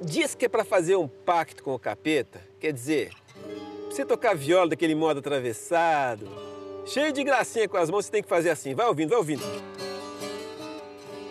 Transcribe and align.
diz 0.00 0.34
que 0.34 0.46
é 0.46 0.48
para 0.48 0.64
fazer 0.64 0.96
um 0.96 1.08
pacto 1.08 1.62
com 1.62 1.74
o 1.74 1.78
capeta, 1.78 2.40
quer 2.60 2.72
dizer, 2.72 3.12
você 3.88 4.04
tocar 4.04 4.34
viola 4.34 4.70
daquele 4.70 4.94
modo 4.94 5.20
atravessado, 5.20 6.28
cheio 6.84 7.12
de 7.12 7.22
gracinha 7.22 7.68
com 7.68 7.76
as 7.76 7.88
mãos, 7.88 8.06
você 8.06 8.10
tem 8.10 8.22
que 8.22 8.28
fazer 8.28 8.50
assim. 8.50 8.74
Vai 8.74 8.86
ouvindo, 8.86 9.10
vai 9.10 9.18
ouvindo. 9.18 9.42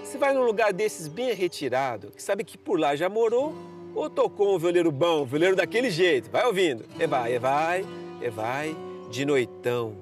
Você 0.04 0.18
vai 0.18 0.34
num 0.34 0.44
lugar 0.44 0.71
desses 0.71 1.07
bem 1.07 1.34
retirado, 1.34 2.12
que 2.12 2.23
sabe 2.23 2.44
que 2.44 2.57
por 2.57 2.80
lá 2.80 2.95
já 2.95 3.09
morou, 3.09 3.54
ou 3.94 4.09
tocou 4.09 4.55
um 4.55 4.57
violeiro 4.57 4.91
bom, 4.91 5.23
um 5.23 5.25
violeiro 5.25 5.55
daquele 5.55 5.89
jeito. 5.89 6.30
Vai 6.32 6.45
ouvindo. 6.45 6.86
E 7.00 7.05
vai, 7.05 7.36
e 7.36 7.39
vai, 7.39 7.86
e 8.21 8.30
vai, 8.30 8.77
de 9.09 9.25
noitão, 9.25 9.98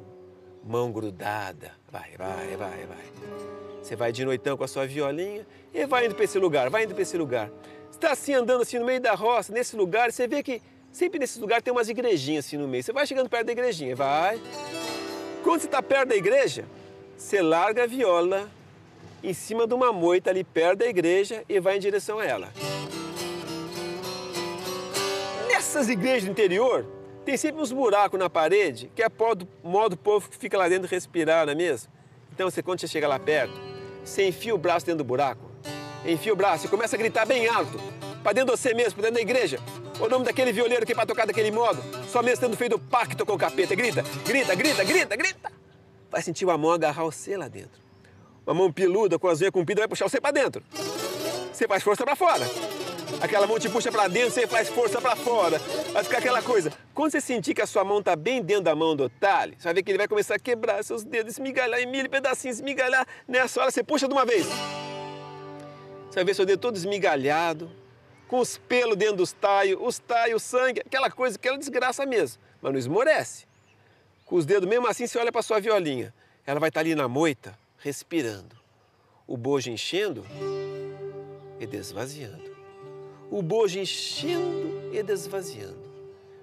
mão 0.63 0.91
grudada. 0.91 1.71
Vai, 1.91 2.11
vai, 2.17 2.55
vai, 2.55 2.85
vai. 2.85 3.05
Você 3.81 3.95
vai 3.95 4.11
de 4.11 4.23
noitão 4.23 4.55
com 4.55 4.63
a 4.63 4.67
sua 4.67 4.85
violinha 4.85 5.45
e 5.73 5.85
vai 5.85 6.05
indo 6.05 6.15
para 6.15 6.23
esse 6.23 6.37
lugar, 6.37 6.69
vai 6.69 6.83
indo 6.83 6.93
para 6.93 7.01
esse 7.01 7.17
lugar. 7.17 7.51
Você 7.91 7.97
está 7.97 8.11
assim 8.13 8.33
andando 8.33 8.61
assim 8.61 8.79
no 8.79 8.85
meio 8.85 9.01
da 9.01 9.13
roça, 9.13 9.51
nesse 9.51 9.75
lugar, 9.75 10.11
você 10.11 10.25
vê 10.25 10.41
que 10.41 10.61
sempre 10.91 11.19
nesse 11.19 11.37
lugar 11.39 11.61
tem 11.61 11.73
umas 11.73 11.89
igrejinhas 11.89 12.45
assim 12.45 12.57
no 12.57 12.67
meio. 12.67 12.81
Você 12.81 12.93
vai 12.93 13.05
chegando 13.05 13.29
perto 13.29 13.47
da 13.47 13.51
igrejinha, 13.51 13.95
vai. 13.95 14.41
Quando 15.43 15.59
você 15.59 15.67
está 15.67 15.83
perto 15.83 16.09
da 16.09 16.15
igreja, 16.15 16.65
você 17.17 17.41
larga 17.41 17.83
a 17.83 17.85
viola 17.87 18.49
em 19.21 19.33
cima 19.33 19.67
de 19.67 19.73
uma 19.73 19.91
moita 19.91 20.29
ali 20.29 20.43
perto 20.43 20.79
da 20.79 20.87
igreja 20.87 21.43
e 21.49 21.59
vai 21.59 21.75
em 21.75 21.79
direção 21.79 22.17
a 22.17 22.25
ela. 22.25 22.49
Nessas 25.49 25.89
igrejas 25.89 26.23
do 26.23 26.31
interior, 26.31 26.87
tem 27.25 27.35
sempre 27.35 27.61
uns 27.61 27.73
buracos 27.73 28.17
na 28.17 28.29
parede, 28.29 28.89
que 28.95 29.03
é 29.03 29.09
modo, 29.09 29.47
modo 29.61 29.93
o 29.93 29.97
povo 29.97 30.29
que 30.29 30.37
fica 30.37 30.57
lá 30.57 30.69
dentro 30.69 30.87
respirar, 30.87 31.45
não 31.45 31.51
é 31.51 31.55
mesmo? 31.55 31.91
Então, 32.33 32.49
você, 32.49 32.63
quando 32.63 32.79
você 32.79 32.87
chega 32.87 33.07
lá 33.07 33.19
perto, 33.19 33.53
você 34.03 34.27
enfia 34.29 34.55
o 34.55 34.57
braço 34.57 34.85
dentro 34.85 34.99
do 34.99 35.03
buraco, 35.03 35.50
enfia 36.05 36.33
o 36.33 36.35
braço 36.35 36.65
e 36.65 36.69
começa 36.69 36.95
a 36.95 36.99
gritar 36.99 37.25
bem 37.25 37.47
alto, 37.47 37.79
para 38.23 38.33
dentro 38.33 38.53
de 38.53 38.59
você 38.59 38.73
mesmo, 38.73 38.93
para 38.93 39.09
dentro 39.09 39.15
da 39.15 39.21
igreja. 39.21 39.59
O 39.99 40.07
nome 40.07 40.25
daquele 40.25 40.51
violeiro 40.51 40.85
que 40.85 40.91
é 40.93 40.95
para 40.95 41.05
tocar 41.05 41.25
daquele 41.27 41.51
modo, 41.51 41.81
só 42.09 42.23
mesmo 42.23 42.45
tendo 42.45 42.57
feito 42.57 42.79
pacto 42.79 43.25
com 43.25 43.33
o 43.33 43.37
capeta. 43.37 43.75
Grita, 43.75 44.03
grita, 44.25 44.55
grita, 44.55 44.83
grita, 44.83 45.15
grita. 45.15 45.51
Vai 46.09 46.21
sentir 46.21 46.45
uma 46.45 46.57
mão 46.57 46.71
agarrar 46.71 47.03
você 47.03 47.37
lá 47.37 47.47
dentro. 47.47 47.79
Uma 48.45 48.55
mão 48.55 48.71
peluda 48.71 49.19
com 49.19 49.27
as 49.27 49.39
veias 49.39 49.51
compridas 49.51 49.81
vai 49.81 49.87
puxar 49.87 50.09
você 50.09 50.19
para 50.19 50.31
dentro. 50.31 50.63
Você 51.53 51.67
faz 51.67 51.83
força 51.83 52.03
para 52.03 52.15
fora. 52.15 52.45
Aquela 53.21 53.45
mão 53.45 53.59
te 53.59 53.69
puxa 53.69 53.91
para 53.91 54.07
dentro, 54.07 54.31
você 54.31 54.47
faz 54.47 54.69
força 54.69 54.99
para 54.99 55.15
fora. 55.15 55.59
Vai 55.93 56.03
ficar 56.03 56.17
aquela 56.17 56.41
coisa. 56.41 56.73
Quando 56.93 57.11
você 57.11 57.21
sentir 57.21 57.53
que 57.53 57.61
a 57.61 57.67
sua 57.67 57.83
mão 57.83 57.99
está 57.99 58.15
bem 58.15 58.41
dentro 58.41 58.63
da 58.63 58.75
mão 58.75 58.95
do 58.95 59.03
otário, 59.03 59.53
você 59.57 59.65
vai 59.65 59.75
ver 59.75 59.83
que 59.83 59.91
ele 59.91 59.99
vai 59.99 60.07
começar 60.07 60.35
a 60.35 60.39
quebrar 60.39 60.83
seus 60.83 61.03
dedos, 61.03 61.33
esmigalhar 61.33 61.79
em 61.79 61.85
mil 61.85 62.09
pedacinhos, 62.09 62.57
esmigalhar. 62.57 63.05
Nessa 63.27 63.61
hora 63.61 63.69
você 63.69 63.83
puxa 63.83 64.07
de 64.07 64.13
uma 64.13 64.25
vez. 64.25 64.47
Você 66.11 66.15
vai 66.15 66.25
ver 66.25 66.35
seu 66.35 66.45
dedo 66.45 66.59
todo 66.59 66.75
esmigalhado, 66.75 67.71
com 68.27 68.39
os 68.39 68.57
pelos 68.57 68.97
dentro 68.97 69.15
dos 69.15 69.31
taios, 69.31 69.79
os 69.81 69.97
taios, 69.97 70.43
sangue, 70.43 70.81
aquela 70.81 71.09
coisa, 71.09 71.37
aquela 71.37 71.57
desgraça 71.57 72.05
mesmo. 72.05 72.41
Mas 72.61 72.71
não 72.71 72.79
esmorece. 72.79 73.47
Com 74.25 74.35
os 74.35 74.45
dedos, 74.45 74.69
mesmo 74.69 74.87
assim, 74.87 75.07
você 75.07 75.17
olha 75.17 75.31
para 75.31 75.41
sua 75.41 75.59
violinha. 75.59 76.13
Ela 76.45 76.59
vai 76.59 76.69
estar 76.69 76.81
tá 76.81 76.85
ali 76.85 76.93
na 76.93 77.07
moita, 77.07 77.57
respirando. 77.79 78.55
O 79.25 79.35
bojo 79.37 79.71
enchendo 79.71 80.25
e 81.59 81.65
desvaziando 81.65 82.51
o 83.31 83.41
bojo 83.41 83.79
enchendo 83.79 84.91
e 84.93 85.01
desvaziando. 85.01 85.79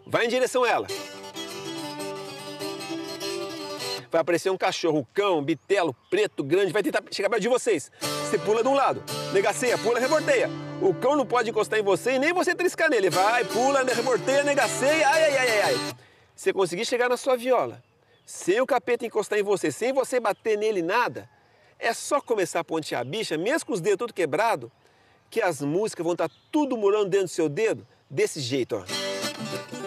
Vai 0.07 0.25
em 0.25 0.29
direção 0.29 0.65
a 0.65 0.71
ela. 0.71 0.87
Vai 4.11 4.23
aparecer 4.23 4.51
um 4.51 4.57
cachorro, 4.57 5.07
cão, 5.13 5.43
bitelo, 5.43 5.95
preto, 6.09 6.43
grande, 6.43 6.73
vai 6.73 6.83
tentar 6.83 7.03
chegar 7.11 7.29
perto 7.29 7.43
de 7.43 7.49
vocês. 7.49 7.93
Você 8.01 8.39
pula 8.39 8.63
de 8.63 8.69
um 8.69 8.75
lado, 8.75 9.03
negaceia, 9.33 9.77
pula, 9.77 10.01
reborteia. 10.01 10.49
O 10.81 10.95
cão 10.95 11.15
não 11.15 11.27
pode 11.27 11.51
encostar 11.51 11.79
em 11.79 11.83
você 11.83 12.13
e 12.13 12.19
nem 12.19 12.33
você 12.33 12.55
triscar 12.55 12.89
nele. 12.89 13.11
Vai, 13.11 13.45
pula, 13.45 13.85
reborteia, 13.85 14.43
negaceia, 14.45 15.09
ai, 15.09 15.25
ai, 15.25 15.37
ai, 15.37 15.63
ai. 15.63 15.75
Você 16.35 16.53
conseguir 16.53 16.87
chegar 16.87 17.09
na 17.09 17.17
sua 17.17 17.37
viola, 17.37 17.83
sem 18.25 18.61
o 18.61 18.67
capeta 18.67 19.05
encostar 19.05 19.39
em 19.39 19.43
você, 19.43 19.71
sem 19.71 19.93
você 19.93 20.19
bater 20.19 20.57
nele 20.57 20.81
nada, 20.81 21.29
é 21.79 21.93
só 21.93 22.21
começar 22.21 22.61
a 22.61 22.65
pontear 22.65 23.03
a 23.03 23.05
bicha, 23.05 23.37
mesmo 23.37 23.67
com 23.67 23.73
os 23.73 23.81
dedos 23.81 23.99
tudo 23.99 24.15
quebrado, 24.15 24.73
que 25.29 25.43
as 25.43 25.61
músicas 25.61 26.05
vão 26.05 26.13
estar 26.13 26.31
tudo 26.51 26.77
morando 26.79 27.11
dentro 27.11 27.27
do 27.27 27.31
seu 27.31 27.49
dedo 27.49 27.87
desse 28.09 28.41
jeito, 28.41 28.77
ó. 28.77 29.78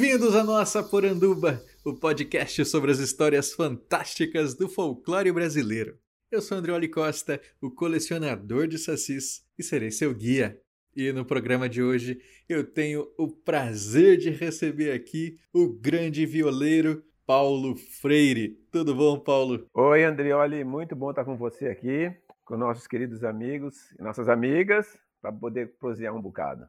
Bem-vindos 0.00 0.34
à 0.34 0.42
nossa 0.42 0.82
Poranduba, 0.82 1.62
o 1.84 1.92
podcast 1.92 2.64
sobre 2.64 2.90
as 2.90 2.98
histórias 2.98 3.52
fantásticas 3.52 4.54
do 4.54 4.66
folclore 4.66 5.30
brasileiro. 5.30 5.98
Eu 6.30 6.40
sou 6.40 6.56
André 6.56 6.88
Costa, 6.88 7.38
o 7.60 7.70
colecionador 7.70 8.66
de 8.66 8.78
sacis, 8.78 9.46
e 9.58 9.62
serei 9.62 9.90
seu 9.90 10.14
guia. 10.14 10.58
E 10.96 11.12
no 11.12 11.22
programa 11.22 11.68
de 11.68 11.82
hoje 11.82 12.18
eu 12.48 12.64
tenho 12.64 13.12
o 13.18 13.28
prazer 13.28 14.16
de 14.16 14.30
receber 14.30 14.92
aqui 14.92 15.36
o 15.52 15.68
grande 15.68 16.24
violeiro 16.24 17.04
Paulo 17.26 17.76
Freire. 17.76 18.58
Tudo 18.72 18.94
bom, 18.94 19.20
Paulo? 19.20 19.66
Oi, 19.74 20.02
Andrioli, 20.02 20.64
muito 20.64 20.96
bom 20.96 21.10
estar 21.10 21.26
com 21.26 21.36
você 21.36 21.66
aqui, 21.66 22.10
com 22.46 22.56
nossos 22.56 22.86
queridos 22.86 23.22
amigos 23.22 23.92
e 23.98 24.02
nossas 24.02 24.30
amigas, 24.30 24.96
para 25.20 25.30
poder 25.30 25.74
prosear 25.78 26.16
um 26.16 26.22
bocado. 26.22 26.66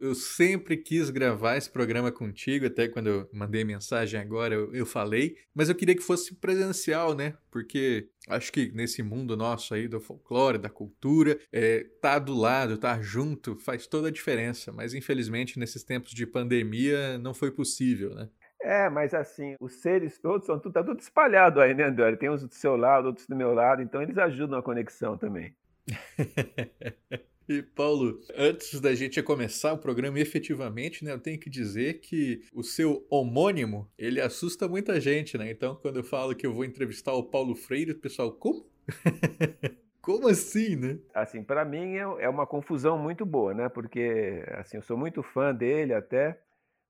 Eu 0.00 0.14
sempre 0.14 0.76
quis 0.76 1.10
gravar 1.10 1.56
esse 1.56 1.70
programa 1.70 2.10
contigo, 2.10 2.66
até 2.66 2.88
quando 2.88 3.08
eu 3.08 3.30
mandei 3.32 3.64
mensagem 3.64 4.18
agora 4.18 4.54
eu, 4.54 4.74
eu, 4.74 4.86
falei, 4.86 5.36
mas 5.54 5.68
eu 5.68 5.74
queria 5.74 5.94
que 5.94 6.02
fosse 6.02 6.34
presencial, 6.34 7.14
né? 7.14 7.34
Porque 7.50 8.08
acho 8.28 8.52
que 8.52 8.72
nesse 8.72 9.02
mundo 9.02 9.36
nosso 9.36 9.74
aí 9.74 9.86
do 9.86 10.00
folclore, 10.00 10.58
da 10.58 10.68
cultura, 10.68 11.38
é, 11.52 11.86
tá 12.00 12.18
do 12.18 12.34
lado, 12.34 12.78
tá 12.78 13.00
junto, 13.00 13.56
faz 13.56 13.86
toda 13.86 14.08
a 14.08 14.12
diferença. 14.12 14.72
Mas 14.72 14.94
infelizmente 14.94 15.58
nesses 15.58 15.84
tempos 15.84 16.10
de 16.10 16.26
pandemia 16.26 17.18
não 17.18 17.34
foi 17.34 17.50
possível, 17.50 18.14
né? 18.14 18.28
É, 18.60 18.88
mas 18.88 19.12
assim, 19.12 19.56
os 19.60 19.74
seres 19.74 20.18
todos 20.18 20.46
são 20.46 20.58
tudo, 20.58 20.72
tá 20.72 20.82
tudo 20.82 20.98
espalhado 20.98 21.60
aí, 21.60 21.74
né, 21.74 21.84
André? 21.84 22.16
Tem 22.16 22.30
uns 22.30 22.42
do 22.42 22.54
seu 22.54 22.76
lado, 22.76 23.08
outros 23.08 23.26
do 23.26 23.36
meu 23.36 23.52
lado, 23.52 23.82
então 23.82 24.02
eles 24.02 24.16
ajudam 24.16 24.58
a 24.58 24.62
conexão 24.62 25.18
também. 25.18 25.54
E 27.46 27.62
Paulo, 27.62 28.20
antes 28.34 28.80
da 28.80 28.94
gente 28.94 29.22
começar 29.22 29.74
o 29.74 29.78
programa 29.78 30.18
efetivamente, 30.18 31.04
né, 31.04 31.12
eu 31.12 31.18
tenho 31.18 31.38
que 31.38 31.50
dizer 31.50 32.00
que 32.00 32.42
o 32.54 32.62
seu 32.62 33.06
homônimo, 33.10 33.86
ele 33.98 34.18
assusta 34.20 34.66
muita 34.66 34.98
gente, 34.98 35.36
né? 35.36 35.50
Então, 35.50 35.76
quando 35.76 35.96
eu 35.96 36.04
falo 36.04 36.34
que 36.34 36.46
eu 36.46 36.54
vou 36.54 36.64
entrevistar 36.64 37.12
o 37.12 37.22
Paulo 37.22 37.54
Freire, 37.54 37.92
o 37.92 37.98
pessoal, 37.98 38.32
como? 38.32 38.66
como 40.00 40.28
assim, 40.28 40.74
né? 40.76 40.98
Assim, 41.12 41.42
para 41.42 41.66
mim 41.66 41.96
é, 41.96 42.24
é 42.24 42.28
uma 42.30 42.46
confusão 42.46 42.96
muito 42.96 43.26
boa, 43.26 43.52
né? 43.52 43.68
Porque 43.68 44.42
assim, 44.52 44.78
eu 44.78 44.82
sou 44.82 44.96
muito 44.96 45.22
fã 45.22 45.54
dele 45.54 45.92
até. 45.92 46.40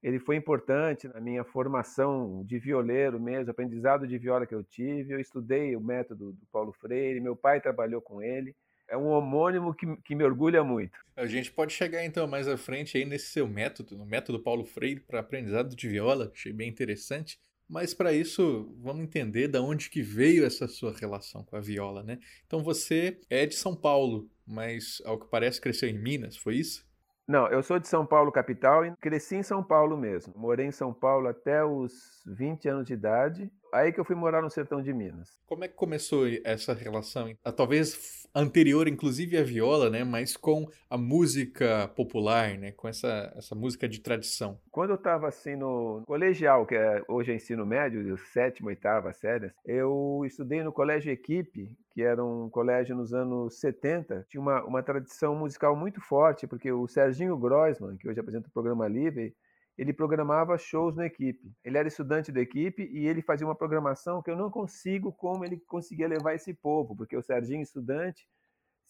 Ele 0.01 0.21
foi 0.21 0.37
importante 0.37 1.09
na 1.09 1.21
minha 1.21 1.43
formação 1.45 2.45
de 2.45 2.59
violeiro 2.59 3.19
mesmo, 3.19 3.51
aprendizado 3.51 4.07
de 4.07 4.19
viola 4.19 4.47
que 4.47 4.55
eu 4.55 4.63
tive. 4.63 5.15
Eu 5.15 5.19
estudei 5.19 5.75
o 5.75 5.81
método 5.81 6.33
do 6.33 6.47
Paulo 6.53 6.73
Freire, 6.73 7.21
meu 7.21 7.35
pai 7.35 7.61
trabalhou 7.61 8.01
com 8.01 8.23
ele 8.23 8.55
é 8.89 8.97
um 8.97 9.09
homônimo 9.09 9.75
que, 9.75 9.87
que 9.99 10.15
me 10.15 10.25
orgulha 10.25 10.63
muito. 10.63 10.99
A 11.17 11.27
gente 11.27 11.51
pode 11.53 11.73
chegar 11.73 12.05
então 12.05 12.27
mais 12.27 12.49
à 12.49 12.57
frente 12.57 12.97
aí 12.97 13.05
nesse 13.05 13.29
seu 13.29 13.47
método, 13.47 13.97
no 13.97 14.05
método 14.05 14.43
Paulo 14.43 14.65
Freire 14.65 15.01
para 15.01 15.21
aprendizado 15.21 15.75
de 15.75 15.89
viola, 15.89 16.31
achei 16.33 16.53
bem 16.53 16.69
interessante. 16.69 17.39
Mas 17.69 17.95
para 17.95 18.13
isso, 18.13 18.77
vamos 18.81 19.03
entender 19.03 19.49
da 19.49 19.63
onde 19.63 19.89
que 19.89 20.03
veio 20.03 20.45
essa 20.45 20.69
sua 20.69 20.93
relação 20.93 21.43
com 21.45 21.57
a 21.57 21.61
viola, 21.61 22.03
né? 22.03 22.19
Então 22.47 22.63
você 22.63 23.19
é 23.31 23.47
de 23.47 23.55
São 23.55 23.75
Paulo, 23.75 24.29
mas 24.47 25.01
ao 25.05 25.19
que 25.19 25.27
parece 25.29 25.61
cresceu 25.61 25.89
em 25.89 25.99
Minas, 25.99 26.37
foi 26.37 26.57
isso? 26.57 26.87
Não, 27.27 27.49
eu 27.49 27.63
sou 27.63 27.79
de 27.79 27.89
São 27.89 28.05
Paulo 28.05 28.31
capital 28.31 28.85
e 28.85 28.95
cresci 28.97 29.37
em 29.37 29.43
São 29.43 29.65
Paulo 29.65 29.97
mesmo. 29.97 30.35
Morei 30.37 30.67
em 30.67 30.73
São 30.73 30.93
Paulo 30.93 31.27
até 31.27 31.65
os 31.65 32.23
20 32.27 32.69
anos 32.69 32.87
de 32.87 32.93
idade 32.93 33.51
aí 33.75 33.93
que 33.93 34.01
eu 34.01 34.05
fui 34.05 34.15
morar 34.15 34.41
no 34.41 34.51
sertão 34.51 34.81
de 34.81 34.93
Minas. 34.93 35.37
Como 35.47 35.65
é 35.65 35.69
que 35.69 35.75
começou 35.75 36.27
essa 36.45 36.73
relação? 36.73 37.35
Ah, 37.45 37.53
talvez 37.53 38.25
anterior, 38.35 38.89
inclusive, 38.89 39.37
à 39.37 39.43
viola, 39.43 39.91
né? 39.91 40.05
Mas 40.05 40.37
com 40.37 40.67
a 40.89 40.97
música 40.97 41.89
popular, 41.89 42.57
né? 42.57 42.73
Com 42.73 42.89
essa, 42.89 43.33
essa 43.37 43.55
música 43.55 43.89
de 43.89 44.01
tradição. 44.01 44.59
Quando 44.71 44.91
eu 44.91 44.97
estava 44.97 45.29
assim 45.29 45.57
no 45.57 46.03
colegial, 46.07 46.67
que 46.67 46.75
é, 46.75 47.03
hoje 47.09 47.33
é 47.33 47.35
ensino 47.35 47.67
médio, 47.67 48.17
sétima, 48.33 48.69
oitava 48.69 49.13
séries, 49.13 49.53
eu 49.65 50.23
estudei 50.25 50.63
no 50.63 50.73
colégio 50.73 51.13
Equipe, 51.13 51.77
que 51.93 52.03
era 52.03 52.25
um 52.25 52.49
colégio 52.51 52.97
nos 52.97 53.13
anos 53.13 53.61
70. 53.61 54.27
Tinha 54.29 54.41
uma, 54.41 54.65
uma 54.65 54.83
tradição 54.83 55.37
musical 55.37 55.77
muito 55.77 56.01
forte, 56.01 56.47
porque 56.47 56.71
o 56.73 56.87
Serginho 56.89 57.37
Groisman, 57.37 57.97
que 57.97 58.09
hoje 58.09 58.21
apresenta 58.21 58.49
o 58.49 58.53
programa 58.53 58.89
Livre, 58.89 59.35
ele 59.77 59.93
programava 59.93 60.57
shows 60.57 60.95
na 60.95 61.07
equipe. 61.07 61.53
Ele 61.65 61.79
era 61.79 61.89
estudante 61.89 62.31
da 62.31 62.41
equipe 62.41 62.83
e 62.93 63.07
ele 63.07 63.23
fazia 63.23 63.47
uma 63.47 63.55
programação 63.55 64.23
que 64.23 64.31
eu 64.31 64.37
não 64.37 64.51
consigo 64.51 65.13
como 65.13 65.45
ele 65.45 65.59
conseguia 65.67 66.09
levar 66.09 66.35
esse 66.35 66.55
povo, 66.55 66.97
porque 66.97 67.17
o 67.17 67.23
Serginho, 67.23 67.63
estudante, 67.63 68.27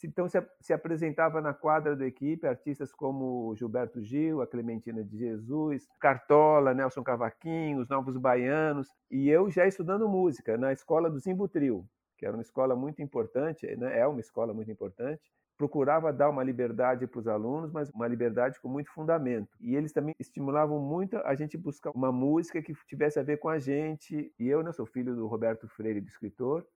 então 0.02 0.28
se, 0.28 0.38
se 0.60 0.72
apresentava 0.72 1.40
na 1.40 1.54
quadra 1.54 1.96
da 1.96 2.06
equipe 2.06 2.46
artistas 2.46 2.92
como 2.92 3.54
Gilberto 3.56 4.02
Gil, 4.02 4.42
a 4.42 4.46
Clementina 4.46 5.02
de 5.02 5.16
Jesus, 5.16 5.86
Cartola, 6.00 6.74
Nelson 6.74 7.02
Cavaquinho, 7.02 7.80
os 7.80 7.88
Novos 7.88 8.16
Baianos, 8.16 8.88
e 9.10 9.28
eu 9.28 9.50
já 9.50 9.66
estudando 9.66 10.08
música 10.08 10.58
na 10.58 10.72
escola 10.72 11.10
do 11.10 11.18
Zimbutril, 11.18 11.88
que 12.18 12.26
era 12.26 12.36
uma 12.36 12.42
escola 12.42 12.76
muito 12.76 13.00
importante, 13.02 13.66
né? 13.76 13.98
é 13.98 14.06
uma 14.06 14.20
escola 14.20 14.52
muito 14.52 14.70
importante, 14.70 15.22
procurava 15.56 16.12
dar 16.12 16.30
uma 16.30 16.42
liberdade 16.42 17.06
para 17.06 17.20
os 17.20 17.28
alunos, 17.28 17.70
mas 17.70 17.88
uma 17.90 18.08
liberdade 18.08 18.60
com 18.60 18.68
muito 18.68 18.90
fundamento. 18.90 19.56
E 19.60 19.76
eles 19.76 19.92
também 19.92 20.14
estimulavam 20.18 20.80
muito 20.80 21.16
a 21.18 21.34
gente 21.34 21.56
buscar 21.56 21.90
uma 21.90 22.10
música 22.10 22.60
que 22.60 22.74
tivesse 22.86 23.18
a 23.18 23.22
ver 23.22 23.38
com 23.38 23.48
a 23.48 23.58
gente. 23.58 24.32
E 24.38 24.48
eu, 24.48 24.62
né, 24.62 24.72
sou 24.72 24.86
filho 24.86 25.14
do 25.14 25.26
Roberto 25.26 25.68
Freire, 25.68 26.00
do 26.00 26.08
escritor, 26.08 26.66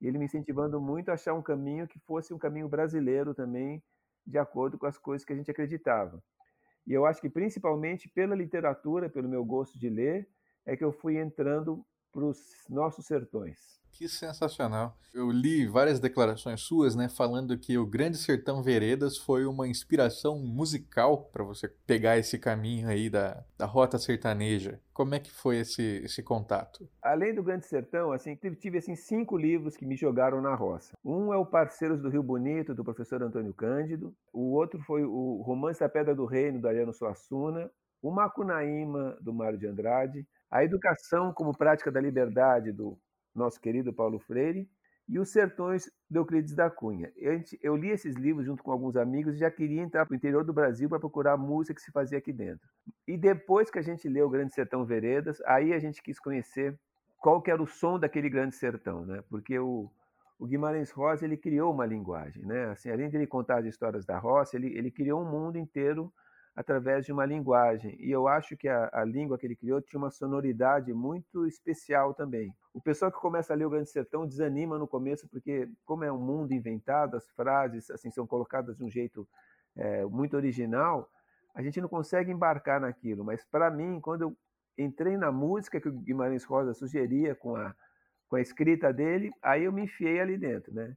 e 0.00 0.06
ele 0.06 0.18
me 0.18 0.24
incentivando 0.24 0.80
muito 0.80 1.10
a 1.10 1.14
achar 1.14 1.34
um 1.34 1.42
caminho 1.42 1.86
que 1.86 1.98
fosse 2.00 2.32
um 2.34 2.38
caminho 2.38 2.68
brasileiro 2.68 3.34
também, 3.34 3.82
de 4.26 4.38
acordo 4.38 4.78
com 4.78 4.86
as 4.86 4.98
coisas 4.98 5.24
que 5.24 5.32
a 5.32 5.36
gente 5.36 5.50
acreditava. 5.50 6.22
E 6.86 6.92
eu 6.92 7.04
acho 7.04 7.20
que 7.20 7.28
principalmente 7.28 8.08
pela 8.08 8.34
literatura, 8.34 9.08
pelo 9.08 9.28
meu 9.28 9.44
gosto 9.44 9.78
de 9.78 9.88
ler, 9.88 10.28
é 10.64 10.76
que 10.76 10.84
eu 10.84 10.92
fui 10.92 11.18
entrando 11.18 11.84
para 12.12 12.24
os 12.24 12.64
nossos 12.68 13.06
sertões. 13.06 13.78
Que 13.98 14.08
sensacional. 14.08 14.96
Eu 15.12 15.28
li 15.28 15.66
várias 15.66 15.98
declarações 15.98 16.60
suas, 16.60 16.94
né, 16.94 17.08
falando 17.08 17.58
que 17.58 17.76
o 17.76 17.84
Grande 17.84 18.16
Sertão 18.16 18.62
Veredas 18.62 19.18
foi 19.18 19.44
uma 19.44 19.66
inspiração 19.66 20.38
musical 20.38 21.24
para 21.32 21.42
você 21.42 21.66
pegar 21.84 22.16
esse 22.16 22.38
caminho 22.38 22.88
aí 22.88 23.10
da, 23.10 23.44
da 23.58 23.66
rota 23.66 23.98
sertaneja. 23.98 24.80
Como 24.94 25.16
é 25.16 25.18
que 25.18 25.32
foi 25.32 25.56
esse, 25.56 25.82
esse 26.04 26.22
contato? 26.22 26.88
Além 27.02 27.34
do 27.34 27.42
Grande 27.42 27.66
Sertão, 27.66 28.12
assim, 28.12 28.36
tive, 28.36 28.78
assim 28.78 28.94
cinco 28.94 29.36
livros 29.36 29.76
que 29.76 29.84
me 29.84 29.96
jogaram 29.96 30.40
na 30.40 30.54
roça. 30.54 30.92
Um 31.04 31.34
é 31.34 31.36
o 31.36 31.44
Parceiros 31.44 32.00
do 32.00 32.08
Rio 32.08 32.22
Bonito, 32.22 32.76
do 32.76 32.84
professor 32.84 33.20
Antônio 33.20 33.52
Cândido. 33.52 34.14
O 34.32 34.52
outro 34.52 34.80
foi 34.82 35.02
o 35.02 35.42
Romance 35.42 35.80
da 35.80 35.88
Pedra 35.88 36.14
do 36.14 36.24
Reino, 36.24 36.60
do 36.60 36.68
Ariano 36.68 36.94
Suassuna. 36.94 37.68
O 38.00 38.12
Macunaíma, 38.12 39.18
do 39.20 39.34
Mário 39.34 39.58
de 39.58 39.66
Andrade. 39.66 40.24
A 40.48 40.62
Educação 40.62 41.32
como 41.32 41.52
Prática 41.52 41.90
da 41.90 42.00
Liberdade, 42.00 42.70
do 42.70 42.96
nosso 43.38 43.60
querido 43.60 43.92
Paulo 43.92 44.18
Freire, 44.18 44.68
e 45.08 45.18
Os 45.18 45.30
Sertões 45.30 45.90
de 46.10 46.18
Euclides 46.18 46.54
da 46.54 46.68
Cunha. 46.68 47.10
Eu, 47.62 47.76
li 47.76 47.88
esses 47.88 48.14
livros 48.14 48.44
junto 48.44 48.62
com 48.62 48.70
alguns 48.70 48.94
amigos 48.94 49.34
e 49.34 49.38
já 49.38 49.50
queria 49.50 49.80
entrar 49.80 50.04
para 50.04 50.12
o 50.12 50.16
interior 50.16 50.44
do 50.44 50.52
Brasil 50.52 50.88
para 50.88 51.00
procurar 51.00 51.32
a 51.32 51.36
música 51.36 51.74
que 51.74 51.80
se 51.80 51.90
fazia 51.90 52.18
aqui 52.18 52.32
dentro. 52.32 52.68
E 53.06 53.16
depois 53.16 53.70
que 53.70 53.78
a 53.78 53.82
gente 53.82 54.06
leu 54.06 54.26
o 54.26 54.30
Grande 54.30 54.52
Sertão 54.52 54.84
Veredas, 54.84 55.40
aí 55.46 55.72
a 55.72 55.78
gente 55.78 56.02
quis 56.02 56.20
conhecer 56.20 56.78
qual 57.16 57.40
que 57.40 57.50
era 57.50 57.62
o 57.62 57.66
som 57.66 57.98
daquele 57.98 58.28
Grande 58.28 58.54
Sertão, 58.54 59.06
né? 59.06 59.22
Porque 59.30 59.58
o, 59.58 59.90
o 60.38 60.46
Guimarães 60.46 60.90
Rosa 60.90 61.24
ele 61.24 61.38
criou 61.38 61.72
uma 61.72 61.86
linguagem, 61.86 62.44
né? 62.44 62.66
Assim, 62.66 62.90
além 62.90 63.08
de 63.08 63.16
ele 63.16 63.26
contar 63.26 63.60
as 63.60 63.64
histórias 63.64 64.04
da 64.04 64.18
roça, 64.18 64.56
ele, 64.56 64.76
ele 64.76 64.90
criou 64.90 65.22
um 65.22 65.30
mundo 65.30 65.56
inteiro 65.56 66.12
através 66.58 67.06
de 67.06 67.12
uma 67.12 67.24
linguagem. 67.24 67.96
E 68.00 68.10
eu 68.10 68.26
acho 68.26 68.56
que 68.56 68.66
a, 68.66 68.90
a, 68.92 69.04
língua 69.04 69.38
que 69.38 69.46
ele 69.46 69.54
criou 69.54 69.80
tinha 69.80 69.96
uma 69.96 70.10
sonoridade 70.10 70.92
muito 70.92 71.46
especial 71.46 72.12
também. 72.12 72.52
O 72.74 72.80
pessoal 72.80 73.12
que 73.12 73.20
começa 73.20 73.52
a 73.52 73.56
ler 73.56 73.64
o 73.64 73.70
Grande 73.70 73.88
Sertão 73.88 74.26
desanima 74.26 74.76
no 74.76 74.88
começo, 74.88 75.28
porque, 75.28 75.68
como 75.84 76.02
é 76.02 76.10
um 76.10 76.18
mundo 76.18 76.52
inventado, 76.52 77.16
as 77.16 77.30
frases 77.30 77.88
assim 77.92 78.10
são 78.10 78.26
colocadas 78.26 78.76
de 78.76 78.82
um 78.82 78.90
jeito 78.90 79.24
é, 79.76 80.04
muito 80.06 80.34
original, 80.34 81.08
a 81.54 81.62
gente 81.62 81.80
não 81.80 81.88
consegue 81.88 82.32
embarcar 82.32 82.80
naquilo. 82.80 83.24
Mas, 83.24 83.44
para 83.44 83.70
mim, 83.70 84.00
quando 84.00 84.22
eu 84.22 84.36
entrei 84.76 85.16
na 85.16 85.30
música 85.30 85.80
que 85.80 85.88
o 85.88 85.92
Guimarães 85.92 86.42
Rosa 86.42 86.74
sugeria 86.74 87.36
com 87.36 87.54
a, 87.54 87.72
com 88.28 88.34
a 88.34 88.40
escrita 88.40 88.92
dele, 88.92 89.30
aí 89.40 89.62
eu 89.62 89.72
me 89.72 89.84
enfiei 89.84 90.18
ali 90.18 90.36
dentro. 90.36 90.74
Né? 90.74 90.96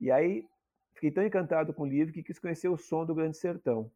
E 0.00 0.10
aí 0.10 0.48
fiquei 0.94 1.10
tão 1.10 1.22
encantado 1.22 1.74
com 1.74 1.82
o 1.82 1.86
livro 1.86 2.14
que 2.14 2.22
quis 2.22 2.38
conhecer 2.38 2.70
o 2.70 2.78
som 2.78 3.04
do 3.04 3.14
Grande 3.14 3.36
Sertão. 3.36 3.90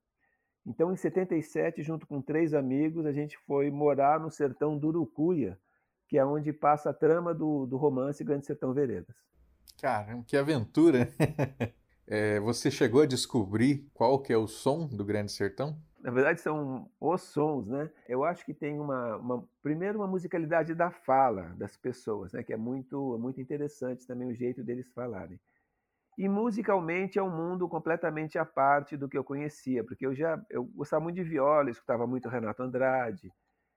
Então, 0.67 0.93
em 0.93 0.97
77, 0.97 1.81
junto 1.83 2.07
com 2.07 2.21
três 2.21 2.53
amigos, 2.53 3.07
a 3.07 3.13
gente 3.13 3.39
foi 3.47 3.71
morar 3.71 4.19
no 4.19 4.31
sertão 4.31 4.77
do 4.77 4.89
Urucuia, 4.89 5.57
que 6.09 6.19
é 6.19 6.25
onde 6.25 6.53
passa 6.53 6.91
a 6.91 6.95
trama 6.95 7.33
do, 7.33 7.67
do 7.67 7.77
romance 7.77 8.25
Grande 8.25 8.47
Sertão 8.47 8.75
Veredas. 8.75 9.15
Caramba, 9.81 10.25
que 10.27 10.37
aventura! 10.37 11.09
é, 12.07 12.41
você 12.41 12.69
chegou 12.71 13.03
a 13.03 13.07
descobrir 13.07 13.89
qual 13.95 14.21
que 14.21 14.33
é 14.33 14.37
o 14.37 14.49
som 14.49 14.89
do 14.89 15.05
Grande 15.05 15.31
Sertão? 15.31 15.79
Na 16.01 16.11
verdade, 16.11 16.41
são 16.41 16.91
os 17.01 17.23
sons, 17.23 17.67
né? 17.67 17.91
Eu 18.09 18.25
acho 18.25 18.45
que 18.45 18.55
tem 18.55 18.79
uma, 18.79 19.17
uma 19.17 19.49
primeiro 19.63 19.99
uma 19.99 20.07
musicalidade 20.07 20.75
da 20.75 20.91
fala 20.91 21.55
das 21.57 21.77
pessoas, 21.77 22.33
né? 22.33 22.43
Que 22.43 22.53
é 22.53 22.57
muito, 22.57 23.19
muito 23.19 23.41
interessante 23.41 24.07
também 24.07 24.29
o 24.29 24.35
jeito 24.35 24.63
deles 24.63 24.89
falarem. 24.93 25.39
E 26.17 26.29
musicalmente 26.29 27.19
é 27.19 27.23
um 27.23 27.31
mundo 27.31 27.69
completamente 27.69 28.39
à 28.39 28.45
parte 28.45 28.97
do 28.97 29.09
que 29.09 29.19
eu 29.19 29.25
conhecia, 29.25 29.85
porque 29.85 30.07
eu 30.07 30.15
já 30.15 30.43
eu 30.49 30.65
gostava 30.65 31.03
muito 31.03 31.17
de 31.17 31.25
viola, 31.25 31.69
escutava 31.71 32.07
muito 32.07 32.29
Renato 32.29 32.63
Andrade, 32.63 33.31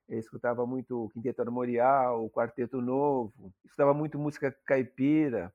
escutava 0.07 0.65
muito 0.65 1.09
Quinteto 1.13 1.41
Armorial, 1.41 2.30
Quarteto 2.30 2.81
Novo, 2.81 3.53
escutava 3.65 3.94
muito 3.94 4.18
música 4.18 4.56
caipira, 4.65 5.53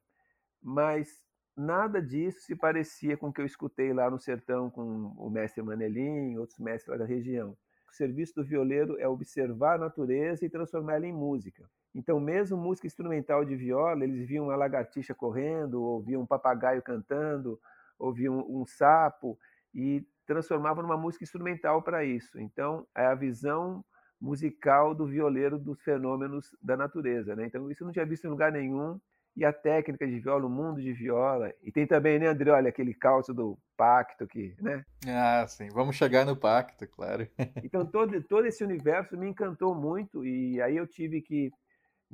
mas 0.62 1.25
nada 1.56 2.02
disso 2.02 2.40
se 2.42 2.54
parecia 2.54 3.16
com 3.16 3.28
o 3.28 3.32
que 3.32 3.40
eu 3.40 3.46
escutei 3.46 3.92
lá 3.92 4.10
no 4.10 4.19
sertão 4.19 4.70
com 4.70 5.14
o 5.16 5.30
mestre 5.30 5.62
Manelim, 5.62 6.37
outros 6.37 6.58
mestres 6.58 6.88
lá 6.88 6.96
da 6.98 7.06
região. 7.06 7.56
O 7.88 7.94
serviço 7.94 8.34
do 8.34 8.44
violeiro 8.44 8.98
é 8.98 9.08
observar 9.08 9.76
a 9.76 9.78
natureza 9.78 10.44
e 10.44 10.50
transformá-la 10.50 11.06
em 11.06 11.12
música. 11.12 11.69
Então, 11.94 12.19
mesmo 12.19 12.56
música 12.56 12.87
instrumental 12.87 13.44
de 13.44 13.55
viola, 13.55 14.02
eles 14.02 14.26
viam 14.26 14.46
uma 14.46 14.56
lagartixa 14.56 15.14
correndo, 15.14 15.81
ouviam 15.81 16.23
um 16.23 16.26
papagaio 16.26 16.82
cantando, 16.82 17.58
ouviam 17.99 18.44
um 18.49 18.67
sapo 18.67 19.38
e 19.73 20.04
transformavam 20.26 20.83
numa 20.83 20.97
música 20.97 21.23
instrumental 21.23 21.83
para 21.83 22.04
isso. 22.04 22.40
Então, 22.40 22.87
é 22.97 23.07
a 23.07 23.14
visão 23.14 23.85
musical 24.21 24.95
do 24.95 25.07
violeiro 25.07 25.59
dos 25.59 25.80
fenômenos 25.83 26.57
da 26.61 26.76
natureza. 26.76 27.37
Né? 27.37 27.47
Então, 27.47 27.71
isso 27.71 27.83
eu 27.83 27.87
não 27.87 27.92
tinha 27.92 28.07
visto 28.07 28.25
em 28.25 28.30
lugar 28.30 28.50
nenhum. 28.50 28.99
E 29.37 29.45
a 29.45 29.52
técnica 29.52 30.07
de 30.07 30.21
viola, 30.21 30.47
o 30.47 30.49
mundo 30.49 30.80
de 30.80 30.92
viola. 30.92 31.52
E 31.61 31.73
tem 31.73 31.88
também, 31.88 32.21
né, 32.21 32.28
André, 32.28 32.52
olha, 32.52 32.68
aquele 32.68 32.95
calço 32.95 33.35
do 33.35 33.59
pacto 33.76 34.28
que, 34.28 34.54
né? 34.61 34.85
Ah, 35.09 35.45
sim. 35.49 35.68
Vamos 35.71 35.97
chegar 35.97 36.25
no 36.25 36.37
pacto, 36.37 36.87
claro. 36.87 37.26
então, 37.62 37.85
todo, 37.85 38.23
todo 38.23 38.47
esse 38.47 38.62
universo 38.62 39.16
me 39.18 39.28
encantou 39.28 39.75
muito. 39.75 40.25
E 40.25 40.62
aí 40.62 40.76
eu 40.76 40.87
tive 40.87 41.21
que 41.21 41.52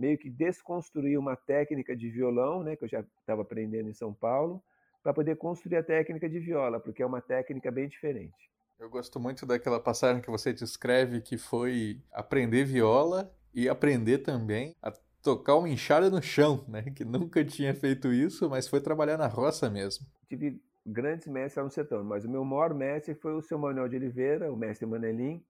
meio 0.00 0.16
que 0.16 0.30
desconstruir 0.30 1.18
uma 1.18 1.36
técnica 1.36 1.94
de 1.94 2.08
violão, 2.08 2.62
né, 2.62 2.74
que 2.74 2.84
eu 2.84 2.88
já 2.88 3.04
estava 3.20 3.42
aprendendo 3.42 3.88
em 3.88 3.92
São 3.92 4.14
Paulo, 4.14 4.62
para 5.02 5.12
poder 5.12 5.36
construir 5.36 5.76
a 5.76 5.82
técnica 5.82 6.28
de 6.28 6.40
viola, 6.40 6.80
porque 6.80 7.02
é 7.02 7.06
uma 7.06 7.20
técnica 7.20 7.70
bem 7.70 7.86
diferente. 7.86 8.50
Eu 8.78 8.88
gosto 8.88 9.20
muito 9.20 9.44
daquela 9.44 9.78
passagem 9.78 10.22
que 10.22 10.30
você 10.30 10.54
descreve 10.54 11.20
que 11.20 11.36
foi 11.36 12.00
aprender 12.10 12.64
viola 12.64 13.30
e 13.54 13.68
aprender 13.68 14.18
também 14.18 14.74
a 14.82 14.90
tocar 15.22 15.56
uma 15.56 15.68
enxada 15.68 16.08
no 16.08 16.22
chão, 16.22 16.64
né? 16.66 16.82
Que 16.96 17.04
nunca 17.04 17.44
tinha 17.44 17.74
feito 17.74 18.10
isso, 18.10 18.48
mas 18.48 18.66
foi 18.66 18.80
trabalhar 18.80 19.18
na 19.18 19.26
roça 19.26 19.68
mesmo. 19.68 20.06
Tive 20.26 20.62
grandes 20.86 21.26
mestres 21.26 21.56
lá 21.56 21.64
no 21.64 21.70
sertão, 21.70 22.02
mas 22.02 22.24
o 22.24 22.30
meu 22.30 22.42
maior 22.42 22.72
mestre 22.72 23.14
foi 23.14 23.34
o 23.34 23.42
seu 23.42 23.58
Manuel 23.58 23.86
de 23.86 23.96
Oliveira, 23.96 24.50
o 24.50 24.56
mestre 24.56 24.86
Manelim, 24.86 25.44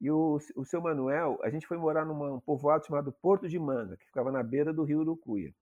e 0.00 0.10
o, 0.10 0.38
o 0.56 0.64
seu 0.64 0.80
Manuel, 0.80 1.38
a 1.42 1.50
gente 1.50 1.66
foi 1.66 1.76
morar 1.76 2.04
num 2.04 2.38
povoado 2.40 2.86
chamado 2.86 3.12
Porto 3.12 3.48
de 3.48 3.58
Manga, 3.58 3.96
que 3.96 4.06
ficava 4.06 4.30
na 4.30 4.42
beira 4.42 4.72
do 4.72 4.84
rio 4.84 5.00
Urucuia. 5.00 5.52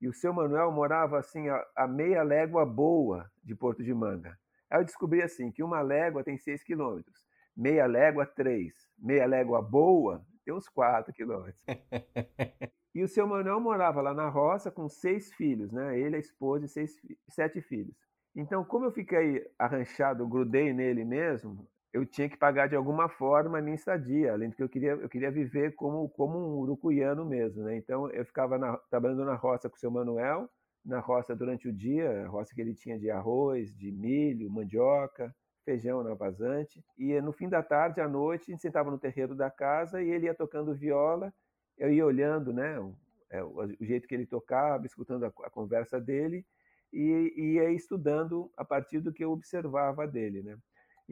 E 0.00 0.08
o 0.08 0.12
seu 0.12 0.32
Manuel 0.32 0.70
morava 0.72 1.18
assim 1.18 1.48
a, 1.48 1.64
a 1.76 1.86
meia 1.86 2.22
légua 2.22 2.66
boa 2.66 3.30
de 3.42 3.54
Porto 3.54 3.82
de 3.82 3.94
Manga. 3.94 4.38
Aí 4.70 4.80
eu 4.80 4.84
descobri 4.84 5.22
assim 5.22 5.50
que 5.50 5.62
uma 5.62 5.80
légua 5.80 6.24
tem 6.24 6.36
seis 6.36 6.62
quilômetros, 6.62 7.24
meia 7.56 7.86
légua 7.86 8.26
três, 8.26 8.74
meia 8.98 9.26
légua 9.26 9.62
boa 9.62 10.24
tem 10.44 10.52
uns 10.52 10.68
quatro 10.68 11.12
quilômetros. 11.12 11.62
e 12.94 13.02
o 13.02 13.08
seu 13.08 13.26
Manuel 13.26 13.60
morava 13.60 14.02
lá 14.02 14.12
na 14.12 14.28
roça 14.28 14.70
com 14.70 14.88
seis 14.88 15.32
filhos, 15.32 15.70
né? 15.72 15.98
Ele, 15.98 16.16
a 16.16 16.18
esposa 16.18 16.66
e 16.66 16.68
seis, 16.68 17.00
sete 17.28 17.60
filhos. 17.60 17.94
Então, 18.34 18.64
como 18.64 18.86
eu 18.86 18.92
fiquei 18.92 19.46
arranchado, 19.58 20.26
grudei 20.26 20.72
nele 20.72 21.04
mesmo, 21.04 21.68
eu 21.92 22.06
tinha 22.06 22.28
que 22.28 22.36
pagar 22.36 22.68
de 22.68 22.74
alguma 22.74 23.08
forma 23.08 23.58
a 23.58 23.62
minha 23.62 23.74
estadia, 23.74 24.32
além 24.32 24.48
do 24.48 24.56
que 24.56 24.62
eu 24.62 24.68
queria, 24.68 24.92
eu 24.92 25.08
queria 25.08 25.30
viver 25.30 25.74
como, 25.74 26.08
como 26.08 26.38
um 26.38 26.58
urucuiano 26.60 27.24
mesmo, 27.24 27.62
né? 27.64 27.76
Então 27.76 28.08
eu 28.10 28.24
ficava 28.24 28.56
na, 28.58 28.76
trabalhando 28.90 29.24
na 29.24 29.34
roça 29.34 29.68
com 29.68 29.76
o 29.76 29.78
seu 29.78 29.90
Manuel, 29.90 30.48
na 30.84 31.00
roça 31.00 31.36
durante 31.36 31.68
o 31.68 31.72
dia, 31.72 32.24
a 32.24 32.28
roça 32.28 32.54
que 32.54 32.60
ele 32.60 32.74
tinha 32.74 32.98
de 32.98 33.10
arroz, 33.10 33.76
de 33.76 33.92
milho, 33.92 34.50
mandioca, 34.50 35.34
feijão 35.64 36.02
na 36.02 36.14
vazante, 36.14 36.82
e 36.98 37.20
no 37.20 37.32
fim 37.32 37.48
da 37.48 37.62
tarde, 37.62 38.00
à 38.00 38.08
noite, 38.08 38.50
a 38.50 38.52
gente 38.52 38.62
sentava 38.62 38.90
no 38.90 38.98
terreiro 38.98 39.34
da 39.34 39.50
casa 39.50 40.02
e 40.02 40.10
ele 40.10 40.26
ia 40.26 40.34
tocando 40.34 40.74
viola, 40.74 41.32
eu 41.78 41.92
ia 41.92 42.04
olhando, 42.04 42.52
né, 42.52 42.80
o, 42.80 42.94
é, 43.30 43.44
o 43.44 43.76
jeito 43.80 44.08
que 44.08 44.14
ele 44.14 44.26
tocava, 44.26 44.84
escutando 44.86 45.24
a, 45.24 45.28
a 45.28 45.50
conversa 45.50 46.00
dele 46.00 46.44
e, 46.92 47.32
e 47.36 47.42
ia 47.54 47.70
estudando 47.70 48.50
a 48.56 48.64
partir 48.64 49.00
do 49.00 49.12
que 49.12 49.24
eu 49.24 49.30
observava 49.30 50.06
dele, 50.06 50.42
né? 50.42 50.56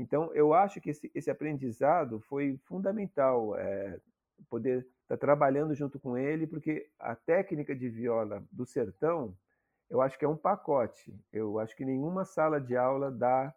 Então, 0.00 0.32
eu 0.32 0.54
acho 0.54 0.80
que 0.80 0.88
esse, 0.88 1.10
esse 1.14 1.30
aprendizado 1.30 2.20
foi 2.20 2.58
fundamental, 2.64 3.54
é, 3.58 4.00
poder 4.48 4.78
estar 4.78 4.94
tá 5.08 5.16
trabalhando 5.18 5.74
junto 5.74 6.00
com 6.00 6.16
ele, 6.16 6.46
porque 6.46 6.88
a 6.98 7.14
técnica 7.14 7.76
de 7.76 7.86
viola 7.90 8.42
do 8.50 8.64
sertão, 8.64 9.36
eu 9.90 10.00
acho 10.00 10.18
que 10.18 10.24
é 10.24 10.28
um 10.28 10.38
pacote. 10.38 11.14
Eu 11.30 11.58
acho 11.58 11.76
que 11.76 11.84
nenhuma 11.84 12.24
sala 12.24 12.58
de 12.58 12.74
aula 12.78 13.10
dá 13.10 13.54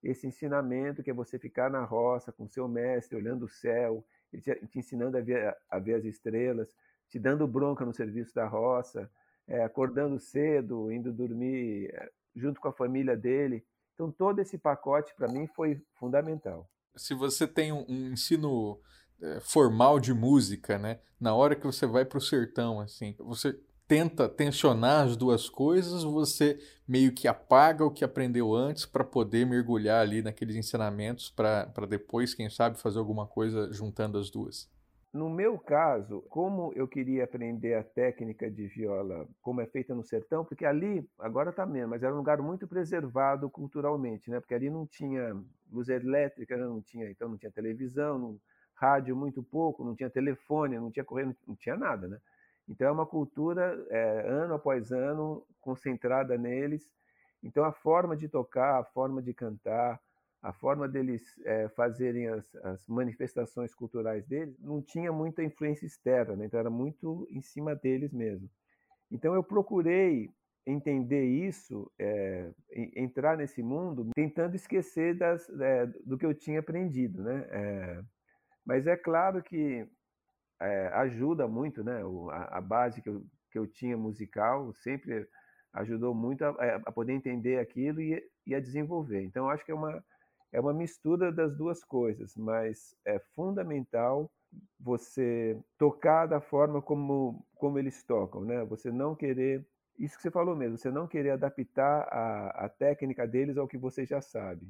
esse 0.00 0.28
ensinamento 0.28 1.02
que 1.02 1.10
é 1.10 1.12
você 1.12 1.40
ficar 1.40 1.68
na 1.68 1.82
roça 1.82 2.30
com 2.30 2.46
seu 2.46 2.68
mestre, 2.68 3.16
olhando 3.16 3.46
o 3.46 3.48
céu, 3.48 4.04
te, 4.30 4.54
te 4.68 4.78
ensinando 4.78 5.18
a 5.18 5.20
ver, 5.20 5.56
a 5.68 5.78
ver, 5.80 5.94
as 5.94 6.04
estrelas, 6.04 6.72
te 7.08 7.18
dando 7.18 7.48
bronca 7.48 7.84
no 7.84 7.92
serviço 7.92 8.32
da 8.32 8.46
roça, 8.46 9.10
é, 9.48 9.64
acordando 9.64 10.20
cedo, 10.20 10.92
indo 10.92 11.12
dormir 11.12 11.90
é, 11.92 12.12
junto 12.36 12.60
com 12.60 12.68
a 12.68 12.72
família 12.72 13.16
dele. 13.16 13.66
Então, 14.00 14.10
todo 14.10 14.38
esse 14.38 14.56
pacote, 14.56 15.14
para 15.14 15.28
mim, 15.28 15.46
foi 15.46 15.78
fundamental. 15.98 16.66
Se 16.96 17.12
você 17.12 17.46
tem 17.46 17.70
um, 17.70 17.84
um 17.86 18.12
ensino 18.12 18.80
é, 19.20 19.40
formal 19.40 20.00
de 20.00 20.14
música, 20.14 20.78
né? 20.78 21.00
Na 21.20 21.34
hora 21.34 21.54
que 21.54 21.66
você 21.66 21.86
vai 21.86 22.06
para 22.06 22.16
o 22.16 22.20
sertão, 22.20 22.80
assim, 22.80 23.14
você 23.18 23.60
tenta 23.86 24.26
tensionar 24.26 25.04
as 25.04 25.18
duas 25.18 25.50
coisas, 25.50 26.02
você 26.02 26.58
meio 26.88 27.12
que 27.12 27.28
apaga 27.28 27.84
o 27.84 27.90
que 27.90 28.02
aprendeu 28.02 28.54
antes 28.54 28.86
para 28.86 29.04
poder 29.04 29.44
mergulhar 29.44 30.00
ali 30.00 30.22
naqueles 30.22 30.56
ensinamentos 30.56 31.28
para 31.28 31.86
depois, 31.86 32.32
quem 32.32 32.48
sabe, 32.48 32.80
fazer 32.80 32.98
alguma 32.98 33.26
coisa 33.26 33.70
juntando 33.70 34.16
as 34.16 34.30
duas? 34.30 34.66
No 35.12 35.28
meu 35.28 35.58
caso, 35.58 36.22
como 36.28 36.72
eu 36.74 36.86
queria 36.86 37.24
aprender 37.24 37.74
a 37.74 37.82
técnica 37.82 38.48
de 38.48 38.68
viola 38.68 39.26
como 39.42 39.60
é 39.60 39.66
feita 39.66 39.92
no 39.92 40.04
sertão, 40.04 40.44
porque 40.44 40.64
ali, 40.64 41.04
agora 41.18 41.50
está 41.50 41.66
menos, 41.66 41.90
mas 41.90 42.02
era 42.04 42.14
um 42.14 42.18
lugar 42.18 42.40
muito 42.40 42.68
preservado 42.68 43.50
culturalmente, 43.50 44.30
né? 44.30 44.38
Porque 44.38 44.54
ali 44.54 44.70
não 44.70 44.86
tinha 44.86 45.36
luz 45.70 45.88
elétrica, 45.88 46.56
né? 46.56 46.62
não 46.62 46.80
tinha, 46.80 47.10
então 47.10 47.28
não 47.28 47.36
tinha 47.36 47.50
televisão, 47.50 48.18
não, 48.18 48.40
rádio 48.80 49.16
muito 49.16 49.42
pouco, 49.42 49.84
não 49.84 49.96
tinha 49.96 50.08
telefone, 50.08 50.78
não 50.78 50.92
tinha 50.92 51.04
correio, 51.04 51.36
não 51.46 51.56
tinha 51.56 51.76
nada, 51.76 52.06
né? 52.06 52.18
Então 52.68 52.86
é 52.86 52.90
uma 52.92 53.04
cultura 53.04 53.84
é, 53.90 54.24
ano 54.28 54.54
após 54.54 54.92
ano 54.92 55.44
concentrada 55.60 56.38
neles. 56.38 56.88
Então 57.42 57.64
a 57.64 57.72
forma 57.72 58.16
de 58.16 58.28
tocar, 58.28 58.78
a 58.78 58.84
forma 58.84 59.20
de 59.20 59.34
cantar, 59.34 60.00
a 60.42 60.52
forma 60.52 60.88
deles 60.88 61.22
é, 61.44 61.68
fazerem 61.68 62.26
as, 62.28 62.54
as, 62.56 62.86
manifestações 62.88 63.74
culturais 63.74 64.26
deles 64.26 64.58
não 64.58 64.80
tinha 64.80 65.12
muita 65.12 65.42
influência 65.42 65.84
externa, 65.84 66.34
né? 66.34 66.46
então 66.46 66.58
era 66.58 66.70
muito 66.70 67.28
em 67.30 67.42
cima 67.42 67.74
deles 67.74 68.12
mesmo. 68.12 68.48
Então 69.10 69.34
eu 69.34 69.42
procurei 69.42 70.30
entender 70.66 71.24
isso, 71.24 71.90
é, 71.98 72.50
entrar 72.94 73.36
nesse 73.36 73.62
mundo, 73.62 74.10
tentando 74.14 74.54
esquecer 74.54 75.16
das, 75.16 75.48
é, 75.60 75.86
do 76.04 76.16
que 76.16 76.24
eu 76.24 76.34
tinha 76.34 76.60
aprendido, 76.60 77.22
né? 77.22 78.04
Mas 78.64 78.86
é 78.86 78.96
claro 78.96 79.42
que 79.42 79.86
ajuda 80.92 81.48
muito, 81.48 81.82
né? 81.82 82.02
a, 82.30 82.58
a, 82.58 82.60
base 82.60 83.02
que 83.02 83.08
eu, 83.08 83.24
que 83.50 83.58
eu 83.58 83.66
tinha 83.66 83.96
musical 83.96 84.72
sempre 84.74 85.26
ajudou 85.72 86.14
muito 86.14 86.44
a, 86.44 86.76
a 86.86 86.92
poder 86.92 87.14
entender 87.14 87.58
aquilo 87.58 88.00
e, 88.00 88.22
e 88.46 88.54
a 88.54 88.60
desenvolver. 88.60 89.22
Então 89.24 89.48
acho 89.48 89.64
que 89.64 89.72
é 89.72 89.74
uma 89.74 90.04
é 90.52 90.60
uma 90.60 90.72
mistura 90.72 91.32
das 91.32 91.56
duas 91.56 91.84
coisas, 91.84 92.36
mas 92.36 92.94
é 93.04 93.18
fundamental 93.34 94.30
você 94.78 95.58
tocar 95.78 96.26
da 96.26 96.40
forma 96.40 96.82
como, 96.82 97.44
como 97.54 97.78
eles 97.78 98.02
tocam, 98.02 98.44
né? 98.44 98.64
Você 98.64 98.90
não 98.90 99.14
querer, 99.14 99.64
isso 99.98 100.16
que 100.16 100.22
você 100.22 100.30
falou 100.30 100.56
mesmo, 100.56 100.76
você 100.76 100.90
não 100.90 101.06
querer 101.06 101.30
adaptar 101.30 102.02
a, 102.10 102.66
a 102.66 102.68
técnica 102.68 103.26
deles 103.26 103.56
ao 103.56 103.68
que 103.68 103.78
você 103.78 104.04
já 104.04 104.20
sabe, 104.20 104.66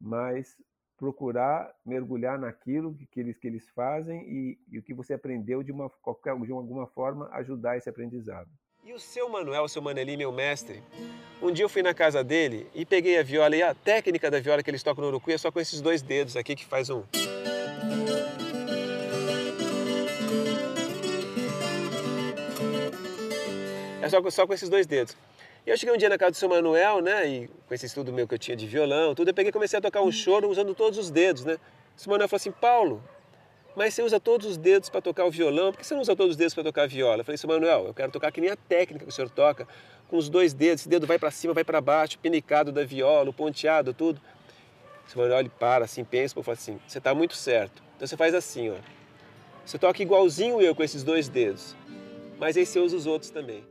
mas 0.00 0.56
procurar 0.96 1.74
mergulhar 1.84 2.38
naquilo 2.38 2.94
que, 2.94 3.06
que 3.06 3.20
eles, 3.20 3.38
que 3.38 3.46
eles 3.46 3.68
fazem 3.70 4.22
e, 4.28 4.58
e 4.68 4.78
o 4.78 4.82
que 4.82 4.94
você 4.94 5.14
aprendeu 5.14 5.62
de, 5.62 5.70
uma, 5.70 5.90
qualquer, 5.90 6.38
de 6.40 6.52
alguma 6.52 6.86
forma 6.86 7.28
ajudar 7.32 7.76
esse 7.76 7.88
aprendizado. 7.88 8.50
E 8.88 8.92
o 8.92 9.00
seu 9.00 9.28
Manuel, 9.28 9.64
o 9.64 9.68
seu 9.68 9.82
Maneli, 9.82 10.16
meu 10.16 10.30
mestre, 10.30 10.80
um 11.42 11.50
dia 11.50 11.64
eu 11.64 11.68
fui 11.68 11.82
na 11.82 11.92
casa 11.92 12.22
dele 12.22 12.68
e 12.72 12.86
peguei 12.86 13.18
a 13.18 13.22
viola 13.24 13.56
e 13.56 13.60
a 13.60 13.74
técnica 13.74 14.30
da 14.30 14.38
viola 14.38 14.62
que 14.62 14.70
eles 14.70 14.80
tocam 14.80 15.02
no 15.02 15.08
urucu 15.08 15.32
é 15.32 15.36
só 15.36 15.50
com 15.50 15.58
esses 15.58 15.80
dois 15.80 16.02
dedos 16.02 16.36
aqui 16.36 16.54
que 16.54 16.64
faz 16.64 16.88
um. 16.88 17.02
É 24.00 24.08
só, 24.08 24.30
só 24.30 24.46
com 24.46 24.54
esses 24.54 24.68
dois 24.68 24.86
dedos. 24.86 25.16
E 25.66 25.70
eu 25.70 25.76
cheguei 25.76 25.92
um 25.92 25.98
dia 25.98 26.08
na 26.08 26.16
casa 26.16 26.30
do 26.30 26.36
seu 26.36 26.48
Manuel, 26.48 27.00
né, 27.00 27.28
e 27.28 27.48
com 27.66 27.74
esse 27.74 27.86
estudo 27.86 28.12
meu 28.12 28.28
que 28.28 28.34
eu 28.34 28.38
tinha 28.38 28.56
de 28.56 28.68
violão, 28.68 29.16
tudo, 29.16 29.30
eu 29.30 29.34
peguei 29.34 29.50
e 29.50 29.52
comecei 29.52 29.80
a 29.80 29.82
tocar 29.82 30.02
um 30.02 30.12
choro 30.12 30.48
usando 30.48 30.72
todos 30.76 30.96
os 30.96 31.10
dedos, 31.10 31.44
né. 31.44 31.58
O 31.96 32.00
seu 32.00 32.08
Manuel 32.08 32.28
falou 32.28 32.36
assim, 32.36 32.52
Paulo, 32.52 33.02
mas 33.76 33.92
você 33.92 34.02
usa 34.02 34.18
todos 34.18 34.46
os 34.46 34.56
dedos 34.56 34.88
para 34.88 35.02
tocar 35.02 35.26
o 35.26 35.30
violão, 35.30 35.70
por 35.70 35.78
que 35.78 35.86
você 35.86 35.92
não 35.92 36.00
usa 36.00 36.16
todos 36.16 36.30
os 36.30 36.36
dedos 36.36 36.54
para 36.54 36.64
tocar 36.64 36.84
a 36.84 36.86
viola? 36.86 37.20
Eu 37.20 37.24
falei, 37.24 37.36
seu 37.36 37.48
Manuel, 37.48 37.86
eu 37.86 37.94
quero 37.94 38.10
tocar 38.10 38.32
que 38.32 38.40
nem 38.40 38.48
a 38.48 38.56
técnica 38.56 39.04
que 39.04 39.10
o 39.10 39.12
senhor 39.12 39.28
toca, 39.28 39.68
com 40.08 40.16
os 40.16 40.30
dois 40.30 40.54
dedos, 40.54 40.80
esse 40.80 40.88
dedo 40.88 41.06
vai 41.06 41.18
para 41.18 41.30
cima, 41.30 41.52
vai 41.52 41.62
para 41.62 41.80
baixo, 41.80 42.18
pinicado 42.18 42.72
da 42.72 42.84
viola, 42.84 43.30
ponteado, 43.32 43.92
tudo. 43.92 44.18
O 45.14 45.18
Manuel, 45.18 45.40
ele 45.40 45.48
para 45.50 45.84
assim, 45.84 46.02
pensa, 46.02 46.38
e 46.38 46.42
fala 46.42 46.56
assim, 46.56 46.80
você 46.88 46.98
está 46.98 47.14
muito 47.14 47.34
certo. 47.34 47.82
Então 47.96 48.08
você 48.08 48.16
faz 48.16 48.34
assim, 48.34 48.70
ó. 48.70 48.76
Você 49.64 49.78
toca 49.78 50.02
igualzinho 50.02 50.60
eu 50.60 50.74
com 50.74 50.82
esses 50.82 51.02
dois 51.02 51.28
dedos, 51.28 51.76
mas 52.38 52.56
aí 52.56 52.64
você 52.64 52.78
usa 52.78 52.96
os 52.96 53.06
outros 53.06 53.30
também. 53.30 53.62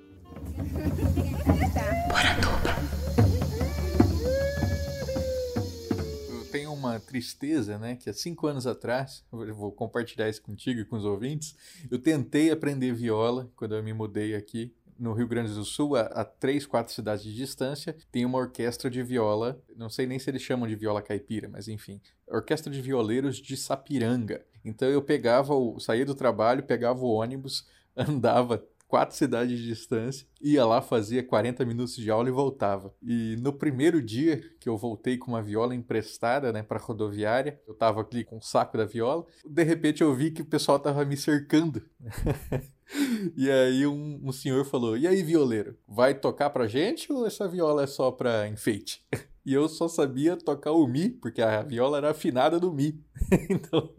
Uma 6.76 7.00
tristeza, 7.00 7.78
né? 7.78 7.96
Que 7.96 8.10
há 8.10 8.14
cinco 8.14 8.48
anos 8.48 8.68
atrás, 8.68 9.24
vou 9.32 9.72
compartilhar 9.72 10.30
isso 10.30 10.42
contigo 10.42 10.80
e 10.80 10.86
com 10.86 10.96
os 10.96 11.06
ouvintes, 11.06 11.56
eu 11.90 11.98
tentei 11.98 12.52
aprender 12.52 12.94
viola 12.94 13.50
quando 13.56 13.76
eu 13.76 13.84
me 13.84 13.94
mudei 13.94 14.36
aqui 14.36 14.74
no 14.98 15.14
Rio 15.14 15.28
Grande 15.28 15.54
do 15.54 15.66
Sul, 15.66 15.96
a, 15.96 16.02
a, 16.02 16.26
três, 16.26 16.66
quatro 16.66 16.94
cidades 16.94 17.24
de 17.24 17.36
distância, 17.36 17.96
tem 18.12 18.26
uma 18.26 18.38
orquestra 18.38 18.90
de 18.90 19.04
viola, 19.04 19.62
não 19.76 19.90
sei 19.90 20.06
nem 20.06 20.18
se 20.18 20.30
eles 20.30 20.42
chamam 20.42 20.68
de 20.68 20.76
viola 20.76 21.02
caipira, 21.02 21.50
mas 21.50 21.68
enfim, 21.68 22.00
orquestra 22.28 22.72
de 22.72 22.82
violeiros 22.82 23.38
de 23.38 23.58
Sapiranga. 23.58 24.46
Então 24.64 24.88
eu 24.88 25.02
pegava, 25.02 25.54
o, 25.54 25.80
saía 25.80 26.06
do 26.06 26.16
trabalho, 26.16 26.64
pegava 26.64 27.02
o 27.02 27.10
ônibus, 27.10 27.68
andava 27.96 28.64
quatro 28.88 29.16
cidades 29.16 29.58
de 29.58 29.66
distância, 29.66 30.28
ia 30.42 30.66
lá, 30.66 30.82
fazia 30.82 31.24
40 31.24 31.66
minutos 31.66 31.96
de 31.96 32.10
aula 32.10 32.30
e 32.30 32.32
voltava. 32.32 32.94
E 33.02 33.36
no 33.42 33.52
primeiro 33.52 34.02
dia 34.02 34.42
que 34.60 34.70
eu 34.70 34.78
voltei 34.78 35.18
com 35.18 35.32
uma 35.32 35.42
viola 35.42 35.76
emprestada, 35.76 36.52
né, 36.52 36.64
para 36.64 36.80
rodoviária, 36.80 37.60
eu 37.68 37.74
tava 37.74 38.08
ali 38.10 38.24
com 38.24 38.38
o 38.38 38.42
saco 38.42 38.78
da 38.78 38.86
viola, 38.86 39.26
de 39.46 39.64
repente 39.64 40.02
eu 40.02 40.14
vi 40.14 40.32
que 40.32 40.42
o 40.42 40.46
pessoal 40.46 40.80
tava 40.80 41.04
me 41.06 41.18
cercando. 41.18 41.84
e 43.36 43.50
aí 43.50 43.88
um, 43.88 44.22
um, 44.24 44.32
senhor 44.32 44.64
falou: 44.66 44.98
"E 44.98 45.08
aí, 45.08 45.24
violeiro, 45.24 45.78
vai 45.88 46.14
tocar 46.14 46.50
pra 46.50 46.68
gente 46.68 47.12
ou 47.12 47.26
essa 47.26 47.48
viola 47.48 47.84
é 47.84 47.88
só 47.88 48.12
pra 48.12 48.48
enfeite?" 48.48 49.06
E 49.48 49.54
eu 49.54 49.70
só 49.70 49.88
sabia 49.88 50.36
tocar 50.36 50.72
o 50.72 50.88
mi, 50.88 51.08
porque 51.08 51.40
a 51.40 51.62
viola 51.62 52.00
era 52.00 52.10
afinada 52.10 52.60
do 52.60 52.74
mi. 52.74 53.00
então 53.48 53.94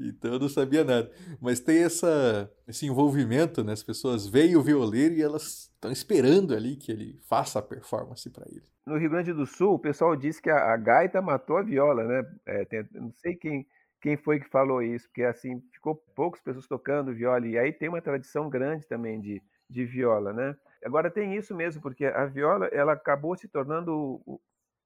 então 0.00 0.34
eu 0.34 0.38
não 0.38 0.48
sabia 0.48 0.84
nada. 0.84 1.10
Mas 1.40 1.60
tem 1.60 1.82
essa, 1.82 2.50
esse 2.66 2.86
envolvimento, 2.86 3.64
né? 3.64 3.72
As 3.72 3.82
pessoas 3.82 4.26
veem 4.26 4.56
o 4.56 4.62
violeiro 4.62 5.14
e 5.14 5.22
elas 5.22 5.70
estão 5.74 5.90
esperando 5.90 6.54
ali 6.54 6.76
que 6.76 6.92
ele 6.92 7.20
faça 7.28 7.58
a 7.58 7.62
performance 7.62 8.28
para 8.30 8.46
ele. 8.48 8.62
No 8.86 8.96
Rio 8.96 9.10
Grande 9.10 9.32
do 9.32 9.46
Sul, 9.46 9.74
o 9.74 9.78
pessoal 9.78 10.16
disse 10.16 10.42
que 10.42 10.50
a, 10.50 10.72
a 10.72 10.76
gaita 10.76 11.22
matou 11.22 11.56
a 11.56 11.62
viola, 11.62 12.04
né? 12.04 12.30
É, 12.46 12.64
tem, 12.64 12.86
não 12.92 13.12
sei 13.12 13.34
quem, 13.34 13.66
quem 14.00 14.16
foi 14.16 14.40
que 14.40 14.48
falou 14.48 14.82
isso, 14.82 15.06
porque 15.08 15.22
assim, 15.22 15.62
ficou 15.72 15.94
poucas 16.14 16.40
pessoas 16.40 16.66
tocando 16.66 17.14
viola. 17.14 17.46
E 17.46 17.58
aí 17.58 17.72
tem 17.72 17.88
uma 17.88 18.02
tradição 18.02 18.50
grande 18.50 18.86
também 18.86 19.20
de, 19.20 19.42
de 19.68 19.84
viola, 19.84 20.32
né? 20.32 20.56
Agora 20.84 21.10
tem 21.10 21.36
isso 21.36 21.54
mesmo, 21.54 21.80
porque 21.80 22.06
a 22.06 22.26
viola 22.26 22.66
ela 22.66 22.92
acabou 22.92 23.36
se 23.36 23.46
tornando 23.46 24.20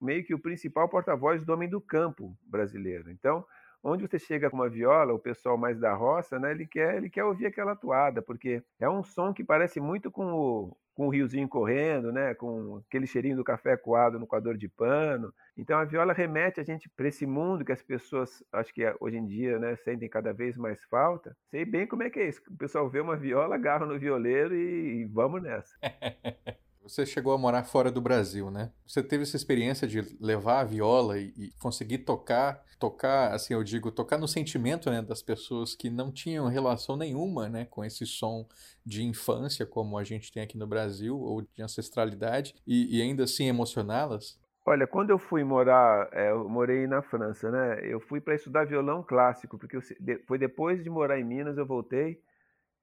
meio 0.00 0.25
que 0.25 0.34
o 0.34 0.38
principal 0.38 0.88
porta-voz 0.88 1.44
do 1.44 1.52
homem 1.52 1.68
do 1.68 1.80
campo 1.80 2.36
brasileiro. 2.42 3.10
Então, 3.10 3.44
onde 3.86 4.06
você 4.06 4.18
chega 4.18 4.50
com 4.50 4.56
uma 4.56 4.68
viola, 4.68 5.14
o 5.14 5.18
pessoal 5.18 5.56
mais 5.56 5.78
da 5.78 5.94
roça, 5.94 6.38
né, 6.38 6.50
ele 6.50 6.66
quer, 6.66 6.96
ele 6.96 7.08
quer 7.08 7.24
ouvir 7.24 7.46
aquela 7.46 7.76
toada, 7.76 8.20
porque 8.20 8.62
é 8.80 8.88
um 8.90 9.02
som 9.02 9.32
que 9.32 9.44
parece 9.44 9.80
muito 9.80 10.10
com 10.10 10.26
o, 10.32 10.76
com 10.92 11.06
o 11.06 11.10
riozinho 11.10 11.48
correndo, 11.48 12.10
né? 12.10 12.34
Com 12.34 12.82
aquele 12.88 13.06
cheirinho 13.06 13.36
do 13.36 13.44
café 13.44 13.76
coado 13.76 14.18
no 14.18 14.26
coador 14.26 14.56
de 14.56 14.68
pano. 14.68 15.32
Então 15.56 15.78
a 15.78 15.84
viola 15.84 16.12
remete 16.12 16.58
a 16.60 16.64
gente 16.64 16.88
para 16.96 17.06
esse 17.06 17.26
mundo 17.26 17.64
que 17.64 17.72
as 17.72 17.82
pessoas, 17.82 18.42
acho 18.52 18.72
que 18.74 18.82
hoje 18.98 19.18
em 19.18 19.26
dia, 19.26 19.58
né, 19.58 19.76
sentem 19.76 20.08
cada 20.08 20.32
vez 20.32 20.56
mais 20.56 20.82
falta. 20.84 21.36
Sei 21.50 21.64
bem 21.64 21.86
como 21.86 22.02
é 22.02 22.10
que 22.10 22.18
é 22.18 22.28
isso. 22.28 22.42
O 22.50 22.56
pessoal 22.56 22.88
vê 22.88 23.00
uma 23.00 23.16
viola, 23.16 23.54
agarra 23.54 23.86
no 23.86 23.98
violeiro 23.98 24.54
e, 24.54 25.02
e 25.02 25.04
vamos 25.04 25.42
nessa. 25.42 25.76
Você 26.86 27.04
chegou 27.04 27.32
a 27.32 27.38
morar 27.38 27.64
fora 27.64 27.90
do 27.90 28.00
Brasil, 28.00 28.48
né? 28.48 28.70
Você 28.86 29.02
teve 29.02 29.24
essa 29.24 29.36
experiência 29.36 29.88
de 29.88 30.00
levar 30.20 30.60
a 30.60 30.64
viola 30.64 31.18
e, 31.18 31.34
e, 31.36 31.50
conseguir 31.58 31.98
tocar, 31.98 32.62
tocar, 32.78 33.34
assim 33.34 33.54
eu 33.54 33.64
digo, 33.64 33.90
tocar 33.90 34.16
no 34.16 34.28
sentimento, 34.28 34.88
né, 34.88 35.02
das 35.02 35.20
pessoas 35.20 35.74
que 35.74 35.90
não 35.90 36.12
tinham 36.12 36.46
relação 36.46 36.96
nenhuma, 36.96 37.48
né, 37.48 37.64
com 37.64 37.84
esse 37.84 38.06
som 38.06 38.46
de 38.84 39.02
infância 39.02 39.66
como 39.66 39.98
a 39.98 40.04
gente 40.04 40.30
tem 40.30 40.44
aqui 40.44 40.56
no 40.56 40.66
Brasil 40.66 41.18
ou 41.18 41.42
de 41.42 41.60
ancestralidade 41.60 42.54
e, 42.64 42.96
e 42.96 43.02
ainda 43.02 43.24
assim 43.24 43.48
emocioná-las? 43.48 44.38
Olha, 44.64 44.86
quando 44.86 45.10
eu 45.10 45.18
fui 45.18 45.42
morar, 45.42 46.08
é, 46.12 46.30
eu 46.30 46.48
morei 46.48 46.86
na 46.86 47.02
França, 47.02 47.50
né? 47.50 47.80
Eu 47.82 47.98
fui 47.98 48.20
para 48.20 48.34
estudar 48.36 48.64
violão 48.64 49.02
clássico, 49.02 49.58
porque 49.58 49.76
eu, 49.76 49.82
foi 50.24 50.38
depois 50.38 50.82
de 50.84 50.90
morar 50.90 51.18
em 51.18 51.24
Minas, 51.24 51.58
eu 51.58 51.66
voltei, 51.66 52.20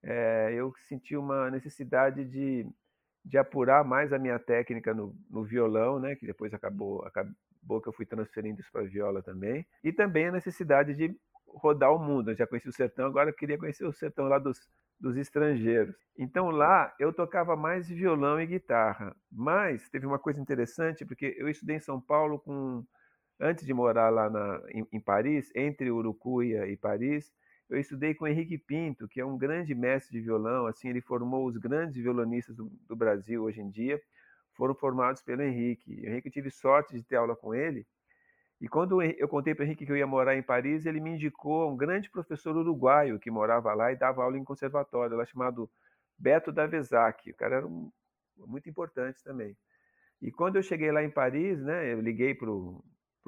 é, 0.04 0.54
eu 0.54 0.74
senti 0.90 1.16
uma 1.16 1.50
necessidade 1.50 2.26
de 2.26 2.68
de 3.24 3.38
apurar 3.38 3.84
mais 3.86 4.12
a 4.12 4.20
minha 4.20 4.38
técnica 4.38 4.94
no, 4.94 5.16
no 5.30 5.44
violão, 5.44 6.00
né, 6.00 6.16
que 6.16 6.26
depois 6.26 6.54
acabou, 6.54 7.04
acabou 7.06 7.82
que 7.82 7.88
eu 7.88 7.94
fui 7.94 8.06
transferindo 8.06 8.60
isso 8.60 8.72
para 8.72 8.82
a 8.82 8.86
viola 8.86 9.22
também, 9.22 9.66
e 9.84 9.94
também 9.94 10.28
a 10.28 10.32
necessidade 10.32 10.94
de 10.94 11.16
rodar 11.48 11.94
o 11.94 12.00
mundo. 12.00 12.32
Eu 12.32 12.36
já 12.36 12.48
conheci 12.48 12.68
o 12.68 12.74
sertão, 12.74 13.06
agora 13.06 13.30
eu 13.30 13.34
queria 13.34 13.58
conhecer 13.58 13.86
o 13.86 13.94
sertão 13.94 14.28
lá 14.28 14.40
dos, 14.40 14.60
dos 15.00 15.16
estrangeiros. 15.16 15.96
Então 16.18 16.50
lá 16.50 16.94
eu 17.00 17.14
tocava 17.14 17.56
mais 17.56 17.88
violão 17.88 18.42
e 18.42 18.46
guitarra, 18.46 19.16
mas 19.32 19.90
teve 19.90 20.06
uma 20.06 20.20
coisa 20.20 20.42
interessante, 20.42 21.06
porque 21.06 21.36
eu 21.38 21.48
estudei 21.48 21.78
em 21.78 21.82
São 21.82 22.02
Paulo 22.02 22.40
com 22.40 22.84
antes 23.40 23.66
de 23.66 23.74
morar 23.74 24.10
lá 24.10 24.30
na, 24.30 24.62
em, 24.70 24.88
em 24.92 25.00
Paris, 25.00 25.52
entre 25.56 25.92
Urucuia 25.92 26.68
e 26.68 26.78
Paris, 26.78 27.32
eu 27.76 27.80
estudei 27.80 28.14
com 28.14 28.28
Henrique 28.28 28.58
Pinto, 28.58 29.08
que 29.08 29.20
é 29.20 29.26
um 29.26 29.38
grande 29.38 29.74
mestre 29.74 30.18
de 30.18 30.24
violão, 30.24 30.68
assim, 30.68 30.90
ele 30.90 31.02
formou 31.02 31.46
os 31.46 31.58
grandes 31.58 31.96
violonistas 31.96 32.56
do, 32.56 32.72
do 32.88 32.96
Brasil 32.96 33.44
hoje 33.44 33.62
em 33.62 33.70
dia, 33.70 34.02
foram 34.54 34.76
formados 34.76 35.22
pelo 35.22 35.42
Henrique. 35.42 36.02
O 36.02 36.06
Henrique 36.06 36.28
eu 36.28 36.32
tive 36.32 36.52
sorte 36.52 36.94
de 36.96 37.04
ter 37.04 37.16
aula 37.16 37.36
com 37.36 37.54
ele, 37.54 37.86
e 38.64 38.68
quando 38.68 39.02
eu 39.02 39.28
contei 39.28 39.54
para 39.54 39.64
o 39.64 39.66
Henrique 39.66 39.86
que 39.86 39.92
eu 39.92 39.98
ia 39.98 40.08
morar 40.08 40.38
em 40.38 40.42
Paris, 40.42 40.86
ele 40.86 41.02
me 41.02 41.12
indicou 41.12 41.70
um 41.70 41.76
grande 41.76 42.10
professor 42.10 42.56
uruguaio 42.56 43.20
que 43.20 43.30
morava 43.30 43.74
lá 43.74 43.92
e 43.92 43.96
dava 43.98 44.24
aula 44.24 44.38
em 44.38 44.44
conservatório, 44.44 45.18
lá 45.18 45.26
chamado 45.26 45.70
Beto 46.18 46.50
Davesac. 46.50 47.30
O 47.30 47.36
cara 47.36 47.58
era 47.58 47.68
um, 47.68 47.92
muito 48.38 48.70
importante 48.70 49.22
também. 49.22 49.58
E 50.22 50.32
quando 50.32 50.56
eu 50.56 50.64
cheguei 50.64 50.94
lá 50.94 51.04
em 51.04 51.10
Paris, 51.10 51.62
né, 51.62 51.92
eu 51.92 52.00
liguei 52.00 52.34
para 52.34 52.50
o 52.50 52.82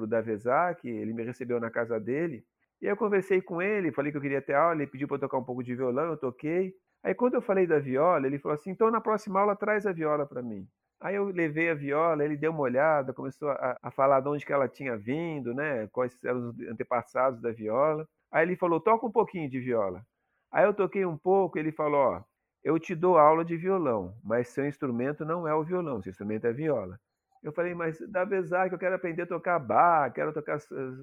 Davesac, 0.08 0.88
ele 0.88 1.12
me 1.12 1.24
recebeu 1.24 1.60
na 1.60 1.70
casa 1.70 2.00
dele, 2.00 2.46
e 2.82 2.88
aí 2.88 2.92
eu 2.92 2.98
conversei 2.98 3.42
com 3.42 3.62
ele, 3.62 3.92
falei 3.92 4.12
que 4.12 4.18
eu 4.18 4.22
queria 4.22 4.42
ter 4.42 4.54
aula, 4.54 4.76
ele 4.76 4.92
pediu 4.92 5.08
para 5.08 5.16
eu 5.16 5.22
tocar 5.22 5.38
um 5.38 5.44
pouco 5.44 5.64
de 5.64 5.76
violão, 5.76 6.06
eu 6.06 6.18
toquei. 6.18 6.74
Aí 7.04 7.14
quando 7.14 7.36
eu 7.36 7.42
falei 7.42 7.68
da 7.68 7.80
viola, 7.80 8.26
ele 8.28 8.40
falou 8.40 8.56
assim: 8.56 8.72
então 8.72 8.92
na 8.92 9.02
próxima 9.02 9.40
aula 9.40 9.56
traz 9.56 9.86
a 9.86 9.92
viola 9.92 10.26
para 10.26 10.42
mim. 10.42 10.68
Aí 11.02 11.16
eu 11.16 11.26
levei 11.26 11.70
a 11.70 11.76
viola, 11.76 12.24
ele 12.24 12.38
deu 12.38 12.52
uma 12.52 12.62
olhada, 12.62 13.14
começou 13.14 13.50
a, 13.50 13.78
a, 13.82 13.92
falar 13.92 14.22
de 14.22 14.30
onde 14.30 14.46
que 14.46 14.54
ela 14.54 14.68
tinha 14.68 14.98
vindo, 14.98 15.54
né? 15.54 15.88
Quais 15.88 16.18
eram 16.24 16.50
os 16.50 16.60
antepassados 16.62 17.42
da 17.42 17.52
viola. 17.52 18.08
Aí 18.32 18.44
ele 18.44 18.56
falou: 18.56 18.80
toca 18.80 19.06
um 19.06 19.12
pouquinho 19.12 19.50
de 19.50 19.60
viola. 19.60 20.06
Aí 20.52 20.66
eu 20.66 20.74
toquei 20.74 21.06
um 21.06 21.18
pouco, 21.18 21.60
ele 21.60 21.72
falou: 21.72 22.00
ó, 22.00 22.24
eu 22.64 22.80
te 22.80 22.96
dou 22.96 23.18
aula 23.18 23.46
de 23.46 23.56
violão, 23.56 24.16
mas 24.24 24.50
seu 24.50 24.68
instrumento 24.68 25.24
não 25.24 25.48
é 25.48 25.54
o 25.54 25.64
violão, 25.64 26.02
seu 26.02 26.10
instrumento 26.10 26.46
é 26.46 26.50
a 26.50 26.54
viola. 26.54 27.00
Eu 27.46 27.54
falei, 27.54 27.76
mas 27.76 28.00
da 28.10 28.26
Bezac 28.26 28.74
eu 28.74 28.80
quero 28.80 28.96
aprender 28.96 29.22
a 29.22 29.28
tocar 29.28 29.60
bar, 29.60 30.12
quero 30.12 30.34
tocar 30.34 30.58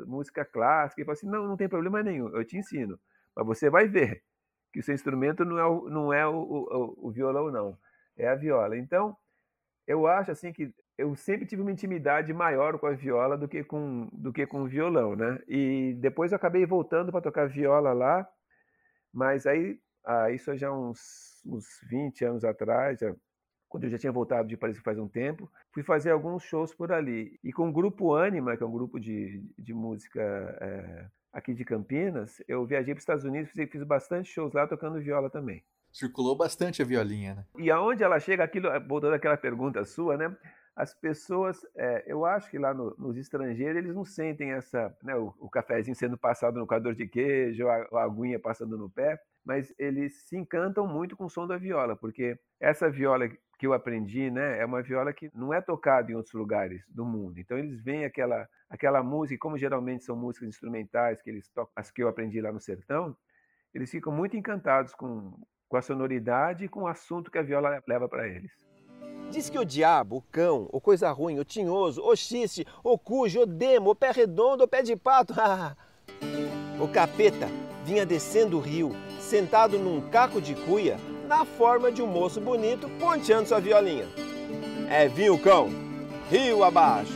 música 0.05 0.45
clássica. 0.45 1.01
Ele 1.01 1.07
falou 1.07 1.17
assim, 1.17 1.29
não, 1.29 1.47
não 1.47 1.57
tem 1.57 1.69
problema 1.69 2.03
nenhum, 2.03 2.37
eu 2.37 2.45
te 2.45 2.59
ensino. 2.59 2.99
Mas 3.37 3.47
você 3.47 3.71
vai 3.71 3.87
ver 3.87 4.25
que 4.73 4.81
o 4.81 4.83
seu 4.83 4.93
instrumento 4.93 5.45
não 5.45 5.57
é 5.57 5.65
o, 5.65 5.89
não 5.89 6.13
é 6.13 6.27
o, 6.27 6.35
o, 6.35 7.09
o 7.09 7.13
violão, 7.13 7.49
não. 7.53 7.79
É 8.17 8.27
a 8.27 8.35
viola. 8.35 8.77
Então, 8.77 9.17
eu 9.87 10.09
acho 10.09 10.33
assim 10.33 10.53
que 10.53 10.75
eu 10.99 11.15
sempre 11.15 11.47
tive 11.47 11.63
uma 11.63 11.71
intimidade 11.71 12.33
maior 12.33 12.77
com 12.77 12.87
a 12.87 12.93
viola 12.93 13.39
do 13.39 13.47
que 13.47 13.63
com, 13.63 14.09
do 14.13 14.33
que 14.33 14.45
com 14.45 14.63
o 14.63 14.67
violão, 14.69 15.15
né? 15.15 15.39
E 15.47 15.95
depois 16.01 16.33
eu 16.33 16.37
acabei 16.37 16.67
voltando 16.67 17.13
para 17.13 17.21
tocar 17.21 17.49
viola 17.49 17.93
lá, 17.93 18.29
mas 19.13 19.47
aí, 19.47 19.79
ah, 20.05 20.29
isso 20.33 20.57
já 20.57 20.73
uns, 20.73 21.41
uns 21.47 21.67
20 21.89 22.25
anos 22.25 22.45
atrás, 22.45 22.99
já 22.99 23.15
quando 23.73 23.85
eu 23.85 23.91
já 23.91 23.97
tinha 23.97 24.13
voltado 24.13 24.47
de 24.47 24.55
Paris 24.55 24.77
faz 24.81 24.99
um 24.99 25.09
tempo, 25.09 25.51
fui 25.73 25.83
fazer 25.83 26.11
alguns 26.11 26.43
shows 26.43 26.75
por 26.75 26.93
ali. 26.93 27.41
E 27.43 27.51
com 27.51 27.71
o 27.71 27.73
grupo 27.73 28.15
Anima, 28.15 28.55
que 28.55 28.63
é 28.63 28.67
um 28.67 28.71
grupo 28.71 29.01
de, 29.01 29.43
de 29.59 29.73
música 29.73 30.21
é, 30.61 31.07
aqui 31.33 31.55
de 31.55 31.65
Campinas, 31.65 32.43
eu 32.47 32.67
viajei 32.67 32.93
para 32.93 32.99
os 32.99 33.03
Estados 33.03 33.25
Unidos, 33.25 33.51
fiz, 33.51 33.71
fiz 33.71 33.83
bastante 33.83 34.29
shows 34.29 34.53
lá 34.53 34.67
tocando 34.67 35.01
viola 35.01 35.31
também. 35.31 35.65
Circulou 35.91 36.37
bastante 36.37 36.83
a 36.83 36.85
violinha, 36.85 37.35
né? 37.35 37.45
E 37.59 37.71
aonde 37.71 38.05
ela 38.05 38.21
chega, 38.21 38.45
aquilo, 38.45 38.69
voltando 38.87 39.15
àquela 39.15 39.39
pergunta 39.39 39.83
sua, 39.87 40.19
né? 40.19 40.37
As 40.75 40.95
pessoas, 40.95 41.67
é, 41.77 42.05
eu 42.07 42.25
acho 42.25 42.51
que 42.51 42.59
lá 42.59 42.73
no, 42.73 42.95
nos 42.99 43.17
estrangeiros, 43.17 43.77
eles 43.77 43.95
não 43.95 44.05
sentem 44.05 44.53
essa, 44.53 44.97
né, 45.03 45.15
o, 45.15 45.35
o 45.39 45.51
cafezinho 45.51 45.95
sendo 45.95 46.17
passado 46.17 46.59
no 46.59 46.67
coador 46.67 46.95
de 46.95 47.07
queijo, 47.07 47.69
a, 47.69 47.87
a 47.93 48.05
aguinha 48.05 48.41
passando 48.41 48.79
no 48.79 48.89
pé, 48.89 49.21
mas 49.45 49.75
eles 49.79 50.23
se 50.23 50.37
encantam 50.37 50.87
muito 50.87 51.17
com 51.17 51.27
o 51.27 51.31
som 51.31 51.47
da 51.47 51.59
viola, 51.59 51.95
porque 51.95 52.39
essa 52.59 52.89
viola 52.89 53.29
que 53.59 53.67
eu 53.67 53.75
aprendi, 53.75 54.31
né, 54.31 54.59
é 54.59 54.65
uma 54.65 54.83
viola 54.83 55.13
que 55.13 55.31
não 55.35 55.53
é 55.53 55.61
tocada 55.61 56.11
em 56.11 56.15
outros 56.15 56.35
lugares 56.35 56.83
do 56.89 57.05
mundo. 57.05 57.39
Então 57.39 57.59
eles 57.59 57.83
veem 57.83 58.05
aquela 58.05 58.49
aquela 58.69 59.03
música, 59.03 59.39
como 59.39 59.59
geralmente 59.59 60.03
são 60.03 60.17
músicas 60.17 60.49
instrumentais 60.49 61.21
que 61.21 61.29
eles 61.29 61.47
tocam, 61.51 61.71
as 61.77 61.91
que 61.91 62.03
eu 62.03 62.09
aprendi 62.09 62.41
lá 62.41 62.51
no 62.51 62.59
sertão, 62.59 63.15
eles 63.75 63.91
ficam 63.91 64.11
muito 64.11 64.35
encantados 64.35 64.95
com, 64.95 65.39
com 65.69 65.77
a 65.77 65.83
sonoridade 65.83 66.65
e 66.65 66.69
com 66.69 66.85
o 66.85 66.87
assunto 66.87 67.31
que 67.31 67.37
a 67.37 67.43
viola 67.43 67.83
leva 67.87 68.09
para 68.09 68.27
eles. 68.27 68.72
Diz 69.33 69.49
que 69.49 69.59
o 69.59 69.65
diabo, 69.65 70.17
o 70.17 70.23
cão, 70.31 70.69
o 70.71 70.79
coisa 70.79 71.11
ruim, 71.11 71.39
o 71.39 71.45
tinhoso, 71.45 72.03
o 72.03 72.15
xiste, 72.15 72.67
o 72.85 72.99
cujo, 72.99 73.41
o 73.41 73.47
demo, 73.47 73.91
o 73.91 73.95
pé 73.95 74.11
redondo, 74.11 74.65
o 74.65 74.69
pé 74.69 74.83
de 74.83 74.95
pato, 74.95 75.33
o 76.79 76.87
capeta 76.87 77.49
vinha 77.83 78.05
descendo 78.05 78.59
o 78.59 78.61
rio, 78.61 78.95
sentado 79.19 79.79
num 79.79 80.03
caco 80.11 80.39
de 80.39 80.55
cuia, 80.55 80.99
na 81.27 81.47
forma 81.47 81.91
de 81.91 82.03
um 82.03 82.07
moço 82.07 82.43
bonito 82.43 82.91
ponteando 83.01 83.49
sua 83.49 83.59
violinha. 83.59 84.07
É 84.91 85.09
vinho 85.09 85.39
cão, 85.39 85.71
rio 86.31 86.63
abaixo. 86.63 87.15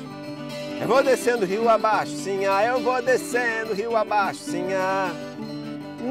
Eu 0.80 0.88
vou 0.88 1.02
descendo 1.02 1.44
rio 1.44 1.68
abaixo, 1.68 2.12
sim, 2.12 2.46
ah, 2.46 2.64
eu 2.64 2.80
vou 2.80 3.02
descendo 3.02 3.74
rio 3.74 3.94
abaixo, 3.94 4.40
sim, 4.40 4.72
ah. 4.72 5.10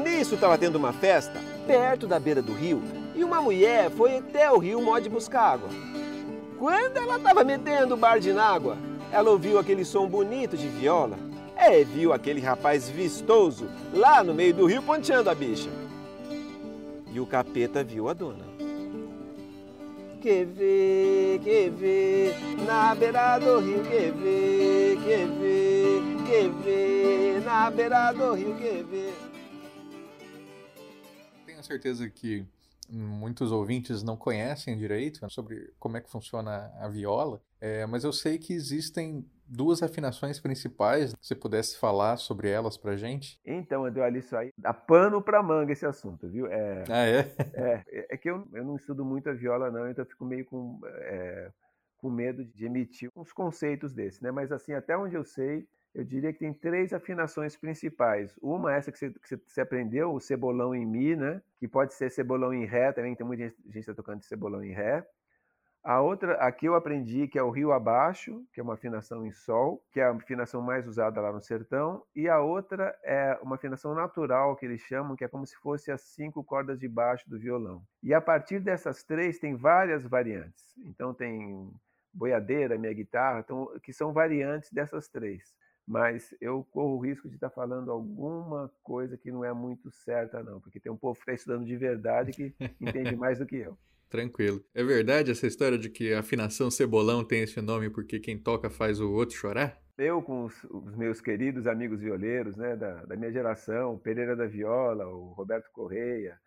Nisso 0.04 0.36
estava 0.36 0.56
tendo 0.56 0.76
uma 0.76 0.92
festa 0.92 1.40
perto 1.66 2.06
da 2.06 2.20
beira 2.20 2.40
do 2.40 2.52
rio 2.52 2.80
e 3.16 3.24
uma 3.24 3.40
mulher 3.40 3.90
foi 3.90 4.18
até 4.18 4.52
o 4.52 4.58
rio 4.58 4.82
mó 4.82 4.98
de 4.98 5.08
buscar 5.08 5.54
água. 5.54 5.70
Quando 6.58 6.98
ela 6.98 7.16
estava 7.16 7.42
metendo 7.42 7.94
o 7.94 7.96
bar 7.96 8.20
de 8.20 8.30
água, 8.30 8.76
ela 9.10 9.30
ouviu 9.30 9.58
aquele 9.58 9.84
som 9.84 10.06
bonito 10.06 10.56
de 10.56 10.68
viola. 10.68 11.18
É, 11.56 11.82
viu 11.82 12.12
aquele 12.12 12.40
rapaz 12.40 12.88
vistoso 12.90 13.66
lá 13.94 14.22
no 14.22 14.34
meio 14.34 14.52
do 14.52 14.66
rio 14.66 14.82
ponteando 14.82 15.30
a 15.30 15.34
bicha. 15.34 15.70
E 17.10 17.18
o 17.18 17.26
capeta 17.26 17.82
viu 17.82 18.08
a 18.10 18.12
dona. 18.12 18.44
Que 20.20 20.44
vê, 20.44 21.40
que 21.42 21.70
vê, 21.70 22.34
na 22.66 22.94
beira 22.94 23.38
do 23.38 23.60
rio, 23.60 23.82
que 23.84 24.10
vê, 24.10 24.98
que 25.02 25.24
vê, 25.38 26.00
que 26.26 26.48
vê, 26.64 27.40
na 27.44 27.70
beira 27.70 28.12
do 28.12 28.34
rio, 28.34 28.54
que 28.56 28.84
vê. 28.90 29.12
Tenho 31.46 31.62
certeza 31.62 32.10
que 32.10 32.44
muitos 32.88 33.52
ouvintes 33.52 34.02
não 34.02 34.16
conhecem 34.16 34.76
direito 34.76 35.28
sobre 35.30 35.72
como 35.78 35.96
é 35.96 36.00
que 36.00 36.10
funciona 36.10 36.72
a 36.80 36.88
viola, 36.88 37.40
é, 37.60 37.86
mas 37.86 38.04
eu 38.04 38.12
sei 38.12 38.38
que 38.38 38.52
existem 38.52 39.24
duas 39.48 39.82
afinações 39.82 40.40
principais. 40.40 41.10
Se 41.10 41.16
você 41.20 41.34
pudesse 41.34 41.78
falar 41.78 42.16
sobre 42.16 42.48
elas 42.48 42.76
pra 42.76 42.96
gente. 42.96 43.40
Então, 43.44 43.84
André, 43.84 44.10
isso 44.18 44.36
aí 44.36 44.52
dá 44.58 44.74
pano 44.74 45.22
pra 45.22 45.42
manga 45.42 45.72
esse 45.72 45.86
assunto, 45.86 46.28
viu? 46.28 46.46
É, 46.46 46.84
ah, 46.88 47.06
é? 47.06 47.32
É, 47.54 48.14
é 48.14 48.16
que 48.16 48.28
eu, 48.28 48.46
eu 48.52 48.64
não 48.64 48.76
estudo 48.76 49.04
muito 49.04 49.28
a 49.30 49.32
viola, 49.32 49.70
não, 49.70 49.88
então 49.88 50.04
eu 50.04 50.08
fico 50.08 50.24
meio 50.24 50.44
com, 50.44 50.80
é, 50.84 51.50
com 51.98 52.10
medo 52.10 52.44
de 52.44 52.66
emitir 52.66 53.10
uns 53.16 53.32
conceitos 53.32 53.92
desses, 53.92 54.20
né? 54.20 54.30
Mas 54.30 54.52
assim, 54.52 54.72
até 54.72 54.96
onde 54.96 55.14
eu 55.14 55.24
sei, 55.24 55.66
eu 55.94 56.04
diria 56.04 56.32
que 56.32 56.38
tem 56.38 56.52
três 56.52 56.92
afinações 56.92 57.56
principais. 57.56 58.38
Uma 58.42 58.74
é 58.74 58.76
essa 58.76 58.92
que 58.92 58.98
você, 58.98 59.10
que 59.10 59.36
você 59.46 59.60
aprendeu, 59.62 60.12
o 60.12 60.20
cebolão 60.20 60.74
em 60.74 60.84
Mi, 60.84 61.16
né? 61.16 61.40
Que 61.58 61.66
pode 61.66 61.94
ser 61.94 62.10
cebolão 62.10 62.52
em 62.52 62.66
Ré 62.66 62.92
também, 62.92 63.14
tem 63.14 63.26
muita 63.26 63.44
gente 63.44 63.78
está 63.78 63.94
tocando 63.94 64.20
de 64.20 64.26
cebolão 64.26 64.62
em 64.62 64.72
Ré. 64.72 65.06
A 65.82 66.00
outra, 66.00 66.34
aqui 66.38 66.66
eu 66.66 66.74
aprendi 66.74 67.28
que 67.28 67.38
é 67.38 67.42
o 67.44 67.50
Rio 67.50 67.70
Abaixo, 67.70 68.44
que 68.52 68.58
é 68.58 68.62
uma 68.62 68.74
afinação 68.74 69.24
em 69.24 69.30
Sol, 69.30 69.80
que 69.92 70.00
é 70.00 70.04
a 70.04 70.10
afinação 70.10 70.60
mais 70.60 70.84
usada 70.84 71.20
lá 71.20 71.32
no 71.32 71.40
sertão, 71.40 72.02
e 72.12 72.28
a 72.28 72.40
outra 72.40 72.92
é 73.04 73.38
uma 73.40 73.54
afinação 73.54 73.94
natural, 73.94 74.56
que 74.56 74.66
eles 74.66 74.80
chamam, 74.80 75.14
que 75.14 75.24
é 75.24 75.28
como 75.28 75.46
se 75.46 75.54
fosse 75.54 75.92
as 75.92 76.00
cinco 76.00 76.42
cordas 76.42 76.80
de 76.80 76.88
baixo 76.88 77.30
do 77.30 77.38
violão. 77.38 77.84
E 78.02 78.12
a 78.12 78.20
partir 78.20 78.58
dessas 78.58 79.04
três 79.04 79.38
tem 79.38 79.54
várias 79.54 80.04
variantes. 80.04 80.74
Então 80.86 81.14
tem 81.14 81.72
boiadeira, 82.16 82.78
minha 82.78 82.92
guitarra, 82.92 83.40
então, 83.40 83.70
que 83.82 83.92
são 83.92 84.12
variantes 84.12 84.72
dessas 84.72 85.08
três. 85.08 85.54
Mas 85.86 86.34
eu 86.40 86.66
corro 86.72 86.96
o 86.96 87.00
risco 87.00 87.28
de 87.28 87.36
estar 87.36 87.50
falando 87.50 87.92
alguma 87.92 88.72
coisa 88.82 89.16
que 89.16 89.30
não 89.30 89.44
é 89.44 89.52
muito 89.52 89.90
certa, 89.90 90.42
não, 90.42 90.60
porque 90.60 90.80
tem 90.80 90.90
um 90.90 90.96
povo 90.96 91.14
que 91.14 91.22
está 91.22 91.32
estudando 91.32 91.64
de 91.64 91.76
verdade 91.76 92.32
que 92.32 92.54
entende 92.80 93.14
mais 93.14 93.38
do 93.38 93.46
que 93.46 93.56
eu. 93.56 93.78
Tranquilo. 94.08 94.64
É 94.74 94.82
verdade 94.82 95.30
essa 95.30 95.46
história 95.46 95.78
de 95.78 95.90
que 95.90 96.12
a 96.12 96.20
afinação 96.20 96.70
cebolão 96.70 97.24
tem 97.24 97.42
esse 97.42 97.60
nome 97.60 97.90
porque 97.90 98.18
quem 98.18 98.38
toca 98.38 98.70
faz 98.70 99.00
o 99.00 99.12
outro 99.12 99.36
chorar? 99.36 99.80
Eu, 99.98 100.20
com 100.22 100.44
os, 100.44 100.64
os 100.64 100.94
meus 100.94 101.20
queridos 101.20 101.66
amigos 101.66 102.00
violeiros 102.00 102.56
né, 102.56 102.76
da, 102.76 103.04
da, 103.04 103.16
minha 103.16 103.32
geração, 103.32 103.94
o 103.94 103.98
Pereira 103.98 104.36
da 104.36 104.46
Viola, 104.46 105.06
o 105.06 105.32
Roberto 105.32 105.70
Correia, 105.72 106.38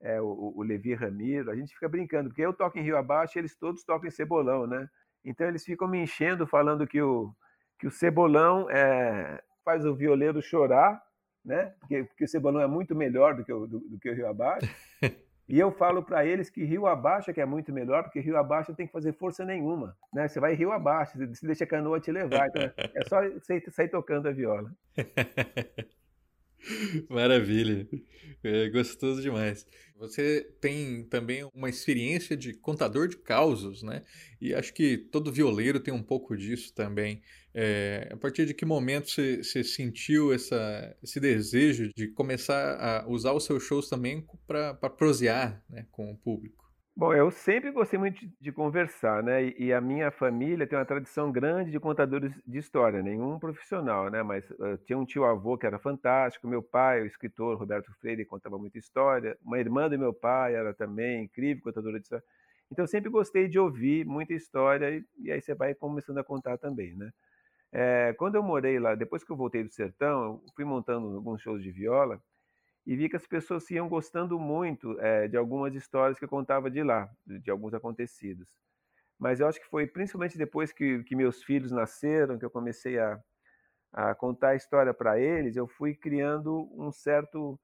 é, 0.00 0.20
o, 0.20 0.52
o, 0.56 0.62
Levi 0.62 0.94
Ramiro, 0.94 1.50
a 1.50 1.56
gente 1.56 1.72
fica 1.72 1.88
brincando, 1.88 2.28
porque 2.28 2.42
eu 2.42 2.52
toco 2.52 2.78
em 2.78 2.82
Rio 2.82 2.96
Abaixo 2.96 3.38
e 3.38 3.40
eles 3.40 3.56
todos 3.56 3.82
tocam 3.82 4.08
em 4.08 4.12
cebolão, 4.12 4.66
né? 4.66 4.88
Então 5.24 5.46
eles 5.46 5.64
ficam 5.64 5.88
me 5.88 6.02
enchendo 6.02 6.46
falando 6.46 6.86
que 6.86 7.00
o, 7.00 7.32
que 7.78 7.86
o 7.86 7.90
cebolão 7.90 8.68
é, 8.70 9.42
faz 9.64 9.84
o 9.84 9.94
violeiro 9.94 10.40
chorar, 10.42 11.02
né? 11.44 11.74
Porque, 11.80 12.04
porque 12.04 12.24
o 12.24 12.28
cebolão 12.28 12.60
é 12.60 12.66
muito 12.66 12.94
melhor 12.94 13.34
do 13.34 13.44
que 13.44 13.52
o, 13.52 13.66
do, 13.66 13.80
do 13.80 13.98
que 13.98 14.10
o 14.10 14.14
Rio 14.14 14.28
Abaixo. 14.28 14.68
E 15.48 15.58
eu 15.58 15.72
falo 15.72 16.02
para 16.02 16.26
eles 16.26 16.50
que 16.50 16.62
rio 16.62 16.86
abaixo 16.86 17.30
é 17.30 17.32
que 17.32 17.40
é 17.40 17.46
muito 17.46 17.72
melhor, 17.72 18.02
porque 18.02 18.20
rio 18.20 18.36
abaixo 18.36 18.70
não 18.70 18.76
tem 18.76 18.86
que 18.86 18.92
fazer 18.92 19.14
força 19.14 19.46
nenhuma. 19.46 19.96
Né? 20.12 20.28
Você 20.28 20.38
vai 20.38 20.52
rio 20.52 20.72
abaixo, 20.72 21.16
você 21.16 21.46
deixa 21.46 21.64
a 21.64 21.66
canoa 21.66 21.98
te 21.98 22.12
levar. 22.12 22.48
Então 22.48 22.62
é 22.76 23.04
só 23.08 23.22
sair, 23.40 23.70
sair 23.70 23.88
tocando 23.88 24.28
a 24.28 24.30
viola. 24.30 24.70
Maravilha. 27.08 27.86
É 28.42 28.68
gostoso 28.68 29.20
demais. 29.20 29.66
Você 29.96 30.48
tem 30.60 31.02
também 31.04 31.48
uma 31.52 31.68
experiência 31.68 32.36
de 32.36 32.54
contador 32.54 33.08
de 33.08 33.16
causos, 33.16 33.82
né? 33.82 34.04
E 34.40 34.54
acho 34.54 34.72
que 34.72 34.96
todo 34.96 35.32
violeiro 35.32 35.80
tem 35.80 35.92
um 35.92 36.02
pouco 36.02 36.36
disso 36.36 36.72
também. 36.72 37.20
É, 37.52 38.08
a 38.12 38.16
partir 38.16 38.46
de 38.46 38.54
que 38.54 38.64
momento 38.64 39.10
você, 39.10 39.42
você 39.42 39.64
sentiu 39.64 40.32
essa, 40.32 40.96
esse 41.02 41.18
desejo 41.18 41.90
de 41.96 42.06
começar 42.08 42.76
a 42.76 43.08
usar 43.08 43.32
os 43.32 43.44
seus 43.44 43.64
shows 43.64 43.88
também 43.88 44.24
para 44.46 44.74
prosear 44.90 45.64
né, 45.68 45.84
com 45.90 46.12
o 46.12 46.16
público? 46.16 46.67
Bom, 46.98 47.14
eu 47.14 47.30
sempre 47.30 47.70
gostei 47.70 47.96
muito 47.96 48.26
de 48.40 48.50
conversar, 48.50 49.22
né? 49.22 49.50
E 49.56 49.72
a 49.72 49.80
minha 49.80 50.10
família 50.10 50.66
tem 50.66 50.76
uma 50.76 50.84
tradição 50.84 51.30
grande 51.30 51.70
de 51.70 51.78
contadores 51.78 52.32
de 52.44 52.58
história, 52.58 53.00
nenhum 53.00 53.38
profissional, 53.38 54.10
né? 54.10 54.20
Mas 54.24 54.50
uh, 54.50 54.76
tinha 54.84 54.98
um 54.98 55.04
tio-avô 55.04 55.56
que 55.56 55.64
era 55.64 55.78
fantástico, 55.78 56.48
meu 56.48 56.60
pai, 56.60 57.00
o 57.02 57.06
escritor 57.06 57.56
Roberto 57.56 57.92
Freire, 58.00 58.24
contava 58.24 58.58
muita 58.58 58.78
história, 58.78 59.38
uma 59.44 59.60
irmã 59.60 59.88
do 59.88 59.96
meu 59.96 60.12
pai 60.12 60.56
era 60.56 60.74
também 60.74 61.22
incrível 61.22 61.62
contadora 61.62 62.00
de 62.00 62.02
história. 62.04 62.24
Então 62.70 62.82
eu 62.82 62.88
sempre 62.88 63.08
gostei 63.10 63.46
de 63.46 63.60
ouvir 63.60 64.04
muita 64.04 64.34
história 64.34 64.90
e, 64.90 65.04
e 65.20 65.30
aí 65.30 65.40
você 65.40 65.54
vai 65.54 65.74
começando 65.76 66.18
a 66.18 66.24
contar 66.24 66.58
também, 66.58 66.96
né? 66.96 67.12
É, 67.72 68.14
quando 68.18 68.34
eu 68.36 68.42
morei 68.42 68.78
lá, 68.80 68.94
depois 68.96 69.22
que 69.22 69.30
eu 69.30 69.36
voltei 69.36 69.62
do 69.62 69.70
sertão, 69.72 70.24
eu 70.24 70.42
fui 70.56 70.64
montando 70.64 71.14
alguns 71.16 71.40
shows 71.42 71.62
de 71.62 71.70
viola 71.70 72.20
e 72.88 72.96
vi 72.96 73.06
que 73.06 73.16
as 73.16 73.26
pessoas 73.26 73.70
iam 73.70 73.86
gostando 73.86 74.40
muito 74.40 74.98
é, 74.98 75.28
de 75.28 75.36
algumas 75.36 75.74
histórias 75.74 76.18
que 76.18 76.24
eu 76.24 76.28
contava 76.28 76.70
de 76.70 76.82
lá, 76.82 77.06
de, 77.26 77.38
de, 77.38 77.50
alguns 77.50 77.74
acontecidos. 77.74 78.48
Mas 79.18 79.40
eu 79.40 79.46
acho 79.46 79.60
que 79.60 79.68
foi 79.68 79.86
principalmente 79.86 80.38
depois 80.38 80.72
que, 80.72 81.04
que 81.04 81.14
meus 81.14 81.44
filhos 81.44 81.70
nasceram, 81.70 82.38
que 82.38 82.46
eu 82.46 82.50
comecei 82.50 82.98
a, 82.98 83.20
a 83.92 84.14
contar 84.14 84.50
a 84.50 84.54
história 84.54 84.94
para 84.94 85.20
eles, 85.20 85.54
eu 85.54 85.68
fui 85.68 85.94
criando 85.94 86.66
um 86.72 86.90
certo, 86.90 87.60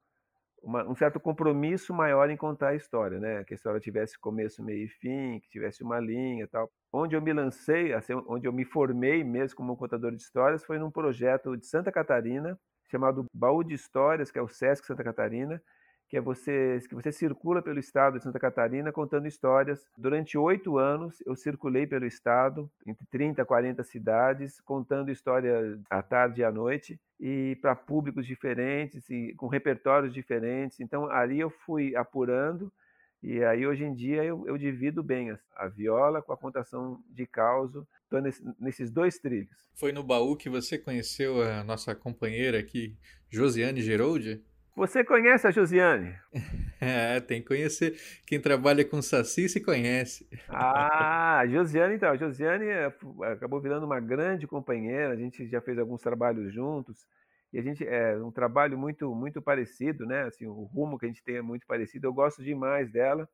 uma, 0.63 0.87
um 0.87 0.95
certo 0.95 1.19
compromisso 1.19 1.95
maior 1.95 2.29
em 2.29 2.37
contar 2.37 2.69
a 2.69 2.75
história, 2.75 3.19
né? 3.19 3.45
Que 3.45 3.55
a 3.55 3.57
história 3.57 3.81
tivesse 3.81 4.19
começo, 4.19 4.63
meio 4.63 4.85
e 4.85 4.89
fim, 4.89 5.41
que 5.41 5.49
tivesse 5.49 5.83
uma 5.83 5.99
linha 5.99 6.47
tal. 6.49 6.71
Onde 6.93 7.17
eu 7.17 7.23
me 7.23 7.33
lancei, 7.33 7.95
assim, 7.95 8.13
onde 8.29 8.47
eu 8.47 8.53
me 8.53 8.67
formei 8.67 9.25
mesmo 9.25 9.57
como 9.57 9.75
contador 9.75 10.11
de 10.11 10.21
histórias, 10.21 10.63
foi 10.67 10.79
num 10.79 10.91
projeto 10.91 11.57
de 11.57 11.67
Santa 11.67 11.91
Catarina, 11.91 12.61
chamado 12.95 13.27
Baú 13.35 13.65
de 13.65 13.75
Histórias, 13.75 14.31
que 14.31 14.39
é 14.39 14.43
o 14.43 14.47
Sesc 14.47 14.87
Santa 14.87 15.03
Catarina, 15.03 15.61
que 16.09 16.17
é 16.17 16.21
você 16.21 16.79
que 16.89 16.95
você 16.95 17.11
circula 17.11 17.61
pelo 17.61 17.81
estado 17.81 18.19
de 18.19 18.23
Santa 18.23 18.39
Catarina 18.39 18.93
contando 18.93 19.27
histórias. 19.27 19.85
Durante 19.99 20.39
oito 20.39 20.79
anos 20.79 21.21
eu 21.27 21.35
circulei 21.35 21.89
pelo 21.89 22.07
estado, 22.07 22.71
entre 22.87 23.05
30 23.07 23.43
e 23.43 23.45
40 23.45 23.83
cidades, 23.83 24.61
contando 24.61 25.11
história 25.11 25.77
à 25.91 26.03
tarde 26.03 26.41
e 26.41 26.45
à 26.45 26.53
noite 26.53 27.01
e 27.19 27.59
para 27.61 27.75
públicos 27.75 28.27
diferentes 28.27 29.11
e 29.11 29.35
com 29.37 29.49
repertórios 29.49 30.15
diferentes. 30.15 30.79
Então 30.79 31.11
ali 31.11 31.41
eu 31.41 31.51
fui 31.51 31.97
apurando 31.97 32.73
e 33.21 33.43
aí 33.43 33.67
hoje 33.67 33.85
em 33.85 33.93
dia 33.93 34.23
eu, 34.23 34.47
eu 34.47 34.57
divido 34.57 35.03
bem 35.03 35.33
a, 35.33 35.39
a, 35.57 35.67
viola 35.67 36.23
com 36.23 36.33
a 36.33 36.37
contação 36.37 37.03
de 37.09 37.27
causo, 37.27 37.89
estou 38.15 38.21
nesse, 38.21 38.43
nesses 38.61 38.91
dois 38.91 39.19
trilhos. 39.19 39.57
Foi 39.75 39.93
no 39.93 40.03
baú 40.03 40.37
que 40.37 40.49
você 40.49 40.79
conheceu 40.79 41.43
a 41.43 41.65
nossa 41.65 41.95
companheira 41.95 42.59
aqui, 42.59 42.97
Josiane 43.31 43.81
Geroldi? 43.81 44.43
Você 44.77 45.05
conhece 45.05 45.47
a 45.47 45.51
Josiane? 45.53 46.17
é, 46.81 47.21
tem 47.21 47.41
que 47.41 47.49
conhecer. 47.49 47.97
Quem 48.27 48.41
trabalha 48.41 48.85
com 48.85 49.01
Saci 49.01 49.49
se 49.49 49.61
conhece. 49.61 50.29
ah, 50.49 51.39
a 51.41 51.47
Josiane 51.47 51.95
então. 51.95 52.11
A 52.11 52.17
Josiane 52.17 52.67
é, 52.67 52.93
acabou 53.33 53.61
virando 53.61 53.87
uma 53.87 54.01
grande 54.01 54.47
companheira, 54.47 55.13
a 55.13 55.17
gente 55.17 55.47
já 55.47 55.61
fez 55.61 55.79
alguns 55.79 56.03
trabalhos 56.03 56.53
juntos. 56.53 57.07
E 57.53 57.59
a 57.59 57.63
gente 57.63 57.87
é 57.87 58.17
um 58.17 58.33
trabalho 58.33 58.77
muito 58.77 59.15
muito 59.15 59.41
parecido, 59.41 60.05
né? 60.05 60.23
Assim, 60.23 60.45
o 60.45 60.65
rumo 60.65 60.99
que 60.99 61.07
a 61.07 61.09
gente 61.09 61.23
tem 61.23 61.37
é 61.37 61.43
muito 61.43 61.65
parecido. 61.69 62.09
Eu 62.09 62.13
gosto 62.13 62.43
demais 62.43 62.91
dela. 62.91 63.29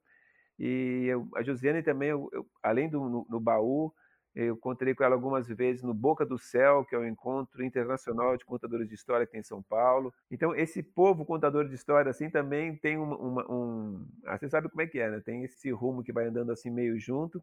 E 0.58 1.06
eu, 1.06 1.26
a 1.34 1.42
Josiane 1.42 1.82
também, 1.82 2.10
eu, 2.10 2.28
eu, 2.34 2.46
além 2.62 2.86
do 2.86 3.00
no, 3.00 3.26
no, 3.30 3.40
baú, 3.40 3.90
eu 4.34 4.54
encontrei 4.54 4.94
com 4.94 5.02
ela 5.02 5.14
algumas 5.14 5.48
vezes 5.48 5.82
no 5.82 5.92
Boca 5.92 6.24
do 6.24 6.38
Céu, 6.38 6.84
que 6.84 6.94
é 6.94 6.98
o 6.98 7.06
encontro 7.06 7.64
internacional 7.64 8.36
de 8.36 8.44
contadores 8.44 8.88
de 8.88 8.94
história 8.94 9.26
que 9.26 9.32
tem 9.32 9.40
em 9.40 9.44
São 9.44 9.62
Paulo. 9.62 10.14
Então, 10.30 10.54
esse 10.54 10.82
povo 10.82 11.24
contador 11.24 11.68
de 11.68 11.74
história, 11.74 12.10
assim, 12.10 12.30
também 12.30 12.76
tem 12.76 12.96
uma, 12.96 13.16
uma, 13.16 13.52
um... 13.52 14.06
Ah, 14.24 14.38
você 14.38 14.48
sabe 14.48 14.68
como 14.68 14.82
é 14.82 14.86
que 14.86 15.00
é, 15.00 15.10
né? 15.10 15.20
Tem 15.20 15.42
esse 15.42 15.70
rumo 15.70 16.04
que 16.04 16.12
vai 16.12 16.26
andando 16.26 16.52
assim 16.52 16.70
meio 16.70 16.98
junto. 16.98 17.42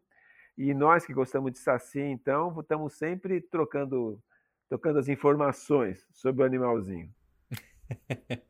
E 0.56 0.72
nós 0.72 1.04
que 1.04 1.12
gostamos 1.12 1.52
de 1.52 1.58
Saci, 1.58 2.00
então, 2.00 2.58
estamos 2.60 2.94
sempre 2.94 3.40
trocando 3.40 4.20
tocando 4.68 4.98
as 4.98 5.08
informações 5.08 6.06
sobre 6.12 6.42
o 6.42 6.46
animalzinho. 6.46 7.10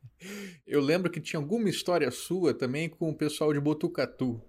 Eu 0.67 0.81
lembro 0.81 1.11
que 1.11 1.21
tinha 1.21 1.39
alguma 1.39 1.69
história 1.69 2.11
sua 2.11 2.53
também 2.53 2.89
com 2.89 3.09
o 3.09 3.17
pessoal 3.17 3.53
de 3.53 3.61
Botucatu. 3.61 4.43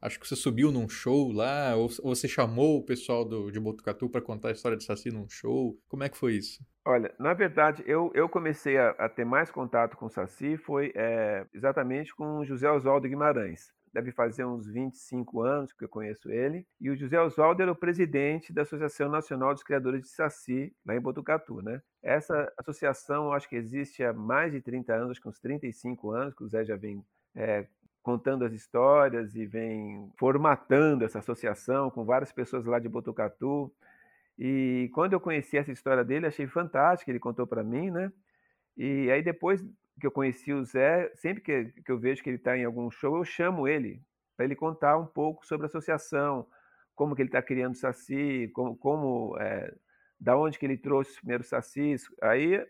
Acho 0.00 0.18
que 0.18 0.26
você 0.26 0.36
subiu 0.36 0.72
num 0.72 0.88
show 0.88 1.30
lá, 1.32 1.76
ou, 1.76 1.88
você 1.88 2.26
chamou 2.26 2.78
o 2.78 2.84
pessoal 2.84 3.24
do, 3.24 3.50
de 3.50 3.60
Botucatu 3.60 4.08
para 4.08 4.22
contar 4.22 4.48
a 4.48 4.52
história 4.52 4.76
de 4.76 4.84
Saci 4.84 5.10
num 5.10 5.28
show. 5.28 5.78
Como 5.88 6.02
é 6.02 6.08
que 6.08 6.16
foi 6.16 6.34
isso? 6.34 6.64
Olha, 6.84 7.14
na 7.18 7.34
verdade, 7.34 7.82
eu, 7.86 8.10
eu 8.14 8.28
comecei 8.28 8.78
a, 8.78 8.90
a 8.90 9.08
ter 9.08 9.24
mais 9.24 9.50
contato 9.50 9.96
com 9.96 10.06
o 10.06 10.10
Saci 10.10 10.56
foi 10.56 10.92
é, 10.94 11.46
exatamente 11.52 12.14
com 12.14 12.44
José 12.44 12.70
Oswaldo 12.70 13.08
Guimarães 13.08 13.72
deve 13.92 14.12
fazer 14.12 14.44
uns 14.44 14.66
25 14.66 15.42
anos 15.42 15.72
que 15.72 15.84
eu 15.84 15.88
conheço 15.88 16.30
ele. 16.30 16.66
E 16.80 16.90
o 16.90 16.96
José 16.96 17.20
Oswaldo 17.20 17.62
era 17.62 17.72
o 17.72 17.76
presidente 17.76 18.52
da 18.52 18.62
Associação 18.62 19.08
Nacional 19.08 19.52
dos 19.52 19.62
Criadores 19.62 20.02
de 20.02 20.08
Saci, 20.08 20.72
lá 20.84 20.94
em 20.94 21.00
Botucatu, 21.00 21.60
né? 21.60 21.82
Essa 22.02 22.50
associação, 22.56 23.32
acho 23.32 23.48
que 23.48 23.56
existe 23.56 24.02
há 24.02 24.12
mais 24.12 24.52
de 24.52 24.60
30 24.60 24.94
anos, 24.94 25.10
acho 25.10 25.20
que 25.20 25.28
uns 25.28 25.40
35 25.40 26.10
anos, 26.10 26.34
que 26.34 26.44
o 26.44 26.48
Zé 26.48 26.64
já 26.64 26.76
vem 26.76 27.04
é, 27.34 27.66
contando 28.02 28.44
as 28.44 28.52
histórias 28.52 29.34
e 29.34 29.46
vem 29.46 30.10
formatando 30.18 31.04
essa 31.04 31.18
associação 31.18 31.90
com 31.90 32.04
várias 32.04 32.32
pessoas 32.32 32.64
lá 32.64 32.78
de 32.78 32.88
Botucatu. 32.88 33.72
E 34.38 34.90
quando 34.94 35.12
eu 35.12 35.20
conheci 35.20 35.58
essa 35.58 35.72
história 35.72 36.04
dele, 36.04 36.26
achei 36.26 36.46
fantástica, 36.46 37.10
ele 37.10 37.18
contou 37.18 37.46
para 37.46 37.62
mim, 37.62 37.90
né? 37.90 38.10
E 38.76 39.10
aí 39.10 39.22
depois 39.22 39.62
que 40.00 40.06
eu 40.06 40.10
conheci 40.10 40.52
o 40.52 40.64
Zé, 40.64 41.10
sempre 41.14 41.42
que, 41.42 41.64
que 41.84 41.92
eu 41.92 41.98
vejo 41.98 42.22
que 42.22 42.30
ele 42.30 42.38
está 42.38 42.56
em 42.56 42.64
algum 42.64 42.90
show, 42.90 43.18
eu 43.18 43.24
chamo 43.24 43.68
ele 43.68 44.02
para 44.36 44.46
ele 44.46 44.56
contar 44.56 44.96
um 44.96 45.04
pouco 45.04 45.46
sobre 45.46 45.66
a 45.66 45.68
associação, 45.68 46.46
como 46.94 47.14
que 47.14 47.20
ele 47.20 47.28
está 47.28 47.42
criando 47.42 47.76
Saci, 47.76 48.50
como, 48.54 48.74
como 48.74 49.36
é, 49.38 49.74
da 50.18 50.34
onde 50.34 50.58
que 50.58 50.64
ele 50.64 50.78
trouxe 50.78 51.10
os 51.10 51.18
primeiros 51.18 51.48
Sacis. 51.48 52.06
Aí 52.22 52.66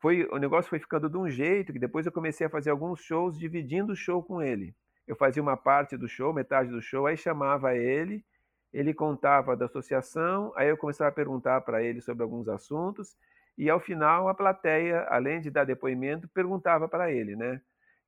foi, 0.00 0.26
o 0.30 0.38
negócio 0.38 0.68
foi 0.68 0.78
ficando 0.78 1.08
de 1.08 1.16
um 1.16 1.28
jeito 1.28 1.72
que 1.72 1.78
depois 1.78 2.06
eu 2.06 2.12
comecei 2.12 2.46
a 2.46 2.50
fazer 2.50 2.70
alguns 2.70 3.00
shows 3.00 3.38
dividindo 3.38 3.92
o 3.92 3.96
show 3.96 4.22
com 4.22 4.42
ele. 4.42 4.74
Eu 5.06 5.16
fazia 5.16 5.42
uma 5.42 5.56
parte 5.56 5.96
do 5.96 6.08
show, 6.08 6.32
metade 6.32 6.70
do 6.70 6.82
show, 6.82 7.06
aí 7.06 7.16
chamava 7.16 7.74
ele, 7.74 8.24
ele 8.72 8.94
contava 8.94 9.56
da 9.56 9.66
associação, 9.66 10.52
aí 10.56 10.68
eu 10.68 10.76
começava 10.76 11.10
a 11.10 11.14
perguntar 11.14 11.60
para 11.62 11.82
ele 11.82 12.00
sobre 12.00 12.22
alguns 12.22 12.48
assuntos 12.48 13.16
e 13.56 13.68
ao 13.68 13.80
final 13.80 14.28
a 14.28 14.34
plateia, 14.34 15.06
além 15.08 15.40
de 15.40 15.50
dar 15.50 15.64
depoimento, 15.64 16.28
perguntava 16.28 16.88
para 16.88 17.12
ele, 17.12 17.36
né? 17.36 17.60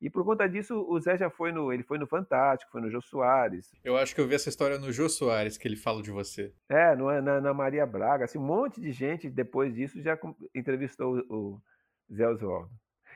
E 0.05 0.11
por 0.11 0.23
conta 0.23 0.47
disso, 0.47 0.85
o 0.87 1.01
Zé 1.01 1.17
já 1.17 1.31
foi 1.31 1.51
no, 1.51 1.73
ele 1.73 1.83
foi 1.83 1.97
no 1.97 2.07
Fantástico, 2.07 2.71
foi 2.71 2.83
no 2.83 2.91
Jô 2.91 3.01
Soares. 3.01 3.73
Eu 3.83 3.97
acho 3.97 4.15
que 4.15 4.21
eu 4.21 4.29
vi 4.29 4.35
essa 4.35 4.51
história 4.51 4.79
no 4.79 4.93
Jô 4.93 5.09
Soares, 5.09 5.57
que 5.57 5.67
ele 5.67 5.77
fala 5.77 6.03
de 6.03 6.11
você. 6.11 6.53
É, 6.69 6.95
no, 6.95 7.11
na, 7.23 7.41
na 7.41 7.55
Maria 7.55 7.87
Braga, 7.87 8.27
assim, 8.27 8.37
um 8.37 8.45
monte 8.45 8.83
de 8.83 8.93
gente 8.93 9.31
depois 9.31 9.75
disso 9.75 10.03
já 10.03 10.19
entrevistou 10.55 11.25
o, 11.31 11.35
o 11.35 12.15
Zé 12.15 12.29
Oswaldo. 12.29 12.69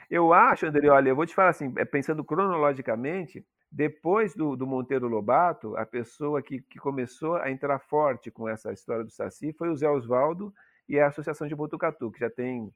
Eu 0.09 0.33
acho, 0.33 0.65
André, 0.65 0.89
olha, 0.89 1.11
eu 1.11 1.15
vou 1.15 1.27
te 1.27 1.35
falar 1.35 1.51
assim, 1.51 1.75
é, 1.77 1.85
pensando 1.85 2.25
cronologicamente, 2.25 3.45
depois 3.71 4.35
do, 4.35 4.57
do 4.57 4.67
Monteiro 4.67 5.09
Lobato, 5.09 5.77
a 5.77 5.85
pessoa 5.85 6.41
que, 6.41 6.63
que 6.63 6.79
começou 6.79 7.37
a 7.37 7.51
entrar 7.51 7.79
forte 7.81 8.31
com 8.31 8.49
essa 8.49 8.73
história 8.73 9.05
do 9.05 9.11
Saci 9.11 9.53
foi 9.53 9.69
o 9.69 9.77
Zé 9.77 9.91
Oswaldo 9.91 10.55
e 10.89 10.99
a 10.99 11.09
Associação 11.09 11.47
de 11.47 11.55
Botucatu, 11.55 12.11
que 12.11 12.21
já 12.21 12.31
tem 12.31 12.73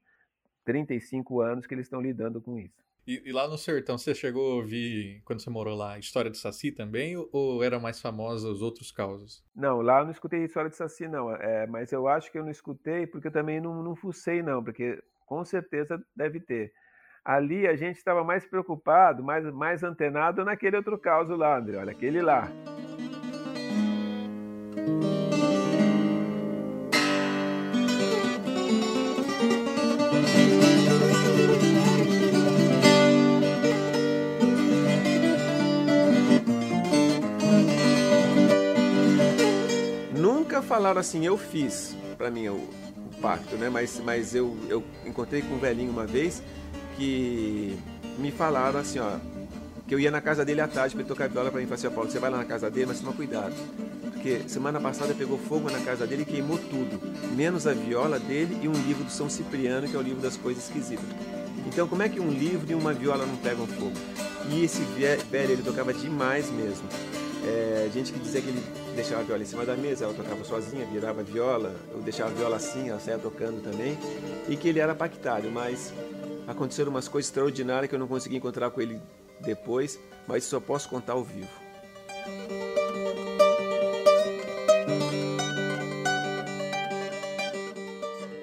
35 0.66 1.40
anos 1.40 1.66
que 1.66 1.72
eles 1.72 1.86
estão 1.86 1.98
lidando 1.98 2.42
com 2.42 2.58
isso. 2.58 2.91
E, 3.06 3.22
e, 3.24 3.32
lá 3.32 3.48
no 3.48 3.58
sertão, 3.58 3.98
você 3.98 4.14
chegou 4.14 4.52
a 4.52 4.54
ouvir, 4.56 5.22
quando 5.24 5.40
você 5.40 5.50
morou 5.50 5.76
lá, 5.76 5.98
história 5.98 6.30
de 6.30 6.38
Saci 6.38 6.70
também? 6.70 7.16
Ou, 7.16 7.28
ou 7.32 7.64
era 7.64 7.80
mais 7.80 8.00
famosa 8.00 8.48
os 8.48 8.62
outros 8.62 8.92
causos? 8.92 9.44
Não, 9.54 9.80
lá 9.80 10.00
eu 10.00 10.04
não 10.04 10.12
escutei 10.12 10.44
história 10.44 10.70
de 10.70 10.76
Saci, 10.76 11.08
não. 11.08 11.34
É, 11.34 11.66
mas 11.66 11.90
eu 11.92 12.06
acho 12.06 12.30
que 12.30 12.38
eu 12.38 12.44
não 12.44 12.50
escutei 12.50 13.06
porque 13.06 13.28
eu 13.28 13.32
também 13.32 13.60
não, 13.60 13.82
não 13.82 13.96
fucei, 13.96 14.42
não. 14.42 14.62
Porque 14.62 15.02
com 15.26 15.44
certeza 15.44 16.00
deve 16.14 16.38
ter. 16.38 16.72
Ali 17.24 17.66
a 17.66 17.74
gente 17.74 17.96
estava 17.96 18.22
mais 18.24 18.46
preocupado, 18.46 19.22
mais, 19.22 19.44
mais 19.52 19.82
antenado 19.82 20.44
naquele 20.44 20.76
outro 20.76 20.98
caso 20.98 21.34
lá, 21.34 21.58
André. 21.58 21.78
Olha, 21.78 21.92
aquele 21.92 22.20
lá. 22.20 22.48
Falaram 40.72 41.02
assim, 41.02 41.26
eu 41.26 41.36
fiz, 41.36 41.94
para 42.16 42.30
mim, 42.30 42.48
o, 42.48 42.54
o, 42.54 43.20
pacto, 43.20 43.56
né? 43.56 43.68
Mas, 43.68 44.00
mas 44.02 44.34
eu, 44.34 44.56
eu 44.70 44.82
encontrei 45.04 45.42
com 45.42 45.56
um 45.56 45.58
velhinho 45.58 45.90
uma 45.90 46.06
vez 46.06 46.42
que 46.96 47.76
me 48.16 48.30
falaram 48.30 48.80
assim, 48.80 48.98
ó, 48.98 49.18
que 49.86 49.94
eu 49.94 50.00
ia 50.00 50.10
na 50.10 50.22
casa 50.22 50.46
dele 50.46 50.62
à 50.62 50.66
tarde 50.66 50.94
para 50.94 51.04
tocar 51.04 51.28
viola 51.28 51.50
para 51.50 51.60
mim. 51.60 51.66
Falei 51.66 51.84
assim, 51.84 51.94
Paulo, 51.94 52.10
você 52.10 52.18
vai 52.18 52.30
lá 52.30 52.38
na 52.38 52.46
casa 52.46 52.70
dele, 52.70 52.86
mas 52.86 53.00
toma 53.00 53.12
cuidado. 53.12 53.52
Porque 54.12 54.48
semana 54.48 54.80
passada 54.80 55.12
pegou 55.12 55.36
fogo 55.36 55.70
na 55.70 55.78
casa 55.80 56.06
dele 56.06 56.22
e 56.22 56.24
queimou 56.24 56.56
tudo, 56.56 56.98
menos 57.36 57.66
a 57.66 57.74
viola 57.74 58.18
dele 58.18 58.58
e 58.62 58.66
um 58.66 58.72
livro 58.72 59.04
do 59.04 59.10
São 59.10 59.28
Cipriano, 59.28 59.86
que 59.86 59.94
é 59.94 59.98
o 59.98 60.02
livro 60.02 60.22
das 60.22 60.38
coisas 60.38 60.64
esquisitas. 60.64 61.04
Então, 61.66 61.86
como 61.86 62.02
é 62.02 62.08
que 62.08 62.18
um 62.18 62.30
livro 62.30 62.72
e 62.72 62.74
uma 62.74 62.94
viola 62.94 63.26
não 63.26 63.36
pegam 63.36 63.66
fogo? 63.66 63.92
E 64.50 64.64
esse 64.64 64.80
velho, 64.80 65.52
ele 65.52 65.62
tocava 65.62 65.92
demais 65.92 66.50
mesmo. 66.50 66.88
É, 67.44 67.90
gente 67.92 68.10
que 68.10 68.18
dizia 68.18 68.40
que 68.40 68.48
ele 68.48 68.81
deixava 68.94 69.22
a 69.22 69.24
viola 69.24 69.42
em 69.42 69.46
cima 69.46 69.64
da 69.64 69.76
mesa, 69.76 70.04
ela 70.04 70.14
tocava 70.14 70.44
sozinha, 70.44 70.86
virava 70.86 71.20
a 71.20 71.24
viola, 71.24 71.74
eu 71.90 72.00
deixava 72.00 72.30
a 72.30 72.34
viola 72.34 72.56
assim, 72.56 72.88
ela 72.88 73.00
saia 73.00 73.18
tocando 73.18 73.62
também, 73.62 73.98
e 74.48 74.56
que 74.56 74.68
ele 74.68 74.78
era 74.78 74.94
pactário, 74.94 75.50
mas 75.50 75.92
aconteceram 76.46 76.90
umas 76.90 77.08
coisas 77.08 77.28
extraordinárias 77.28 77.88
que 77.88 77.94
eu 77.94 77.98
não 77.98 78.08
consegui 78.08 78.36
encontrar 78.36 78.70
com 78.70 78.80
ele 78.80 79.00
depois, 79.40 79.98
mas 80.26 80.44
só 80.44 80.60
posso 80.60 80.88
contar 80.88 81.14
ao 81.14 81.24
vivo. 81.24 81.50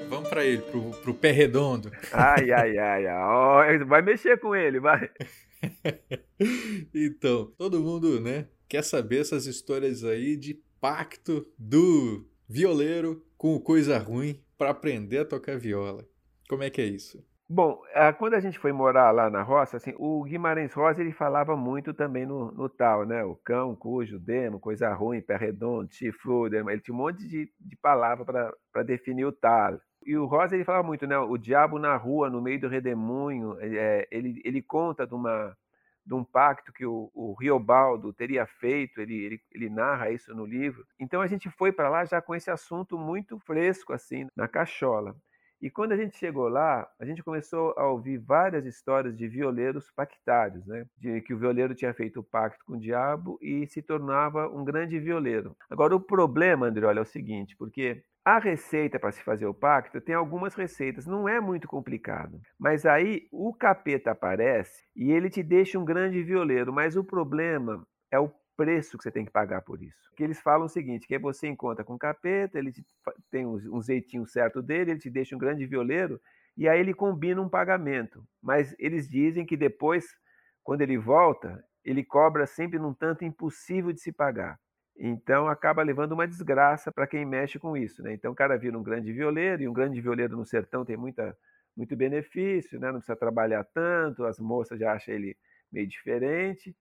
Vamos 0.09 0.29
para 0.29 0.43
ele, 0.43 0.61
pro, 0.63 0.91
pro 1.01 1.13
pé 1.13 1.31
redondo. 1.31 1.91
Ai, 2.11 2.51
ai, 2.51 2.77
ai, 2.77 3.07
ai. 3.07 3.77
vai 3.85 4.01
mexer 4.01 4.39
com 4.39 4.55
ele, 4.55 4.79
vai. 4.79 5.09
então, 6.93 7.51
todo 7.57 7.79
mundo, 7.79 8.19
né, 8.19 8.47
quer 8.69 8.83
saber 8.83 9.21
essas 9.21 9.47
histórias 9.47 10.03
aí 10.03 10.37
de 10.37 10.53
pacto 10.79 11.45
do 11.57 12.25
violeiro 12.47 13.25
com 13.35 13.59
coisa 13.59 13.97
ruim 13.97 14.39
para 14.57 14.69
aprender 14.69 15.19
a 15.19 15.25
tocar 15.25 15.57
viola. 15.57 16.05
Como 16.47 16.63
é 16.63 16.69
que 16.69 16.79
é 16.79 16.85
isso? 16.85 17.27
Bom, 17.51 17.81
ah, 17.95 18.13
quando 18.13 18.35
a 18.35 18.39
gente 18.39 18.59
foi 18.59 18.71
morar 18.71 19.09
lá 19.09 19.27
na 19.27 19.41
roça, 19.41 19.77
assim, 19.77 19.91
o 19.97 20.23
Guimarães 20.23 20.71
Rosa 20.71 21.01
ele 21.01 21.11
falava 21.11 21.57
muito 21.57 21.95
também 21.95 22.23
no, 22.23 22.51
no 22.51 22.69
tal, 22.69 23.07
né? 23.07 23.23
O 23.23 23.35
cão, 23.35 23.75
cujo, 23.75 24.19
demo, 24.19 24.59
coisa 24.59 24.93
ruim, 24.93 25.19
pé 25.19 25.35
redondo, 25.35 25.91
chifrudo, 25.91 26.55
ele 26.55 26.79
tinha 26.79 26.93
um 26.93 26.97
monte 26.99 27.27
de, 27.27 27.51
de 27.59 27.75
palavra 27.77 28.23
para 28.23 28.83
definir 28.83 29.25
o 29.25 29.31
tal. 29.31 29.79
E 30.05 30.15
o 30.15 30.27
Rosa 30.27 30.53
ele 30.53 30.63
falava 30.63 30.85
muito, 30.85 31.07
né? 31.07 31.17
O 31.17 31.37
diabo 31.37 31.79
na 31.79 31.97
rua, 31.97 32.29
no 32.29 32.39
meio 32.39 32.59
do 32.61 32.67
redemoinho, 32.67 33.57
é, 33.59 34.07
ele, 34.11 34.39
ele 34.45 34.61
conta 34.61 35.07
de 35.07 35.15
uma 35.15 35.57
de 36.09 36.15
um 36.15 36.23
pacto 36.23 36.73
que 36.73 36.83
o, 36.87 37.11
o 37.13 37.35
Riobaldo 37.39 38.11
teria 38.11 38.47
feito, 38.47 38.99
ele, 38.99 39.13
ele, 39.13 39.41
ele 39.51 39.69
narra 39.69 40.09
isso 40.09 40.33
no 40.33 40.43
livro. 40.43 40.83
Então 40.99 41.21
a 41.21 41.27
gente 41.27 41.51
foi 41.51 41.71
para 41.71 41.87
lá 41.87 42.03
já 42.03 42.19
com 42.19 42.33
esse 42.33 42.49
assunto 42.49 42.97
muito 42.97 43.37
fresco, 43.37 43.93
assim, 43.93 44.27
na 44.35 44.47
cachola. 44.47 45.15
E 45.61 45.69
quando 45.69 45.91
a 45.91 45.97
gente 45.97 46.17
chegou 46.17 46.47
lá, 46.47 46.87
a 46.99 47.05
gente 47.05 47.23
começou 47.23 47.73
a 47.77 47.87
ouvir 47.87 48.17
várias 48.17 48.65
histórias 48.65 49.17
de 49.17 49.27
violeiros 49.27 49.91
pactários, 49.91 50.65
né? 50.65 50.85
De 50.97 51.21
que 51.21 51.33
o 51.33 51.37
violeiro 51.37 51.75
tinha 51.75 51.93
feito 51.93 52.21
o 52.21 52.23
pacto 52.23 52.63
com 52.65 52.73
o 52.73 52.79
diabo 52.79 53.37
e 53.41 53.67
se 53.67 53.81
tornava 53.81 54.47
um 54.47 54.63
grande 54.63 54.99
violeiro. 54.99 55.55
Agora, 55.69 55.95
o 55.95 55.99
problema, 55.99 56.67
André, 56.67 56.85
olha, 56.85 56.99
é 56.99 57.01
o 57.01 57.05
seguinte, 57.05 57.55
porque 57.57 58.03
a 58.23 58.37
receita 58.37 58.99
para 58.99 59.11
se 59.11 59.23
fazer 59.23 59.47
o 59.47 59.53
pacto 59.53 59.99
tem 59.99 60.13
algumas 60.13 60.53
receitas, 60.53 61.07
não 61.07 61.27
é 61.27 61.39
muito 61.39 61.67
complicado. 61.67 62.39
Mas 62.59 62.85
aí 62.85 63.27
o 63.31 63.53
capeta 63.53 64.11
aparece 64.11 64.83
e 64.95 65.11
ele 65.11 65.29
te 65.29 65.41
deixa 65.41 65.79
um 65.79 65.85
grande 65.85 66.21
violeiro, 66.23 66.71
mas 66.71 66.95
o 66.95 67.03
problema 67.03 67.85
é 68.11 68.19
o 68.19 68.29
preço 68.59 68.97
que 68.97 69.03
você 69.03 69.09
tem 69.09 69.23
que 69.23 69.31
pagar 69.31 69.61
por 69.61 69.81
isso. 69.81 70.11
Que 70.17 70.21
eles 70.21 70.41
falam 70.41 70.65
o 70.65 70.69
seguinte, 70.69 71.07
que 71.07 71.17
você 71.17 71.47
encontra 71.47 71.85
com 71.85 71.93
o 71.93 71.97
capeta, 71.97 72.59
ele 72.59 72.73
tem 73.31 73.45
um 73.45 73.81
jeitinho 73.81 74.27
certo 74.27 74.61
dele, 74.61 74.91
ele 74.91 74.99
te 74.99 75.09
deixa 75.09 75.33
um 75.33 75.39
grande 75.39 75.65
violeiro 75.65 76.19
e 76.57 76.67
aí 76.67 76.77
ele 76.77 76.93
combina 76.93 77.41
um 77.41 77.47
pagamento. 77.47 78.21
Mas 78.43 78.75
eles 78.77 79.07
dizem 79.07 79.45
que 79.45 79.55
depois, 79.55 80.05
quando 80.61 80.81
ele 80.81 80.97
volta, 80.97 81.63
ele 81.85 82.03
cobra 82.03 82.45
sempre 82.45 82.77
num 82.77 82.93
tanto 82.93 83.23
impossível 83.23 83.93
de 83.93 84.01
se 84.01 84.11
pagar. 84.11 84.59
Então 84.97 85.47
acaba 85.47 85.81
levando 85.81 86.11
uma 86.11 86.27
desgraça 86.27 86.91
para 86.91 87.07
quem 87.07 87.25
mexe 87.25 87.57
com 87.57 87.77
isso. 87.77 88.03
Né? 88.03 88.11
Então 88.11 88.33
o 88.33 88.35
cara 88.35 88.57
vira 88.57 88.77
um 88.77 88.83
grande 88.83 89.13
violeiro, 89.13 89.63
e 89.63 89.69
um 89.69 89.73
grande 89.73 90.01
violeiro 90.01 90.35
no 90.35 90.45
sertão 90.45 90.83
tem 90.83 90.97
muita, 90.97 91.33
muito 91.77 91.95
benefício, 91.95 92.77
né? 92.77 92.87
não 92.87 92.99
precisa 92.99 93.15
trabalhar 93.15 93.63
tanto, 93.73 94.25
as 94.25 94.37
moças 94.37 94.77
já 94.77 94.91
acham 94.91 95.15
ele 95.15 95.37
meio 95.71 95.87
diferente, 95.87 96.75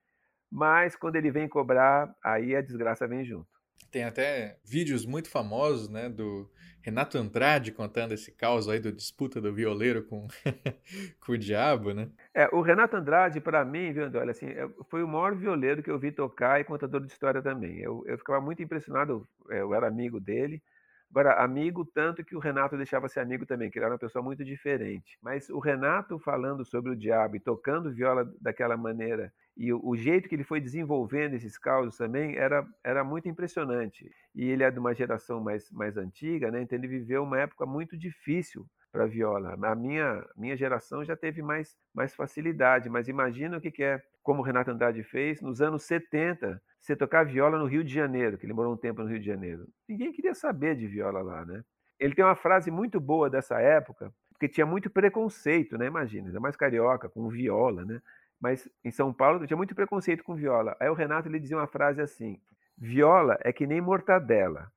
mas 0.51 0.97
quando 0.97 1.17
ele 1.17 1.31
vem 1.31 1.49
cobrar, 1.49 2.15
aí 2.23 2.55
a 2.57 2.61
desgraça 2.61 3.07
vem 3.07 3.25
junto. 3.25 3.49
Tem 3.91 4.05
até 4.05 4.59
vídeos 4.65 5.07
muito 5.07 5.31
famosos, 5.31 5.89
né, 5.89 6.09
do 6.09 6.51
Renato 6.83 7.17
Andrade 7.17 7.73
contando 7.73 8.13
esse 8.13 8.33
caos 8.33 8.69
aí 8.69 8.81
da 8.81 8.91
disputa 8.91 9.41
do 9.41 9.53
violeiro 9.53 10.05
com, 10.05 10.27
com 11.25 11.33
o 11.33 11.39
diabo, 11.39 11.93
né? 11.93 12.11
É, 12.35 12.49
o 12.55 12.61
Renato 12.61 12.97
Andrade, 12.97 13.41
para 13.41 13.65
mim, 13.65 13.93
viu, 13.93 14.05
olha, 14.15 14.31
assim, 14.31 14.47
é, 14.47 14.69
foi 14.91 15.03
o 15.03 15.09
maior 15.09 15.35
violeiro 15.35 15.83
que 15.83 15.91
eu 15.91 15.99
vi 15.99 16.13
tocar 16.13 16.61
e 16.61 16.65
contador 16.65 17.01
de 17.01 17.13
história 17.13 17.43
também. 17.43 17.79
Eu, 17.79 18.05
eu 18.07 18.19
ficava 18.19 18.41
muito 18.41 18.63
impressionado, 18.63 19.27
é, 19.51 19.61
eu 19.61 19.75
era 19.75 19.89
amigo 19.89 20.21
dele, 20.21 20.63
Agora, 21.11 21.43
amigo, 21.43 21.87
tanto 21.87 22.23
que 22.23 22.37
o 22.37 22.39
Renato 22.39 22.77
deixava 22.77 23.09
ser 23.09 23.21
amigo 23.21 23.47
também, 23.47 23.71
que 23.71 23.79
ele 23.79 23.85
era 23.87 23.95
uma 23.95 23.99
pessoa 23.99 24.23
muito 24.23 24.45
diferente. 24.45 25.19
Mas 25.23 25.49
o 25.49 25.59
Renato 25.59 26.19
falando 26.19 26.67
sobre 26.67 26.91
o 26.91 26.97
diabo 26.97 27.37
e 27.37 27.41
tocando 27.41 27.91
viola 27.91 28.31
daquela 28.41 28.77
maneira, 28.77 29.33
e 29.59 29.73
o, 29.73 29.85
o 29.85 29.97
jeito 29.97 30.29
que 30.29 30.37
ele 30.37 30.44
foi 30.44 30.61
desenvolvendo 30.61 31.35
esses 31.35 31.59
causos 31.59 31.97
também 31.97 32.37
era, 32.37 32.64
era 32.85 33.03
muito 33.03 33.29
impressionante. 33.29 34.09
E 34.33 34.49
ele 34.49 34.62
é 34.62 34.71
de 34.71 34.79
uma 34.79 34.94
geração 34.94 35.40
mais, 35.40 35.68
mais 35.73 35.97
antiga, 35.97 36.49
né? 36.49 36.62
então 36.62 36.79
ele 36.79 36.87
viveu 36.87 37.25
uma 37.25 37.40
época 37.40 37.66
muito 37.66 37.99
difícil 37.99 38.64
para 38.92 39.05
viola. 39.07 39.59
A 39.61 39.75
minha, 39.75 40.25
minha 40.37 40.57
geração 40.57 41.05
já 41.05 41.16
teve 41.16 41.42
mais, 41.42 41.77
mais 41.92 42.14
facilidade, 42.14 42.88
mas 42.88 43.09
imagina 43.09 43.59
o 43.59 43.61
que, 43.61 43.73
que 43.73 43.83
é, 43.83 44.01
como 44.23 44.42
o 44.42 44.44
Renato 44.44 44.71
Andrade 44.71 45.03
fez 45.03 45.42
nos 45.42 45.61
anos 45.61 45.83
70, 45.83 46.62
você 46.79 46.94
tocar 46.94 47.25
viola 47.25 47.59
no 47.59 47.66
Rio 47.66 47.83
de 47.83 47.92
Janeiro, 47.92 48.38
que 48.38 48.47
ele 48.47 48.53
morou 48.53 48.73
um 48.73 48.77
tempo 48.77 49.03
no 49.03 49.09
Rio 49.09 49.18
de 49.18 49.27
Janeiro. 49.27 49.66
Ninguém 49.88 50.12
queria 50.12 50.35
saber 50.35 50.77
de 50.77 50.87
viola 50.87 51.21
lá, 51.21 51.44
né? 51.44 51.64
Ele 51.99 52.14
tem 52.14 52.25
uma 52.25 52.37
frase 52.37 52.71
muito 52.71 53.01
boa 53.01 53.29
dessa 53.29 53.61
época, 53.61 54.12
porque 54.31 54.49
tinha 54.49 54.64
muito 54.64 54.88
preconceito, 54.88 55.77
né? 55.77 55.87
Imagina, 55.87 56.29
ainda 56.29 56.38
mais 56.38 56.55
carioca, 56.55 57.09
com 57.09 57.29
viola, 57.29 57.85
né? 57.85 58.01
Mas 58.40 58.68
em 58.85 58.90
São 58.90 59.12
Paulo 59.12 59.46
tinha 59.46 59.57
muito 59.57 59.74
preconceito 59.74 60.22
com 60.22 60.35
viola. 60.35 60.77
Aí 60.81 60.88
o 60.88 60.94
Renato 60.94 61.29
ele 61.29 61.40
dizia 61.40 61.57
uma 61.57 61.66
frase 61.66 62.01
assim: 62.01 62.40
viola 62.77 63.38
é 63.42 63.53
que 63.53 63.66
nem 63.66 63.81
mortadela. 63.81 64.70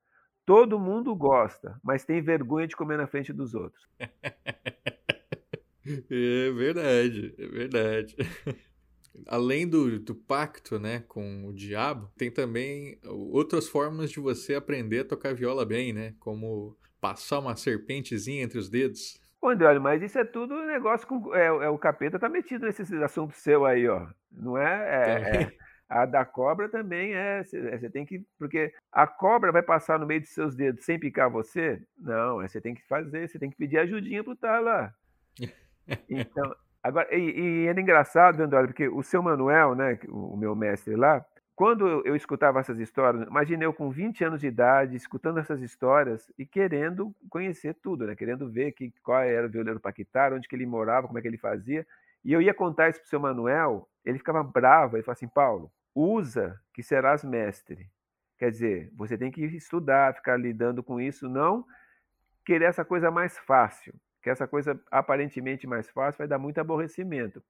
Todo 0.46 0.80
mundo 0.80 1.16
gosta, 1.16 1.80
mas 1.84 2.04
tem 2.04 2.22
vergonha 2.22 2.68
de 2.68 2.76
comer 2.76 2.98
na 2.98 3.08
frente 3.08 3.32
dos 3.32 3.54
outros. 3.54 3.88
é 6.10 6.52
verdade, 6.52 7.36
é 7.38 7.48
verdade. 7.48 8.16
Além 9.28 9.68
do, 9.68 10.00
do 10.00 10.16
pacto 10.16 10.80
né, 10.80 11.04
com 11.08 11.46
o 11.46 11.54
diabo, 11.54 12.12
tem 12.18 12.32
também 12.32 12.98
outras 13.04 13.68
formas 13.68 14.10
de 14.10 14.20
você 14.20 14.56
aprender 14.56 15.00
a 15.00 15.06
tocar 15.06 15.36
viola 15.36 15.66
bem, 15.66 15.94
né? 15.94 16.16
Como 16.20 16.78
passar 17.00 17.40
uma 17.40 17.56
serpentezinha 17.56 18.44
entre 18.44 18.58
os 18.58 18.70
dedos. 18.70 19.21
Ô, 19.42 19.50
André, 19.50 19.80
mas 19.80 20.04
isso 20.04 20.20
é 20.20 20.24
tudo 20.24 20.62
negócio 20.66 21.08
com. 21.08 21.36
É, 21.36 21.48
é 21.48 21.70
o 21.70 21.78
capeta 21.78 22.20
tá 22.20 22.30
metido 22.30 22.66
nesse 22.66 22.82
assunto 23.04 23.34
seu 23.34 23.66
aí, 23.66 23.88
ó. 23.88 24.08
Não 24.32 24.56
é? 24.56 24.64
é, 24.64 25.42
é 25.42 25.52
a 25.90 26.06
da 26.06 26.24
cobra 26.24 26.70
também 26.70 27.14
é. 27.14 27.44
Você 27.44 27.90
tem 27.90 28.06
que. 28.06 28.24
Porque 28.38 28.72
a 28.92 29.08
cobra 29.08 29.52
vai 29.52 29.64
passar 29.64 30.00
no 30.00 30.06
meio 30.06 30.22
dos 30.22 30.30
seus 30.30 30.56
dedos 30.56 30.86
sem 30.86 31.00
picar 31.00 31.30
você? 31.30 31.82
Não, 31.98 32.38
você 32.38 32.62
tem 32.62 32.76
que 32.76 32.88
fazer, 32.88 33.28
você 33.28 33.40
tem 33.40 33.50
que 33.50 33.58
pedir 33.58 33.80
ajudinha 33.80 34.24
pro 34.24 34.36
tá 34.36 34.60
lá. 34.60 34.94
Então, 36.08 36.56
agora, 36.82 37.14
e, 37.14 37.64
e 37.64 37.68
era 37.68 37.82
engraçado, 37.82 38.40
André, 38.40 38.66
porque 38.66 38.88
o 38.88 39.04
seu 39.04 39.22
Manuel, 39.22 39.76
né, 39.76 40.00
o 40.08 40.38
meu 40.38 40.56
mestre 40.56 40.96
lá, 40.96 41.26
quando 41.56 42.06
eu 42.06 42.16
escutava 42.16 42.60
essas 42.60 42.80
histórias, 42.80 43.28
imaginei 43.28 43.66
eu 43.66 43.74
com 43.74 43.90
20 43.90 44.24
anos 44.24 44.42
de 44.42 44.48
idade, 44.48 44.96
escutando 44.96 45.40
essas 45.40 45.62
histórias 45.62 46.32
e 46.38 46.46
querendo 46.46 47.14
conhecer 47.30 47.76
tudo, 47.76 48.08
né? 48.08 48.16
querendo 48.16 48.50
ver 48.50 48.72
que, 48.72 48.94
qual 49.04 49.22
era 49.22 49.46
o 49.46 49.50
violeiro 49.50 49.80
Paquitar, 49.80 50.34
onde 50.34 50.48
que 50.48 50.56
ele 50.56 50.66
morava, 50.66 51.08
como 51.08 51.20
é 51.20 51.22
que 51.22 51.28
ele 51.28 51.38
fazia. 51.38 51.86
E 52.24 52.34
eu 52.34 52.42
ia 52.42 52.54
contar 52.54 52.90
isso 52.90 53.00
para 53.00 53.06
o 53.08 53.10
seu 53.10 53.20
Manuel, 53.20 53.88
ele 54.04 54.18
ficava 54.18 54.44
bravo, 54.44 54.96
ele 54.96 55.04
falava 55.04 55.18
assim, 55.18 55.28
Paulo, 55.28 55.72
usa 55.94 56.60
que 56.74 56.82
serás 56.82 57.24
mestre. 57.24 57.90
Quer 58.38 58.50
dizer, 58.50 58.92
você 58.96 59.18
tem 59.18 59.30
que 59.30 59.44
estudar, 59.46 60.16
ficar 60.16 60.38
lidando 60.38 60.82
com 60.82 61.00
isso, 61.00 61.30
não 61.30 61.66
querer 62.46 62.66
essa 62.66 62.84
coisa 62.84 63.12
mais 63.12 63.38
fácil, 63.38 63.94
que 64.22 64.30
essa 64.30 64.48
coisa 64.48 64.80
aparentemente 64.90 65.68
mais 65.68 65.90
fácil 65.90 66.20
vai 66.20 66.28
dar 66.28 66.40
muito 66.40 66.60
aborrecimento. 66.60 67.44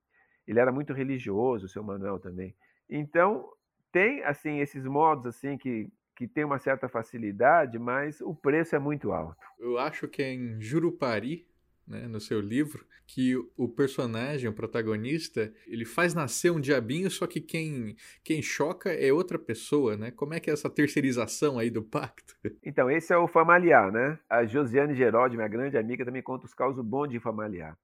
Ele 0.47 0.59
era 0.59 0.71
muito 0.71 0.93
religioso, 0.93 1.65
o 1.65 1.69
seu 1.69 1.83
Manuel 1.83 2.19
também. 2.19 2.55
Então, 2.89 3.49
tem 3.91 4.23
assim 4.23 4.59
esses 4.59 4.85
modos 4.85 5.25
assim 5.25 5.57
que 5.57 5.89
que 6.21 6.27
tem 6.27 6.43
uma 6.43 6.59
certa 6.59 6.87
facilidade, 6.87 7.79
mas 7.79 8.21
o 8.21 8.35
preço 8.35 8.75
é 8.75 8.79
muito 8.79 9.11
alto. 9.11 9.43
Eu 9.57 9.79
acho 9.79 10.07
que 10.07 10.21
é 10.21 10.31
em 10.31 10.61
Jurupari, 10.61 11.47
né, 11.87 12.07
no 12.07 12.19
seu 12.19 12.39
livro, 12.39 12.85
que 13.07 13.35
o 13.57 13.67
personagem, 13.67 14.47
o 14.47 14.53
protagonista, 14.53 15.51
ele 15.65 15.83
faz 15.83 16.13
nascer 16.13 16.51
um 16.51 16.59
diabinho, 16.59 17.09
só 17.09 17.25
que 17.25 17.41
quem, 17.41 17.95
quem 18.23 18.39
choca 18.39 18.91
é 18.93 19.11
outra 19.11 19.39
pessoa, 19.39 19.97
né? 19.97 20.11
Como 20.11 20.35
é 20.35 20.39
que 20.39 20.51
é 20.51 20.53
essa 20.53 20.69
terceirização 20.69 21.57
aí 21.57 21.71
do 21.71 21.81
pacto? 21.81 22.35
Então, 22.63 22.89
esse 22.89 23.11
é 23.11 23.17
o 23.17 23.27
familiar, 23.27 23.91
né? 23.91 24.19
A 24.29 24.45
Josiane 24.45 24.93
Geraldi, 24.93 25.35
minha 25.35 25.47
grande 25.47 25.77
amiga, 25.77 26.05
também 26.05 26.21
conta 26.21 26.45
os 26.45 26.53
causos 26.53 26.85
bons 26.85 27.07
de 27.07 27.19
familiar. 27.19 27.75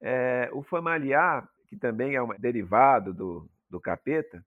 É, 0.00 0.48
o 0.52 0.62
familiar, 0.62 1.48
que 1.66 1.76
também 1.76 2.14
é 2.14 2.22
um 2.22 2.28
derivado 2.38 3.12
do, 3.12 3.50
do 3.68 3.80
capeta, 3.80 4.44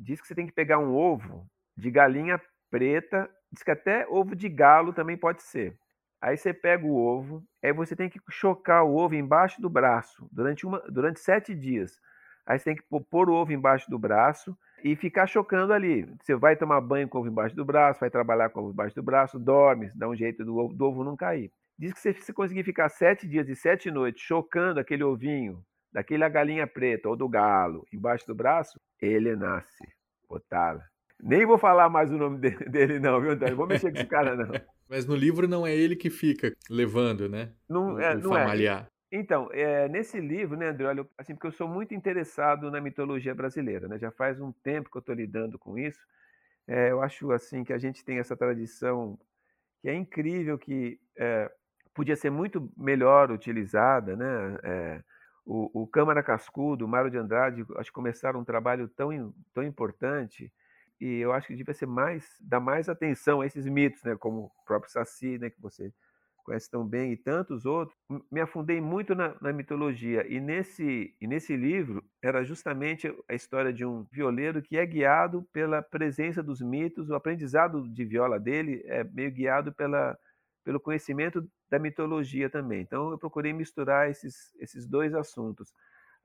diz 0.00 0.20
que 0.20 0.26
você 0.26 0.34
tem 0.34 0.46
que 0.46 0.52
pegar 0.52 0.78
um 0.78 0.94
ovo 0.94 1.46
de 1.76 1.90
galinha 1.90 2.40
preta, 2.70 3.28
diz 3.52 3.62
que 3.62 3.70
até 3.70 4.06
ovo 4.08 4.34
de 4.34 4.48
galo 4.48 4.92
também 4.92 5.16
pode 5.16 5.42
ser. 5.42 5.76
Aí 6.20 6.36
você 6.36 6.52
pega 6.52 6.84
o 6.86 6.94
ovo, 6.94 7.42
aí 7.62 7.72
você 7.72 7.94
tem 7.96 8.08
que 8.08 8.20
chocar 8.30 8.84
o 8.84 8.96
ovo 8.96 9.14
embaixo 9.14 9.60
do 9.60 9.70
braço 9.70 10.28
durante, 10.32 10.66
uma, 10.66 10.78
durante 10.90 11.20
sete 11.20 11.54
dias. 11.54 11.98
Aí 12.46 12.58
você 12.58 12.64
tem 12.64 12.76
que 12.76 12.82
pôr 13.10 13.30
o 13.30 13.34
ovo 13.34 13.52
embaixo 13.52 13.90
do 13.90 13.98
braço 13.98 14.56
e 14.82 14.96
ficar 14.96 15.26
chocando 15.26 15.72
ali. 15.72 16.06
Você 16.20 16.34
vai 16.34 16.56
tomar 16.56 16.80
banho 16.80 17.08
com 17.08 17.18
o 17.18 17.20
ovo 17.20 17.30
embaixo 17.30 17.54
do 17.54 17.64
braço, 17.64 18.00
vai 18.00 18.10
trabalhar 18.10 18.50
com 18.50 18.60
o 18.60 18.62
ovo 18.64 18.72
embaixo 18.72 18.94
do 18.94 19.02
braço, 19.02 19.38
dorme, 19.38 19.90
dá 19.94 20.08
um 20.08 20.16
jeito 20.16 20.44
do 20.44 20.68
do 20.68 20.84
ovo 20.84 21.04
não 21.04 21.16
cair. 21.16 21.50
Diz 21.78 21.92
que 21.94 22.00
se 22.00 22.12
você 22.12 22.32
conseguir 22.32 22.64
ficar 22.64 22.88
sete 22.90 23.26
dias 23.26 23.48
e 23.48 23.56
sete 23.56 23.90
noites 23.90 24.22
chocando 24.22 24.78
aquele 24.78 25.02
ovinho 25.02 25.64
daquela 25.92 26.28
galinha 26.28 26.66
preta 26.66 27.08
ou 27.08 27.16
do 27.16 27.28
galo 27.28 27.86
embaixo 27.92 28.26
do 28.26 28.34
braço, 28.34 28.80
ele 29.00 29.34
nasce. 29.36 29.88
Otala. 30.28 30.84
Nem 31.22 31.44
vou 31.44 31.58
falar 31.58 31.88
mais 31.88 32.10
o 32.10 32.16
nome 32.16 32.38
dele, 32.70 32.98
não, 32.98 33.20
viu, 33.20 33.32
Antônio? 33.32 33.56
Vou 33.56 33.66
mexer 33.66 33.90
com 33.92 33.98
esse 33.98 34.06
cara, 34.06 34.36
não. 34.36 34.52
Mas 34.88 35.06
no 35.06 35.14
livro 35.14 35.46
não 35.46 35.66
é 35.66 35.74
ele 35.74 35.94
que 35.94 36.10
fica 36.10 36.52
levando, 36.68 37.28
né? 37.28 37.52
Não, 37.68 37.94
o, 37.94 38.00
é, 38.00 38.14
o 38.14 38.20
não 38.20 38.30
familiar. 38.30 38.88
É. 39.12 39.18
Então, 39.18 39.48
é, 39.52 39.88
nesse 39.88 40.20
livro, 40.20 40.56
né, 40.56 40.68
André, 40.68 40.86
olha, 40.86 41.06
assim, 41.18 41.34
porque 41.34 41.48
eu 41.48 41.52
sou 41.52 41.68
muito 41.68 41.94
interessado 41.94 42.70
na 42.70 42.80
mitologia 42.80 43.34
brasileira, 43.34 43.88
né? 43.88 43.98
Já 43.98 44.10
faz 44.10 44.40
um 44.40 44.52
tempo 44.52 44.90
que 44.90 44.96
eu 44.96 45.00
estou 45.00 45.14
lidando 45.14 45.58
com 45.58 45.78
isso. 45.78 46.00
É, 46.66 46.90
eu 46.90 47.02
acho, 47.02 47.30
assim, 47.32 47.64
que 47.64 47.72
a 47.72 47.78
gente 47.78 48.04
tem 48.04 48.18
essa 48.18 48.36
tradição 48.36 49.18
que 49.80 49.88
é 49.88 49.94
incrível, 49.94 50.58
que 50.58 51.00
é, 51.16 51.50
podia 51.94 52.16
ser 52.16 52.30
muito 52.30 52.70
melhor 52.76 53.30
utilizada, 53.30 54.16
né? 54.16 55.02
O, 55.52 55.82
o 55.82 55.86
Câmara 55.88 56.22
Cascudo, 56.22 56.84
o 56.84 56.88
Mário 56.88 57.10
de 57.10 57.18
Andrade, 57.18 57.66
acho 57.76 57.90
que 57.90 57.94
começaram 57.94 58.38
um 58.38 58.44
trabalho 58.44 58.86
tão, 58.86 59.34
tão 59.52 59.64
importante 59.64 60.52
e 61.00 61.18
eu 61.18 61.32
acho 61.32 61.48
que 61.48 61.56
devia 61.56 61.74
ser 61.74 61.86
mais, 61.86 62.24
dar 62.40 62.60
mais 62.60 62.88
atenção 62.88 63.40
a 63.40 63.46
esses 63.46 63.66
mitos, 63.66 64.00
né, 64.04 64.14
como 64.14 64.44
o 64.44 64.64
próprio 64.64 64.92
Saci, 64.92 65.38
né, 65.38 65.50
que 65.50 65.60
você 65.60 65.92
conhece 66.44 66.70
tão 66.70 66.86
bem, 66.86 67.12
e 67.12 67.16
tantos 67.16 67.66
outros. 67.66 67.98
Me 68.30 68.40
afundei 68.40 68.80
muito 68.80 69.12
na, 69.12 69.34
na 69.40 69.52
mitologia 69.52 70.24
e 70.28 70.38
nesse, 70.38 71.16
e 71.20 71.26
nesse 71.26 71.56
livro 71.56 72.04
era 72.22 72.44
justamente 72.44 73.12
a 73.28 73.34
história 73.34 73.72
de 73.72 73.84
um 73.84 74.04
violeiro 74.04 74.62
que 74.62 74.76
é 74.76 74.86
guiado 74.86 75.42
pela 75.52 75.82
presença 75.82 76.44
dos 76.44 76.60
mitos, 76.60 77.10
o 77.10 77.14
aprendizado 77.16 77.88
de 77.88 78.04
viola 78.04 78.38
dele 78.38 78.84
é 78.86 79.02
meio 79.02 79.32
guiado 79.32 79.72
pela 79.72 80.16
pelo 80.62 80.78
conhecimento 80.78 81.44
da 81.70 81.78
mitologia 81.78 82.50
também. 82.50 82.80
Então, 82.80 83.10
eu 83.10 83.18
procurei 83.18 83.52
misturar 83.52 84.10
esses, 84.10 84.54
esses 84.58 84.86
dois 84.86 85.14
assuntos. 85.14 85.72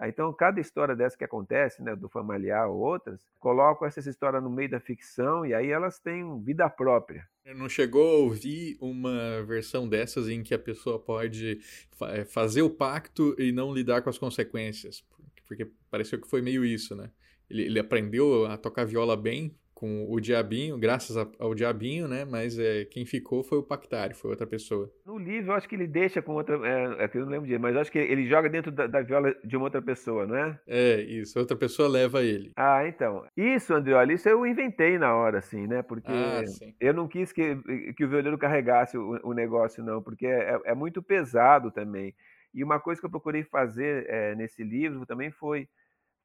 Então, 0.04 0.34
cada 0.34 0.60
história 0.60 0.94
dessa 0.94 1.18
que 1.18 1.24
acontece, 1.24 1.82
né, 1.82 1.96
do 1.96 2.10
familiar 2.10 2.68
ou 2.68 2.78
outras, 2.80 3.26
coloco 3.40 3.86
essa 3.86 4.10
história 4.10 4.42
no 4.42 4.50
meio 4.50 4.70
da 4.70 4.80
ficção 4.80 5.46
e 5.46 5.54
aí 5.54 5.70
elas 5.70 6.00
têm 6.00 6.42
vida 6.44 6.70
própria. 6.70 7.26
Não 7.56 7.70
chegou 7.70 8.16
a 8.16 8.20
ouvir 8.20 8.78
uma 8.82 9.44
versão 9.44 9.88
dessas 9.88 10.28
em 10.28 10.44
que 10.44 10.54
a 10.54 10.60
pessoa 10.60 11.00
pode 11.00 11.62
eh, 12.02 12.26
fazer 12.26 12.62
o 12.62 12.70
pacto 12.70 13.36
e 13.40 13.54
não 13.54 13.74
lidar 13.74 14.02
com 14.02 14.10
as 14.10 14.18
consequências? 14.18 15.02
Porque 15.48 15.72
pareceu 15.90 16.20
que 16.20 16.28
foi 16.28 16.42
meio 16.42 16.66
isso, 16.66 16.96
né? 16.96 17.10
Ele, 17.50 17.64
ele 17.64 17.80
aprendeu 17.80 18.48
a 18.48 18.58
tocar 18.58 18.84
viola 18.84 19.16
bem, 19.16 19.56
com 19.76 20.06
o 20.10 20.22
Diabinho, 20.22 20.80
graças 20.80 21.18
ao 21.38 21.54
Diabinho, 21.54 22.08
né? 22.08 22.24
Mas 22.24 22.58
é, 22.58 22.86
quem 22.86 23.06
ficou 23.06 23.44
foi 23.44 23.58
o 23.58 23.64
Pactário, 23.64 24.16
foi 24.16 24.32
outra 24.32 24.48
pessoa. 24.48 24.90
No 25.06 25.18
livro, 25.18 25.52
eu 25.52 25.56
acho 25.56 25.68
que 25.68 25.76
ele 25.76 25.86
deixa 25.86 26.22
com 26.22 26.34
outra. 26.34 26.56
É, 26.66 27.04
é, 27.04 27.12
eu 27.14 27.26
não 27.26 27.32
lembro 27.32 27.46
disso, 27.46 27.60
mas 27.60 27.76
acho 27.76 27.92
que 27.92 28.00
ele 28.00 28.26
joga 28.26 28.50
dentro 28.50 28.72
da, 28.72 28.88
da, 28.88 29.02
viola 29.02 29.36
de 29.44 29.58
uma 29.58 29.66
outra 29.66 29.82
pessoa, 29.82 30.26
não 30.26 30.38
é? 30.38 30.60
É, 30.66 31.02
isso. 31.02 31.38
Outra 31.38 31.58
pessoa 31.58 31.90
leva 31.90 32.24
ele. 32.24 32.54
Ah, 32.56 32.88
então. 32.88 33.26
Isso, 33.36 33.74
André, 33.74 33.94
olha, 33.94 34.14
isso 34.14 34.30
eu 34.30 34.46
inventei 34.46 34.98
na 34.98 35.14
hora, 35.14 35.40
assim, 35.40 35.68
né? 35.68 35.82
Porque 35.82 36.12
ah, 36.12 36.42
eu 36.80 36.94
não 36.94 37.06
quis 37.06 37.34
que, 37.34 37.58
que 37.98 38.06
o 38.06 38.10
violeiro 38.10 38.38
carregasse 38.38 38.98
o, 38.98 39.20
o 39.24 39.34
negócio, 39.34 39.84
não, 39.84 40.02
porque 40.02 40.26
é, 40.26 40.58
é, 40.64 40.74
muito 40.74 41.04
pesado 41.04 41.70
também. 41.70 42.16
E 42.54 42.64
uma 42.64 42.80
coisa 42.80 43.02
que 43.02 43.06
eu 43.06 43.12
procurei 43.12 43.44
fazer 43.44 44.06
é, 44.08 44.34
nesse 44.36 44.64
livro 44.64 45.06
também 45.06 45.32
foi 45.32 45.68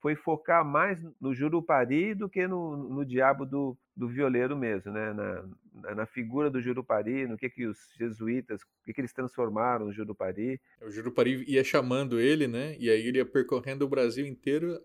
foi 0.00 0.16
focar 0.16 0.64
mais 0.64 0.98
no 1.20 1.34
Jurupari 1.34 2.14
do 2.14 2.28
que 2.28 2.46
no, 2.46 2.76
no 2.76 3.04
diabo 3.04 3.44
do, 3.44 3.76
do 3.94 4.08
violeiro 4.08 4.56
mesmo, 4.56 4.92
né? 4.92 5.12
Na, 5.12 5.94
na, 5.94 6.06
figura 6.06 6.50
do 6.50 6.60
Jurupari, 6.60 7.26
no 7.26 7.36
que 7.36 7.48
que 7.48 7.66
os 7.66 7.78
jesuítas, 7.96 8.62
o 8.62 8.66
que 8.84 8.94
que 8.94 9.00
eles 9.00 9.12
transformaram 9.12 9.86
no 9.86 9.92
Jurupari. 9.92 10.60
O 10.80 10.90
Jurupari 10.90 11.44
ia 11.46 11.62
chamando 11.62 12.18
ele, 12.18 12.48
né? 12.48 12.76
E 12.78 12.90
aí 12.90 13.06
ele 13.06 13.18
ia 13.18 13.26
percorrendo 13.26 13.84
o 13.84 13.88
Brasil 13.88 14.26
inteiro 14.26 14.80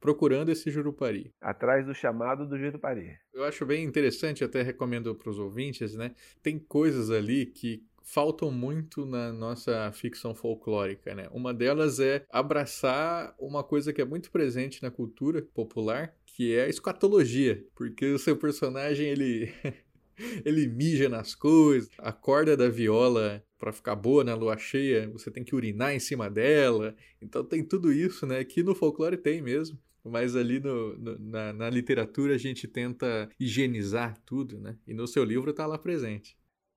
procurando 0.00 0.50
esse 0.50 0.70
Jurupari. 0.70 1.32
Atrás 1.40 1.86
do 1.86 1.94
chamado 1.94 2.46
do 2.46 2.58
Jurupari. 2.58 3.16
Eu 3.32 3.44
acho 3.44 3.64
bem 3.64 3.84
interessante, 3.84 4.44
até 4.44 4.62
recomendo 4.62 5.14
para 5.14 5.30
os 5.30 5.38
ouvintes, 5.38 5.94
né? 5.94 6.14
Tem 6.42 6.58
coisas 6.58 7.10
ali 7.10 7.46
que 7.46 7.82
faltam 8.06 8.52
muito 8.52 9.04
na 9.04 9.32
nossa 9.32 9.90
ficção 9.92 10.34
folclórica, 10.34 11.14
né? 11.14 11.28
Uma 11.32 11.52
delas 11.52 11.98
é 11.98 12.24
abraçar 12.30 13.34
uma 13.38 13.64
coisa 13.64 13.92
que 13.92 14.00
é 14.00 14.04
muito 14.04 14.30
presente 14.30 14.80
na 14.82 14.90
cultura 14.90 15.42
popular, 15.52 16.14
que 16.24 16.54
é 16.54 16.64
a 16.64 16.68
escatologia, 16.68 17.66
porque 17.74 18.06
o 18.06 18.18
seu 18.18 18.36
personagem 18.36 19.08
ele 19.08 19.52
ele 20.46 20.68
mija 20.68 21.08
nas 21.08 21.34
coisas, 21.34 21.90
a 21.98 22.12
corda 22.12 22.56
da 22.56 22.68
viola 22.68 23.44
para 23.58 23.72
ficar 23.72 23.96
boa 23.96 24.22
na 24.22 24.34
lua 24.34 24.56
cheia, 24.56 25.08
você 25.10 25.30
tem 25.30 25.42
que 25.42 25.54
urinar 25.54 25.92
em 25.92 25.98
cima 25.98 26.30
dela. 26.30 26.94
Então 27.20 27.44
tem 27.44 27.64
tudo 27.64 27.92
isso, 27.92 28.24
né? 28.24 28.44
Que 28.44 28.62
no 28.62 28.74
folclore 28.74 29.16
tem 29.16 29.42
mesmo. 29.42 29.78
Mas 30.04 30.36
ali 30.36 30.60
no, 30.60 30.96
no 30.96 31.18
na, 31.18 31.52
na 31.52 31.68
literatura 31.68 32.36
a 32.36 32.38
gente 32.38 32.68
tenta 32.68 33.28
higienizar 33.40 34.16
tudo, 34.24 34.60
né? 34.60 34.78
E 34.86 34.94
no 34.94 35.08
seu 35.08 35.24
livro 35.24 35.50
está 35.50 35.66
lá 35.66 35.76
presente. 35.76 36.36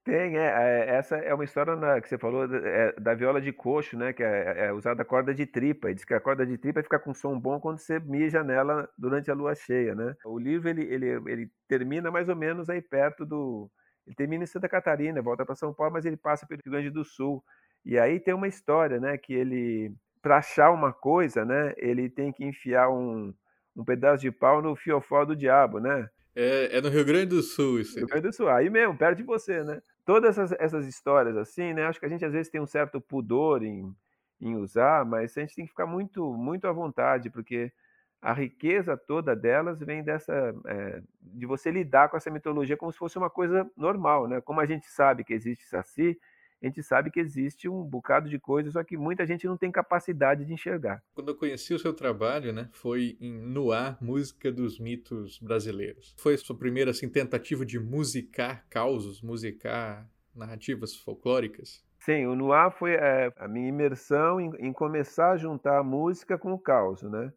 Tem, 0.10 0.38
é, 0.40 0.48
é, 0.48 0.96
essa 0.96 1.18
é 1.18 1.32
uma 1.36 1.44
história 1.44 1.76
na, 1.76 2.02
que 2.02 2.10
você 2.10 2.18
falou 2.18 2.44
é, 2.44 2.94
da 3.00 3.14
viola 3.14 3.40
de 3.40 3.54
coxo, 3.54 3.96
né? 3.96 4.12
Que 4.12 4.24
é, 4.24 4.66
é 4.66 4.74
usada 4.74 5.04
a 5.04 5.06
corda 5.06 5.36
de 5.36 5.46
tripa. 5.46 5.92
E 5.92 5.94
diz 5.94 6.04
que 6.04 6.16
a 6.16 6.20
corda 6.20 6.48
de 6.48 6.58
tripa 6.58 6.82
fica 6.82 6.98
com 6.98 7.14
som 7.14 7.40
bom 7.40 7.60
quando 7.60 7.78
você 7.78 8.00
mija 8.00 8.44
nela 8.44 8.90
durante 8.98 9.30
a 9.30 9.36
lua 9.36 9.54
cheia, 9.54 9.94
né? 9.94 10.16
O 10.26 10.40
livro 10.40 10.68
ele, 10.68 10.82
ele, 10.82 11.06
ele 11.28 11.52
termina 11.68 12.10
mais 12.10 12.28
ou 12.28 12.36
menos 12.36 12.72
aí 12.72 12.82
perto 12.82 13.24
do. 13.24 13.70
Ele 14.08 14.16
termina 14.16 14.44
em 14.44 14.48
Santa 14.48 14.68
Catarina, 14.68 15.22
volta 15.22 15.46
para 15.46 15.54
São 15.54 15.72
Paulo, 15.72 15.94
mas 15.94 16.06
ele 16.06 16.18
passa 16.18 16.48
pelo 16.48 16.60
Rio 16.66 16.72
Grande 16.72 16.90
do 16.90 17.06
Sul. 17.06 17.44
E 17.86 18.00
aí 18.00 18.20
tem 18.20 18.34
uma 18.34 18.48
história, 18.48 19.00
né? 19.00 19.16
Que 19.16 19.36
ele, 19.36 19.94
para 20.24 20.38
achar 20.38 20.72
uma 20.72 20.92
coisa, 20.92 21.46
né? 21.46 21.76
Ele 21.78 22.10
tem 22.10 22.34
que 22.34 22.44
enfiar 22.44 22.90
um, 22.90 23.32
um 23.78 23.86
pedaço 23.86 24.24
de 24.24 24.32
pau 24.32 24.60
no 24.60 24.76
fiofó 24.76 25.24
do 25.24 25.36
diabo, 25.36 25.80
né? 25.80 26.10
É, 26.36 26.78
é 26.78 26.82
no 26.82 26.90
Rio 26.90 27.06
Grande 27.06 27.28
do 27.28 27.44
Sul 27.44 27.80
isso. 27.80 27.96
Rio 27.98 28.08
Grande 28.08 28.28
do 28.28 28.34
Sul, 28.34 28.50
aí 28.50 28.72
mesmo, 28.72 28.98
perto 28.98 29.18
de 29.18 29.24
você, 29.24 29.64
né? 29.64 29.80
Todas 30.10 30.40
essas, 30.40 30.60
essas 30.60 30.88
histórias 30.88 31.38
assim, 31.38 31.72
né? 31.72 31.86
Acho 31.86 32.00
que 32.00 32.06
a 32.08 32.10
gente 32.10 32.26
às 32.26 32.34
vezes 32.34 32.50
tem 32.52 32.60
um 32.60 32.66
certo 32.66 33.00
pudor 33.00 33.62
em, 33.62 33.96
em 34.42 34.56
usar, 34.56 35.06
mas 35.06 35.38
a 35.38 35.42
gente 35.42 35.54
tem 35.54 35.66
que 35.66 35.70
ficar 35.70 35.86
muito, 35.86 36.34
muito 36.34 36.68
à 36.68 36.72
vontade, 36.72 37.30
porque 37.30 37.72
a 38.20 38.34
riqueza 38.34 38.98
toda 38.98 39.36
delas 39.36 39.80
vem 39.80 40.04
dessa 40.04 40.34
é, 40.66 41.04
de 41.22 41.46
você 41.46 41.70
lidar 41.70 42.10
com 42.10 42.18
essa 42.18 42.32
mitologia 42.32 42.76
como 42.76 42.92
se 42.92 42.98
fosse 42.98 43.20
uma 43.20 43.30
coisa 43.30 43.70
normal, 43.78 44.28
né? 44.28 44.42
Como 44.42 44.60
a 44.60 44.66
gente 44.66 44.88
sabe 44.88 45.24
que 45.24 45.32
existe 45.32 45.64
Saci, 45.68 46.20
a 46.62 46.66
gente 46.66 46.84
sabe 46.84 47.10
que 47.10 47.20
existe 47.20 47.70
um 47.70 47.84
bocado 47.84 48.30
de 48.30 48.38
coisas, 48.38 48.74
só 48.74 48.84
que 48.84 48.98
muita 48.98 49.26
gente 49.26 49.48
não 49.48 49.56
tem 49.56 49.72
capacidade 49.72 50.46
de 50.46 50.54
enxergar. 50.54 51.02
Quando 51.14 51.30
eu 51.30 51.36
conheci 51.36 51.74
o 51.74 51.80
seu 51.80 51.94
trabalho, 51.94 52.52
né, 52.52 52.70
foi 52.74 53.18
em 53.20 53.40
Noir, 53.40 53.98
Música 54.02 54.52
dos 54.52 54.80
Mitos 54.80 55.40
Brasileiros. 55.40 56.14
Foi 56.18 56.34
a 56.34 56.38
sua 56.38 56.58
primeira 56.58 56.92
assim, 56.92 57.08
tentativa 57.10 57.66
de 57.66 57.80
musicar 57.80 58.66
causos, 58.70 59.22
musicar 59.22 60.10
narrativas 60.36 60.96
folclóricas? 60.96 61.84
Sim, 62.00 62.26
o 62.26 62.36
Noir 62.36 62.72
foi 62.72 62.94
é, 62.94 63.32
a 63.38 63.48
minha 63.48 63.68
imersão 63.68 64.40
em, 64.40 64.52
em, 64.60 64.74
começar 64.74 65.32
a 65.32 65.38
juntar 65.38 65.80
a 65.80 65.84
música 65.84 66.38
com 66.38 66.54
o 66.54 66.60
caos, 66.60 67.04
né? 67.04 67.32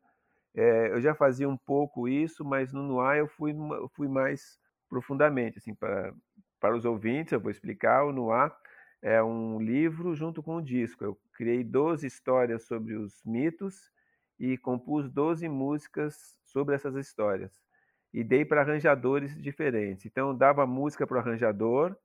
É, 0.54 0.88
eu 0.92 1.00
já 1.00 1.14
fazia 1.14 1.48
um 1.48 1.56
pouco 1.56 2.08
isso, 2.08 2.44
mas 2.44 2.72
no 2.72 2.82
Noir 2.82 3.18
eu 3.18 3.28
fui, 3.28 3.54
fui 3.94 4.06
mais 4.06 4.58
profundamente, 4.88 5.58
assim, 5.58 5.74
para, 5.74 6.12
para 6.60 6.76
os 6.76 6.84
ouvintes, 6.84 7.32
eu 7.32 7.40
vou 7.40 7.50
explicar, 7.50 8.04
o 8.04 8.12
Noir 8.12 8.52
é 9.02 9.22
um 9.22 9.60
livro 9.60 10.14
junto 10.14 10.42
com 10.42 10.56
um 10.56 10.62
disco. 10.62 11.04
Eu 11.04 11.18
criei 11.32 11.64
12 11.64 12.06
histórias 12.06 12.62
sobre 12.64 12.94
os 12.94 13.20
mitos 13.24 13.90
e 14.38 14.56
compus 14.56 15.10
12 15.10 15.48
músicas 15.48 16.38
sobre 16.44 16.76
essas 16.76 16.94
histórias. 16.94 17.60
E 18.14 18.22
dei 18.22 18.44
para 18.44 18.60
arranjadores 18.60 19.36
diferentes. 19.42 20.06
Então, 20.06 20.36
dava 20.36 20.66
música 20.66 21.06
para 21.06 21.16
o 21.16 21.20
arranjador, 21.20 21.96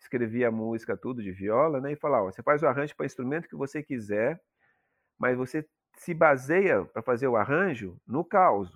escrevia 0.00 0.48
a 0.48 0.50
música 0.50 0.96
tudo 0.96 1.22
de 1.22 1.30
viola, 1.30 1.80
né? 1.80 1.92
E 1.92 1.96
falava: 1.96 2.32
você 2.32 2.42
faz 2.42 2.62
o 2.62 2.66
arranjo 2.66 2.96
para 2.96 3.04
o 3.04 3.06
instrumento 3.06 3.48
que 3.48 3.56
você 3.56 3.82
quiser, 3.82 4.40
mas 5.18 5.36
você 5.36 5.64
se 5.98 6.14
baseia 6.14 6.84
para 6.84 7.02
fazer 7.02 7.28
o 7.28 7.36
arranjo 7.36 8.00
no 8.06 8.24
caos. 8.24 8.70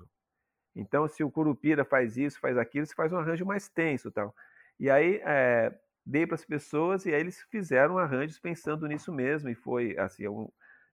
Então, 0.77 1.09
se 1.09 1.25
o 1.25 1.31
Curupira 1.31 1.85
faz 1.85 2.17
isso, 2.17 2.39
faz 2.41 2.59
aquilo, 2.59 2.87
você 2.87 2.95
faz 2.95 3.13
um 3.13 3.19
arranjo 3.19 3.47
mais 3.47 3.69
tenso 3.69 4.11
tal. 4.11 4.35
E 4.79 4.91
aí, 4.91 5.21
é, 5.25 5.73
dei 6.05 6.27
para 6.27 6.35
as 6.35 6.45
pessoas 6.45 7.07
e 7.07 7.15
aí 7.15 7.21
eles 7.21 7.41
fizeram 7.51 7.99
arranjos 7.99 8.39
pensando 8.39 8.87
nisso 8.87 9.13
mesmo 9.13 9.49
e 9.49 9.55
foi 9.55 9.97
assim 9.99 10.25
é 10.25 10.31
um 10.31 10.49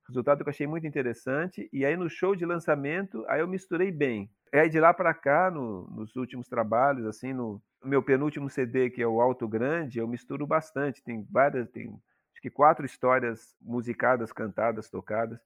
resultado 0.07 0.43
que 0.43 0.49
eu 0.49 0.51
achei 0.51 0.67
muito 0.67 0.87
interessante 0.87 1.69
e 1.71 1.85
aí 1.85 1.95
no 1.97 2.09
show 2.09 2.35
de 2.35 2.45
lançamento 2.45 3.25
aí 3.27 3.41
eu 3.41 3.47
misturei 3.47 3.91
bem. 3.91 4.29
Aí 4.53 4.69
de 4.69 4.79
lá 4.79 4.93
para 4.93 5.13
cá 5.13 5.49
no, 5.51 5.87
nos 5.91 6.15
últimos 6.15 6.47
trabalhos 6.47 7.05
assim 7.05 7.33
no 7.33 7.61
meu 7.83 8.01
penúltimo 8.01 8.49
CD 8.49 8.89
que 8.89 9.01
é 9.01 9.07
o 9.07 9.21
Alto 9.21 9.47
Grande 9.47 9.99
eu 9.99 10.07
misturo 10.07 10.47
bastante 10.47 11.03
tem 11.03 11.25
várias 11.29 11.69
tem 11.69 11.87
acho 11.87 12.41
que 12.41 12.49
quatro 12.49 12.85
histórias 12.85 13.55
musicadas 13.61 14.31
cantadas 14.31 14.89
tocadas 14.89 15.39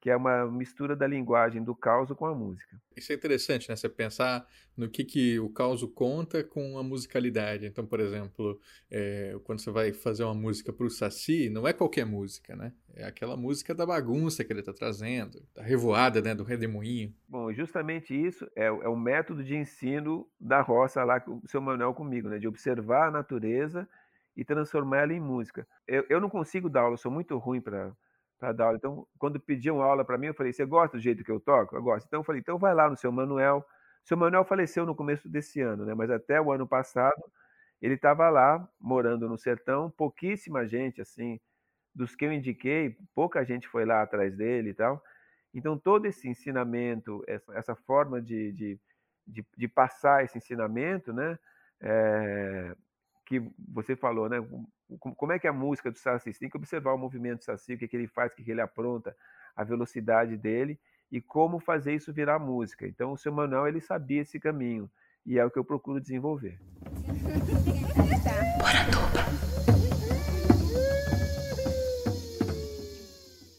que 0.00 0.08
é 0.08 0.16
uma 0.16 0.46
mistura 0.46 0.94
da 0.94 1.06
linguagem 1.06 1.62
do 1.62 1.74
caos 1.74 2.10
com 2.12 2.26
a 2.26 2.34
música. 2.34 2.80
Isso 2.96 3.12
é 3.12 3.14
interessante, 3.14 3.68
né? 3.68 3.74
Você 3.74 3.88
pensar 3.88 4.46
no 4.76 4.88
que, 4.88 5.04
que 5.04 5.40
o 5.40 5.48
caos 5.48 5.82
conta 5.94 6.44
com 6.44 6.78
a 6.78 6.82
musicalidade. 6.82 7.66
Então, 7.66 7.84
por 7.84 7.98
exemplo, 7.98 8.60
é, 8.90 9.36
quando 9.44 9.60
você 9.60 9.70
vai 9.70 9.92
fazer 9.92 10.22
uma 10.22 10.34
música 10.34 10.72
para 10.72 10.86
o 10.86 10.90
Saci, 10.90 11.50
não 11.50 11.66
é 11.66 11.72
qualquer 11.72 12.06
música, 12.06 12.54
né? 12.54 12.72
É 12.94 13.04
aquela 13.04 13.36
música 13.36 13.74
da 13.74 13.84
bagunça 13.84 14.44
que 14.44 14.52
ele 14.52 14.60
está 14.60 14.72
trazendo, 14.72 15.42
da 15.54 15.62
revoada, 15.62 16.22
né? 16.22 16.34
Do 16.34 16.44
redemoinho. 16.44 17.12
Bom, 17.28 17.52
justamente 17.52 18.14
isso 18.14 18.48
é, 18.54 18.66
é 18.66 18.88
o 18.88 18.96
método 18.96 19.42
de 19.42 19.56
ensino 19.56 20.28
da 20.40 20.60
roça 20.60 21.02
lá, 21.02 21.22
o 21.26 21.48
seu 21.48 21.60
Manuel 21.60 21.92
comigo, 21.92 22.28
né? 22.28 22.38
De 22.38 22.46
observar 22.46 23.08
a 23.08 23.10
natureza 23.10 23.88
e 24.36 24.44
transformar 24.44 24.98
ela 24.98 25.12
em 25.12 25.20
música. 25.20 25.66
Eu, 25.86 26.06
eu 26.08 26.20
não 26.20 26.30
consigo 26.30 26.68
dar 26.68 26.82
aula, 26.82 26.96
sou 26.96 27.10
muito 27.10 27.36
ruim 27.36 27.60
para 27.60 27.92
para 28.38 28.52
dar 28.52 28.66
aula. 28.66 28.76
Então, 28.76 29.06
quando 29.18 29.40
pediam 29.40 29.82
aula 29.82 30.04
para 30.04 30.18
mim, 30.18 30.28
eu 30.28 30.34
falei: 30.34 30.52
Você 30.52 30.64
gosta 30.64 30.96
do 30.96 31.02
jeito 31.02 31.24
que 31.24 31.30
eu 31.30 31.40
toco? 31.40 31.76
Eu 31.76 31.82
gosto. 31.82 32.06
Então, 32.06 32.20
eu 32.20 32.24
falei: 32.24 32.40
Então, 32.40 32.58
vai 32.58 32.74
lá 32.74 32.88
no 32.88 32.96
seu 32.96 33.10
Manuel. 33.12 33.64
Seu 34.04 34.16
Manuel 34.16 34.44
faleceu 34.44 34.86
no 34.86 34.94
começo 34.94 35.28
desse 35.28 35.60
ano, 35.60 35.84
né? 35.84 35.94
mas 35.94 36.10
até 36.10 36.40
o 36.40 36.50
ano 36.50 36.66
passado 36.66 37.22
ele 37.80 37.94
estava 37.94 38.28
lá, 38.28 38.68
morando 38.80 39.28
no 39.28 39.38
sertão. 39.38 39.90
Pouquíssima 39.90 40.66
gente, 40.66 41.00
assim, 41.00 41.40
dos 41.94 42.14
que 42.16 42.24
eu 42.24 42.32
indiquei, 42.32 42.96
pouca 43.14 43.44
gente 43.44 43.68
foi 43.68 43.84
lá 43.84 44.02
atrás 44.02 44.36
dele 44.36 44.70
e 44.70 44.74
tal. 44.74 45.02
Então, 45.54 45.78
todo 45.78 46.06
esse 46.06 46.28
ensinamento, 46.28 47.22
essa, 47.26 47.54
essa 47.54 47.74
forma 47.74 48.20
de, 48.20 48.52
de, 48.52 48.80
de, 49.26 49.46
de, 49.56 49.68
passar 49.68 50.24
esse 50.24 50.36
ensinamento, 50.38 51.12
né? 51.12 51.38
É, 51.80 52.76
que 53.28 53.42
você 53.58 53.94
falou, 53.94 54.26
né? 54.26 54.38
Como 54.98 55.32
é 55.32 55.38
que 55.38 55.46
é 55.46 55.50
a 55.50 55.52
música 55.52 55.90
do 55.90 55.98
Saci? 55.98 56.32
Você 56.32 56.40
tem 56.40 56.48
que 56.48 56.56
observar 56.56 56.94
o 56.94 56.98
movimento 56.98 57.40
do 57.40 57.44
Saci, 57.44 57.74
o 57.74 57.78
que, 57.78 57.84
é 57.84 57.88
que 57.88 57.94
ele 57.94 58.06
faz, 58.06 58.32
o 58.32 58.34
que, 58.34 58.40
é 58.40 58.44
que 58.46 58.50
ele 58.50 58.62
apronta, 58.62 59.14
a 59.54 59.62
velocidade 59.62 60.34
dele 60.34 60.80
e 61.12 61.20
como 61.20 61.60
fazer 61.60 61.94
isso 61.94 62.10
virar 62.10 62.38
música. 62.38 62.86
Então, 62.86 63.12
o 63.12 63.18
seu 63.18 63.30
Manuel 63.30 63.68
ele 63.68 63.82
sabia 63.82 64.22
esse 64.22 64.40
caminho 64.40 64.90
e 65.26 65.38
é 65.38 65.44
o 65.44 65.50
que 65.50 65.58
eu 65.58 65.64
procuro 65.64 66.00
desenvolver. 66.00 66.58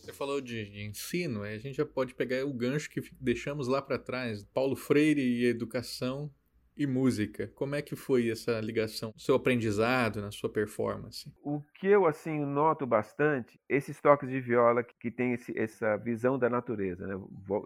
Você 0.01 0.13
falou 0.13 0.41
de, 0.41 0.65
de, 0.67 0.81
ensino, 0.81 1.43
a 1.43 1.57
gente 1.59 1.77
já 1.77 1.85
pode 1.85 2.15
pegar 2.15 2.43
o 2.43 2.51
gancho 2.51 2.89
que 2.89 3.03
deixamos 3.21 3.67
lá 3.67 3.83
para 3.83 3.99
trás, 3.99 4.43
Paulo 4.45 4.75
Freire 4.75 5.21
e 5.21 5.45
educação 5.45 6.31
e 6.79 6.87
música. 6.87 7.51
Como 7.55 7.75
é 7.75 7.81
que 7.81 7.93
foi 7.93 8.31
essa 8.31 8.59
ligação, 8.61 9.13
seu 9.17 9.35
aprendizado, 9.35 10.21
na 10.21 10.31
sua 10.31 10.49
performance? 10.49 11.29
O 11.43 11.61
que 11.75 11.87
eu 11.87 12.05
assim 12.05 12.39
noto 12.45 12.87
bastante, 12.87 13.59
esses 13.67 13.99
toques 13.99 14.29
de 14.29 14.39
viola 14.39 14.81
que, 14.81 15.11
tem 15.11 15.33
esse, 15.33 15.55
essa 15.59 15.97
visão 15.97 16.39
da 16.39 16.49
natureza, 16.49 17.05
né? 17.05 17.15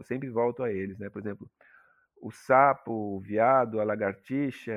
sempre 0.02 0.30
volto 0.30 0.64
a 0.64 0.72
eles, 0.72 0.98
né? 0.98 1.12
Por 1.12 1.22
exemplo, 1.22 1.48
o 2.20 2.32
sapo, 2.32 2.92
o 2.92 3.20
viado, 3.20 3.80
a 3.80 3.84
lagartixa, 3.84 4.74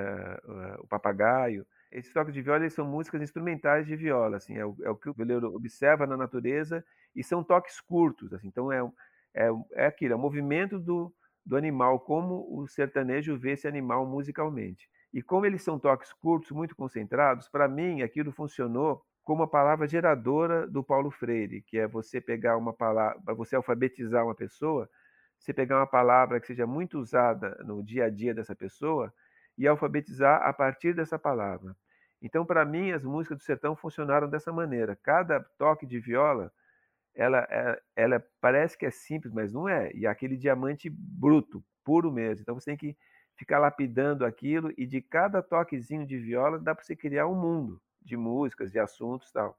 o 0.81 0.87
papagaio. 0.87 1.67
Esses 1.91 2.13
toques 2.13 2.35
de 2.35 2.43
viola 2.43 2.69
são 2.69 2.87
músicas 2.87 3.23
instrumentais 3.23 3.87
de 3.87 3.97
viola, 3.97 4.37
assim, 4.37 4.59
é 4.59 4.67
o, 4.67 4.77
é 4.83 4.91
o 4.91 4.97
que 4.97 5.09
o 5.09 5.15
violeiro 5.15 5.55
observa 5.55 6.07
na 6.07 6.17
natureza 6.17 6.85
e 7.15 7.25
são 7.25 7.43
toques 7.43 7.81
curtos, 7.81 8.35
assim. 8.35 8.49
Então 8.49 8.71
é 8.71 8.83
é, 9.37 9.51
é 9.75 9.87
aquilo, 9.87 10.15
é 10.15 10.17
o 10.17 10.19
movimento 10.19 10.79
do, 10.79 11.13
do 11.47 11.57
animal, 11.57 12.01
como 12.01 12.45
o 12.51 12.67
sertanejo 12.67 13.39
vê 13.39 13.53
esse 13.53 13.69
animal 13.69 14.05
musicalmente. 14.05 14.91
E 15.15 15.23
como 15.23 15.47
eles 15.47 15.63
são 15.63 15.79
toques 15.79 16.13
curtos, 16.13 16.51
muito 16.51 16.75
concentrados, 16.75 17.49
para 17.49 17.69
mim 17.69 18.03
aquilo 18.03 18.33
funcionou 18.33 19.03
como 19.23 19.45
a 19.45 19.49
palavra 19.49 19.87
geradora 19.87 20.67
do 20.67 20.85
Paulo 20.85 21.11
Freire, 21.11 21.63
que 21.63 21.79
é 21.79 21.87
você 21.87 22.21
pegar 22.21 22.57
uma 22.57 22.73
palavra, 22.73 23.35
você 23.35 23.57
alfabetizar 23.57 24.25
uma 24.25 24.35
pessoa, 24.35 24.89
você 25.39 25.53
pegar 25.53 25.79
uma 25.79 25.87
palavra 25.87 26.41
que 26.41 26.47
seja 26.47 26.67
muito 26.67 26.99
usada 26.99 27.57
no 27.65 27.83
dia 27.83 28.07
a 28.07 28.11
dia 28.11 28.35
dessa 28.35 28.55
pessoa 28.55 29.13
e 29.57 29.67
alfabetizar 29.67 30.43
a 30.43 30.53
partir 30.53 30.95
dessa 30.95 31.19
palavra. 31.19 31.77
Então, 32.21 32.45
para 32.45 32.65
mim, 32.65 32.93
as 32.93 33.05
músicas 33.05 33.39
do 33.39 33.45
sertão 33.45 33.77
funcionaram 33.77 34.29
dessa 34.29 34.53
maneira. 34.53 34.97
Cada 34.97 35.41
toque 35.59 35.87
de 35.87 35.99
viola 36.01 36.53
ela, 37.17 37.47
é, 37.51 37.81
ela 37.97 38.25
parece 38.41 38.77
que 38.77 38.87
é 38.87 38.91
simples, 38.91 39.33
mas 39.33 39.53
não 39.53 39.69
é. 39.69 39.91
E 39.95 40.07
é 40.07 40.09
aquele 40.09 40.37
diamante 40.37 40.89
bruto, 40.91 41.65
puro 41.83 42.13
mesmo. 42.13 42.43
Então 42.43 42.55
você 42.55 42.67
tem 42.67 42.77
que 42.77 42.97
ficar 43.35 43.59
lapidando 43.59 44.25
aquilo 44.25 44.73
e 44.77 44.87
de 44.87 45.01
cada 45.01 45.43
toquezinho 45.43 46.07
de 46.07 46.19
viola 46.19 46.59
dá 46.59 46.75
para 46.75 46.85
você 46.85 46.95
criar 46.95 47.27
um 47.27 47.35
mundo 47.35 47.81
de 48.03 48.17
músicas, 48.17 48.71
de 48.71 48.79
assuntos, 48.79 49.33
tal. 49.33 49.57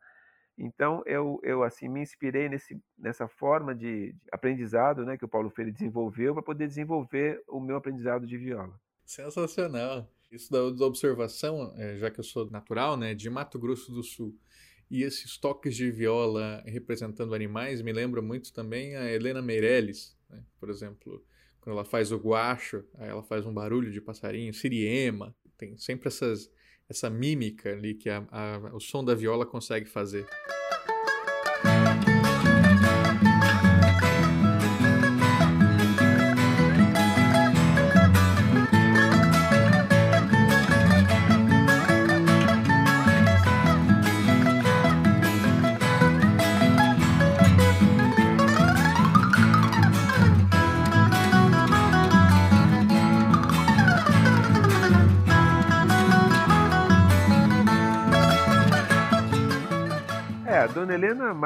Então 0.57 1.03
eu, 1.05 1.39
eu 1.43 1.63
assim 1.63 1.87
me 1.87 2.01
inspirei 2.01 2.49
nesse, 2.49 2.81
nessa 2.97 3.27
forma 3.27 3.75
de, 3.75 4.15
aprendizado, 4.31 5.05
né, 5.05 5.17
que 5.17 5.25
o 5.25 5.29
Paulo 5.29 5.49
Freire 5.49 5.71
desenvolveu 5.71 6.33
para 6.33 6.43
poder 6.43 6.67
desenvolver 6.67 7.43
o 7.47 7.59
meu 7.59 7.75
aprendizado 7.75 8.25
de 8.25 8.37
viola. 8.37 8.79
Sensacional. 9.05 10.07
Isso 10.31 10.51
da, 10.51 10.85
observação, 10.85 11.73
é, 11.77 11.95
já 11.97 12.11
que 12.11 12.19
eu 12.19 12.23
sou 12.23 12.49
natural, 12.51 12.97
né, 12.97 13.13
de 13.13 13.29
Mato 13.29 13.57
Grosso 13.57 13.91
do 13.93 14.03
Sul. 14.03 14.37
E 14.89 15.03
esses 15.03 15.37
toques 15.37 15.75
de 15.75 15.91
viola 15.91 16.63
representando 16.65 17.35
animais 17.35 17.81
me 17.81 17.91
lembra 17.91 18.21
muito 18.21 18.53
também 18.53 18.95
a 18.95 19.11
Helena 19.11 19.41
Meirelles, 19.41 20.17
né? 20.29 20.41
por 20.59 20.69
exemplo, 20.69 21.23
quando 21.59 21.75
ela 21.75 21.85
faz 21.85 22.11
o 22.11 22.17
guacho, 22.17 22.83
ela 22.97 23.21
faz 23.21 23.45
um 23.45 23.53
barulho 23.53 23.91
de 23.91 23.99
passarinho, 23.99 24.53
siriema, 24.53 25.35
tem 25.57 25.77
sempre 25.77 26.07
essas, 26.07 26.49
essa 26.87 27.09
mímica 27.09 27.71
ali 27.71 27.95
que 27.95 28.09
a, 28.09 28.25
a, 28.31 28.75
o 28.75 28.79
som 28.79 29.03
da 29.03 29.13
viola 29.13 29.45
consegue 29.45 29.87
fazer. 29.87 30.25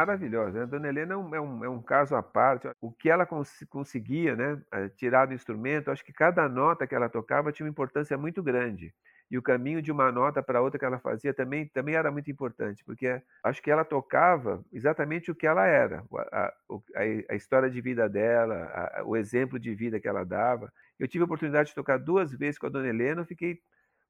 Maravilhosa. 0.06 0.60
Né? 0.60 0.64
A 0.64 0.66
Dona 0.66 0.88
Helena 0.88 1.14
é 1.14 1.18
um, 1.18 1.36
é, 1.36 1.42
um, 1.42 1.66
é 1.66 1.70
um 1.70 1.82
caso 1.82 2.16
à 2.16 2.24
parte. 2.24 2.68
O 2.82 2.92
que 2.92 3.10
ela 3.10 3.26
cons 3.26 3.66
conseguia 3.70 4.36
né, 4.36 4.62
eh, 4.74 4.90
tirar 4.90 5.28
do 5.28 5.34
instrumento, 5.34 5.92
acho 5.92 6.04
que 6.04 6.14
cada 6.14 6.48
nota 6.50 6.88
que 6.88 6.96
ela 6.96 7.10
tocava 7.10 7.52
tinha 7.52 7.66
uma 7.66 7.72
importância 7.72 8.18
muito 8.18 8.42
grande. 8.44 8.94
E 9.30 9.38
o 9.38 9.42
caminho 9.42 9.82
de 9.82 9.92
uma 9.92 10.12
nota 10.12 10.44
para 10.44 10.62
outra 10.62 10.78
que 10.78 10.84
ela 10.84 11.00
fazia 11.00 11.34
também, 11.34 11.66
também 11.68 11.96
era 11.96 12.12
muito 12.12 12.30
importante, 12.30 12.84
porque 12.84 13.22
acho 13.44 13.62
que 13.62 13.72
ela 13.72 13.86
tocava 13.86 14.62
exatamente 14.74 15.32
o 15.32 15.36
que 15.36 15.48
ela 15.48 15.66
era, 15.66 16.04
a, 16.34 16.48
a, 16.48 17.02
a 17.30 17.36
história 17.36 17.70
de 17.70 17.80
vida 17.80 18.10
dela, 18.10 18.56
a, 18.74 19.04
o 19.06 19.16
exemplo 19.16 19.58
de 19.58 19.74
vida 19.74 20.02
que 20.02 20.08
ela 20.08 20.26
dava. 20.26 20.70
Eu 21.00 21.08
tive 21.08 21.22
a 21.22 21.26
oportunidade 21.26 21.70
de 21.70 21.76
tocar 21.76 21.98
duas 21.98 22.34
vezes 22.34 22.60
com 22.60 22.68
a 22.68 22.70
Dona 22.70 22.90
Helena, 22.90 23.22
eu 23.22 23.26
fiquei 23.26 23.60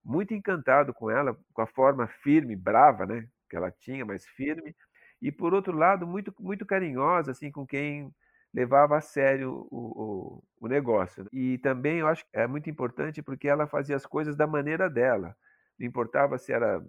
muito 0.03 0.33
encantado 0.33 0.91
com 0.91 1.11
ela, 1.11 1.37
com 1.53 1.61
a 1.61 1.67
forma 1.67 2.07
firme, 2.07 2.55
brava, 2.55 3.05
né? 3.05 3.27
que 3.51 3.57
ela 3.57 3.69
tinha, 3.69 4.05
mais 4.05 4.25
firme, 4.25 4.73
e 5.21 5.31
por 5.31 5.53
outro 5.53 5.77
lado, 5.77 6.07
muito, 6.07 6.33
muito 6.39 6.65
carinhosa, 6.65 7.31
assim, 7.31 7.51
com 7.51 7.65
quem 7.65 8.11
levava 8.53 8.97
a 8.97 9.01
sério 9.01 9.67
o, 9.69 9.77
o, 9.77 10.43
o, 10.61 10.67
negócio. 10.67 11.25
E 11.31 11.57
também 11.59 11.99
eu 11.99 12.07
acho 12.07 12.23
que 12.25 12.29
é 12.33 12.47
muito 12.47 12.69
importante 12.69 13.21
porque 13.21 13.47
ela 13.47 13.67
fazia 13.67 13.95
as 13.95 14.05
coisas 14.05 14.35
da 14.35 14.47
maneira 14.47 14.89
dela. 14.89 15.35
Não 15.79 15.87
importava 15.87 16.37
se 16.37 16.51
era 16.51 16.83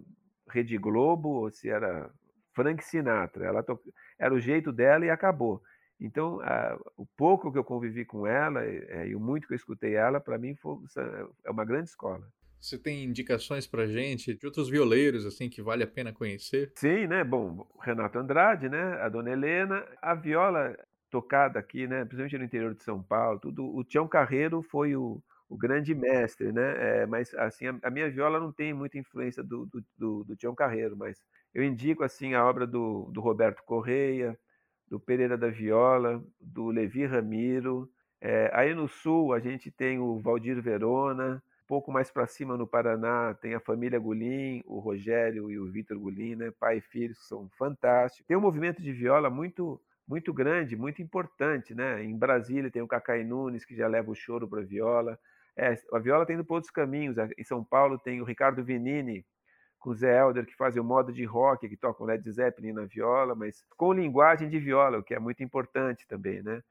Rede 0.49 0.77
Globo 0.77 1.29
ou 1.29 1.51
se 1.51 1.69
era 1.69 2.09
Frank 2.53 2.83
Sinatra. 2.83 3.45
Ela 3.45 3.63
to... 3.63 3.79
Era 4.19 4.33
o 4.33 4.39
jeito 4.39 4.71
dela 4.71 5.05
e 5.05 5.09
acabou. 5.09 5.61
Então, 5.99 6.41
a, 6.41 6.77
o 6.97 7.05
pouco 7.05 7.51
que 7.51 7.57
eu 7.57 7.63
convivi 7.63 8.03
com 8.03 8.27
ela 8.27 8.63
é, 8.65 9.07
e 9.07 9.15
o 9.15 9.19
muito 9.19 9.47
que 9.47 9.53
eu 9.53 9.57
escutei 9.57 9.95
ela, 9.95 10.19
para 10.19 10.37
mim 10.37 10.55
foi, 10.55 10.77
é 11.45 11.51
uma 11.51 11.63
grande 11.63 11.89
escola. 11.89 12.27
Você 12.63 12.77
tem 12.77 13.03
indicações 13.03 13.67
para 13.67 13.85
gente 13.85 14.33
de 14.33 14.45
outros 14.45 14.69
violeiros 14.69 15.25
assim 15.25 15.49
que 15.49 15.61
vale 15.61 15.83
a 15.83 15.87
pena 15.87 16.13
conhecer? 16.13 16.71
Sim, 16.75 17.07
né? 17.07 17.21
Bom, 17.21 17.67
Renato 17.81 18.17
Andrade, 18.17 18.69
né? 18.69 19.01
A 19.01 19.09
Dona 19.09 19.31
Helena, 19.31 19.85
a 20.01 20.15
viola 20.15 20.73
tocada 21.11 21.59
aqui, 21.59 21.85
né? 21.85 22.05
Principalmente 22.05 22.37
no 22.37 22.45
interior 22.45 22.73
de 22.73 22.81
São 22.81 23.03
Paulo, 23.03 23.37
tudo. 23.37 23.65
O 23.75 23.83
Tião 23.83 24.07
Carreiro 24.07 24.61
foi 24.61 24.95
o, 24.95 25.21
o 25.49 25.57
grande 25.57 25.93
mestre, 25.93 26.53
né? 26.53 27.01
É, 27.01 27.05
mas 27.05 27.33
assim, 27.33 27.67
a, 27.67 27.77
a, 27.83 27.89
minha 27.89 28.09
viola 28.09 28.39
não 28.39 28.53
tem 28.53 28.73
muita 28.73 28.97
influência 28.97 29.43
do, 29.43 29.65
do, 29.65 29.83
do, 29.97 30.23
do 30.23 30.35
Tião 30.37 30.55
Carreiro, 30.55 30.95
mas 30.95 31.21
eu 31.53 31.65
indico 31.65 32.01
assim 32.01 32.33
a 32.33 32.45
obra 32.45 32.65
do, 32.65 33.11
do 33.11 33.19
Roberto 33.19 33.61
Correia, 33.65 34.39
do 34.87 35.01
Pereira 35.01 35.37
da 35.37 35.49
Viola, 35.49 36.23
do 36.39 36.67
Levi 36.67 37.05
Ramiro. 37.05 37.91
É, 38.21 38.49
aí 38.53 38.73
no 38.73 38.87
sul 38.87 39.33
a 39.33 39.41
gente 39.41 39.69
tem 39.69 39.99
o 39.99 40.21
Valdir 40.21 40.61
Verona, 40.61 41.43
pouco 41.67 41.91
mais 41.91 42.11
para 42.11 42.27
cima, 42.27 42.57
no 42.57 42.67
Paraná, 42.67 43.33
tem 43.35 43.53
a 43.53 43.59
família 43.59 43.99
Gulim, 43.99 44.61
o 44.65 44.79
Rogério 44.79 45.49
e 45.49 45.57
o 45.57 45.65
Vitor 45.65 45.97
Gulim, 45.97 46.35
né? 46.35 46.51
pai 46.59 46.77
e 46.77 46.81
filho, 46.81 47.15
que 47.15 47.23
são 47.23 47.49
fantásticos. 47.57 48.25
Tem 48.27 48.37
um 48.37 48.41
movimento 48.41 48.81
de 48.81 48.91
viola 48.91 49.29
muito 49.29 49.81
muito 50.07 50.33
grande, 50.33 50.75
muito 50.75 51.01
importante. 51.01 51.73
Né? 51.73 52.03
Em 52.03 52.17
Brasília 52.17 52.69
tem 52.69 52.81
o 52.81 52.87
Cacai 52.87 53.23
Nunes, 53.23 53.65
que 53.65 53.75
já 53.75 53.87
leva 53.87 54.11
o 54.11 54.15
choro 54.15 54.47
para 54.47 54.61
a 54.61 54.65
viola. 54.65 55.17
É, 55.55 55.75
a 55.93 55.99
viola 55.99 56.25
tem 56.25 56.35
indo 56.35 56.45
por 56.45 56.55
outros 56.55 56.71
caminhos. 56.71 57.15
Em 57.37 57.43
São 57.43 57.63
Paulo 57.63 57.97
tem 57.97 58.21
o 58.21 58.25
Ricardo 58.25 58.63
Venini, 58.63 59.25
com 59.79 59.89
o 59.91 59.95
Zé 59.95 60.17
Helder, 60.17 60.45
que 60.45 60.55
fazem 60.55 60.81
o 60.81 60.85
modo 60.85 61.11
de 61.11 61.25
rock, 61.25 61.67
que 61.67 61.75
tocam 61.77 62.05
Led 62.05 62.29
Zeppelin 62.31 62.71
na 62.71 62.85
viola, 62.85 63.35
mas 63.35 63.63
com 63.75 63.91
linguagem 63.91 64.49
de 64.49 64.57
viola, 64.57 64.99
o 64.99 65.03
que 65.03 65.13
é 65.13 65.19
muito 65.19 65.43
importante 65.43 66.07
também, 66.07 66.41
né? 66.41 66.63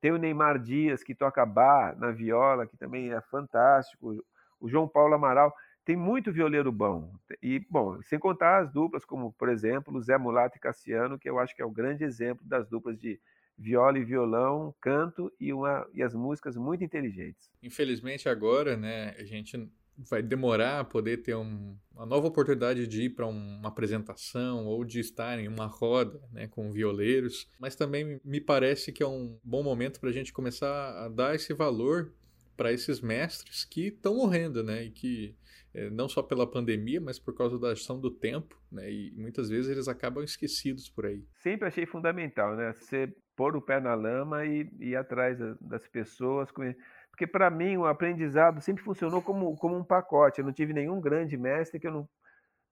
Tem 0.00 0.12
o 0.12 0.18
Neymar 0.18 0.58
Dias, 0.60 1.02
que 1.02 1.14
toca 1.14 1.44
bar 1.44 1.96
na 1.98 2.10
viola, 2.10 2.66
que 2.66 2.76
também 2.76 3.12
é 3.12 3.20
fantástico 3.20 4.24
o 4.62 4.68
João 4.68 4.88
Paulo 4.88 5.14
Amaral. 5.14 5.52
Tem 5.84 5.96
muito 5.96 6.32
violeiro 6.32 6.70
bom. 6.70 7.12
E, 7.42 7.58
bom, 7.68 8.00
sem 8.02 8.18
contar 8.18 8.62
as 8.62 8.72
duplas, 8.72 9.04
como, 9.04 9.32
por 9.32 9.48
exemplo, 9.48 10.00
Zé 10.00 10.16
Mulato 10.16 10.56
e 10.56 10.60
Cassiano, 10.60 11.18
que 11.18 11.28
eu 11.28 11.40
acho 11.40 11.54
que 11.56 11.60
é 11.60 11.64
o 11.64 11.70
grande 11.70 12.04
exemplo 12.04 12.46
das 12.46 12.68
duplas 12.68 12.96
de 12.96 13.20
viola 13.58 13.98
e 13.98 14.04
violão, 14.04 14.74
canto 14.80 15.30
e, 15.40 15.52
uma, 15.52 15.86
e 15.92 16.02
as 16.02 16.14
músicas 16.14 16.56
muito 16.56 16.84
inteligentes. 16.84 17.50
Infelizmente 17.62 18.28
agora, 18.28 18.76
né, 18.76 19.14
a 19.18 19.24
gente 19.24 19.68
vai 19.98 20.22
demorar 20.22 20.80
a 20.80 20.84
poder 20.84 21.18
ter 21.18 21.34
um, 21.34 21.76
uma 21.94 22.06
nova 22.06 22.26
oportunidade 22.26 22.86
de 22.86 23.02
ir 23.02 23.10
para 23.10 23.26
uma 23.26 23.68
apresentação 23.68 24.66
ou 24.66 24.84
de 24.84 25.00
estar 25.00 25.38
em 25.38 25.48
uma 25.48 25.66
roda 25.66 26.20
né, 26.32 26.48
com 26.48 26.72
violeiros, 26.72 27.48
mas 27.58 27.76
também 27.76 28.20
me 28.24 28.40
parece 28.40 28.92
que 28.92 29.02
é 29.02 29.06
um 29.06 29.38
bom 29.44 29.62
momento 29.62 30.00
para 30.00 30.08
a 30.08 30.12
gente 30.12 30.32
começar 30.32 31.04
a 31.04 31.08
dar 31.08 31.34
esse 31.34 31.52
valor 31.52 32.12
para 32.56 32.72
esses 32.72 33.00
mestres 33.00 33.64
que 33.64 33.88
estão 33.88 34.16
morrendo, 34.16 34.62
né? 34.62 34.84
E 34.84 34.90
que 34.90 35.36
é, 35.74 35.88
não 35.90 36.08
só 36.08 36.22
pela 36.22 36.50
pandemia, 36.50 37.00
mas 37.00 37.18
por 37.18 37.34
causa 37.34 37.58
da 37.58 37.72
ação 37.72 37.98
do 37.98 38.10
tempo, 38.10 38.60
né? 38.70 38.90
E 38.90 39.12
muitas 39.16 39.48
vezes 39.48 39.70
eles 39.70 39.88
acabam 39.88 40.22
esquecidos 40.22 40.88
por 40.88 41.06
aí. 41.06 41.24
Sempre 41.38 41.68
achei 41.68 41.86
fundamental, 41.86 42.54
né? 42.56 42.72
Você 42.72 43.14
pôr 43.34 43.56
o 43.56 43.62
pé 43.62 43.80
na 43.80 43.94
lama 43.94 44.44
e 44.44 44.68
ir 44.78 44.96
atrás 44.96 45.38
das 45.60 45.86
pessoas. 45.88 46.50
Porque 46.52 47.26
para 47.26 47.50
mim 47.50 47.76
o 47.76 47.86
aprendizado 47.86 48.60
sempre 48.60 48.84
funcionou 48.84 49.22
como, 49.22 49.56
como 49.56 49.76
um 49.76 49.84
pacote. 49.84 50.40
Eu 50.40 50.44
não 50.44 50.52
tive 50.52 50.72
nenhum 50.72 51.00
grande 51.00 51.36
mestre 51.36 51.80
que 51.80 51.86
eu 51.86 51.92
não 51.92 52.08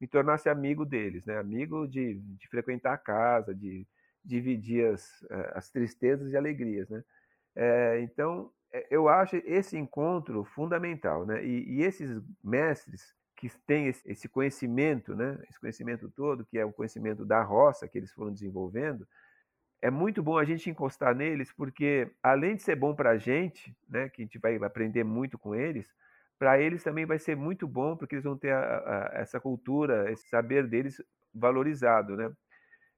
me 0.01 0.07
tornasse 0.07 0.49
amigo 0.49 0.85
deles, 0.85 1.27
né? 1.27 1.39
Amigo 1.39 1.87
de, 1.87 2.15
de 2.15 2.49
frequentar 2.49 2.95
a 2.95 2.99
casa, 2.99 3.55
de 3.55 3.87
dividir 4.25 4.87
as, 4.87 5.23
eh, 5.31 5.53
as 5.55 5.71
tristezas 5.71 6.33
e 6.33 6.37
alegrias, 6.37 6.89
né? 6.89 7.03
É, 7.55 8.01
então 8.01 8.51
eu 8.91 9.09
acho 9.09 9.37
esse 9.45 9.77
encontro 9.77 10.45
fundamental, 10.45 11.27
né? 11.27 11.45
E, 11.45 11.79
e 11.79 11.83
esses 11.83 12.23
mestres 12.43 13.15
que 13.37 13.49
têm 13.67 13.89
esse 13.89 14.29
conhecimento, 14.29 15.15
né? 15.17 15.39
Esse 15.49 15.59
conhecimento 15.59 16.11
todo, 16.11 16.45
que 16.45 16.59
é 16.59 16.65
o 16.65 16.73
conhecimento 16.73 17.25
da 17.25 17.43
roça 17.43 17.89
que 17.89 17.99
eles 17.99 18.13
foram 18.13 18.33
desenvolvendo, 18.33 19.07
é 19.83 19.91
muito 19.91 20.23
bom 20.23 20.37
a 20.39 20.45
gente 20.45 20.69
encostar 20.69 21.15
neles, 21.15 21.53
porque 21.53 22.11
além 22.23 22.55
de 22.55 22.63
ser 22.63 22.77
bom 22.77 22.95
para 22.95 23.11
a 23.11 23.19
gente, 23.19 23.75
né? 23.89 24.09
Que 24.09 24.23
a 24.23 24.25
gente 24.25 24.39
vai 24.39 24.57
aprender 24.57 25.05
muito 25.05 25.39
com 25.39 25.55
eles, 25.55 25.87
para 26.39 26.61
eles 26.61 26.83
também 26.83 27.07
vai 27.07 27.19
ser 27.19 27.37
muito 27.37 27.67
bom, 27.67 27.97
porque 27.97 28.15
eles 28.15 28.25
vão 28.25 28.37
ter 28.37 28.53
a, 28.53 28.61
a, 28.61 29.11
essa 29.15 29.41
cultura, 29.41 30.11
esse 30.13 30.29
saber 30.29 30.67
deles 30.67 31.03
valorizado, 31.35 32.17
né? 32.17 32.31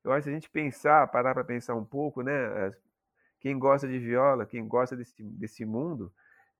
Eu 0.05 0.13
acho 0.13 0.25
que 0.25 0.31
a 0.31 0.35
gente 0.35 0.51
pensar, 0.51 1.07
parar 1.09 1.35
para 1.35 1.45
pensar 1.45 1.75
um 1.75 1.85
pouco, 1.85 2.23
né? 2.23 2.73
Quem 3.43 3.59
gosta 3.59 3.89
de 3.89 3.99
viola, 3.99 4.47
quem 4.47 4.67
gosta 4.69 4.97
desse, 4.97 5.21
desse 5.21 5.65
mundo, 5.65 6.13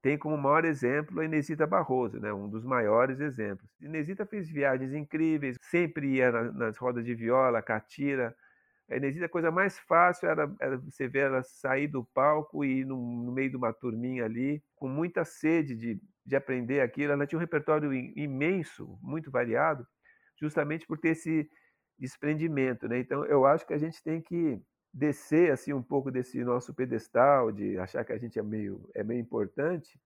tem 0.03 0.19
como 0.19 0.37
maior 0.37 0.65
exemplo 0.65 1.21
a 1.21 1.25
Inesita 1.25 1.65
Barroso, 1.65 2.19
né? 2.19 2.33
um 2.33 2.49
dos 2.49 2.65
maiores 2.65 3.21
exemplos. 3.21 3.71
Inesita 3.81 4.27
fez 4.27 4.51
viagens 4.51 4.93
incríveis, 4.93 5.57
sempre 5.63 6.17
ia 6.17 6.33
nas 6.33 6.77
rodas 6.77 7.05
de 7.05 7.15
viola, 7.15 7.63
catira. 7.63 8.35
A 8.91 8.97
Inesita, 8.97 9.27
a 9.27 9.29
coisa 9.29 9.53
mais 9.53 9.79
fácil 9.79 10.29
era, 10.29 10.53
era, 10.61 10.77
você 10.77 11.07
ver 11.07 11.27
ela 11.27 11.45
sair 11.45 11.87
do 11.87 12.05
palco 12.05 12.65
e 12.65 12.81
ir 12.81 12.85
no, 12.85 12.97
no, 12.97 13.31
meio 13.31 13.49
de 13.49 13.57
uma 13.57 13.73
turminha 13.73 14.25
ali, 14.25 14.61
com 14.75 14.89
muita 14.89 15.25
sede 15.25 15.77
de, 15.77 16.01
de 16.27 16.35
aprender 16.35 16.81
aquilo. 16.81 17.13
Ela 17.13 17.25
tinha 17.25 17.39
um 17.39 17.41
repertório 17.41 17.93
imenso, 17.95 18.99
muito 19.01 19.31
variado, 19.31 19.87
justamente 20.37 20.85
por 20.85 20.99
ter 20.99 21.11
esse 21.11 21.49
desprendimento. 21.97 22.89
Né? 22.89 22.99
Então, 22.99 23.25
eu 23.27 23.47
acho 23.47 23.65
que 23.65 23.73
a 23.73 23.79
gente 23.79 24.03
tem 24.03 24.21
que 24.21 24.61
descer 24.93 25.51
assim 25.53 25.73
um 25.73 25.83
pouco 25.83 26.11
desse 26.11 26.45
nosso 26.45 26.75
pedestal 26.75 27.51
de 27.51 27.79
achar 27.79 28.05
que 28.05 28.13
a 28.13 28.19
gente 28.19 28.39
é 28.39 28.43
meio 28.43 28.89
é 28.95 29.03
meio 29.03 29.21
importante 29.21 29.99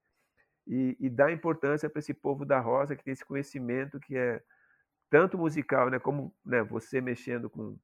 e, 0.67 0.97
e 1.01 1.11
dar 1.11 1.33
importância 1.33 1.91
para 1.91 1.99
esse 1.99 2.15
povo 2.15 2.45
da 2.45 2.61
roça 2.61 2.95
que 2.95 3.03
tem 3.03 3.13
esse 3.13 3.25
conhecimento 3.25 3.99
que 3.99 4.17
é 4.17 4.43
tanto 5.09 5.39
musical, 5.39 5.89
né, 5.89 5.99
como 5.99 6.35
né, 6.45 6.63
você 6.63 7.01
mexendo 7.01 7.49
com 7.51 7.77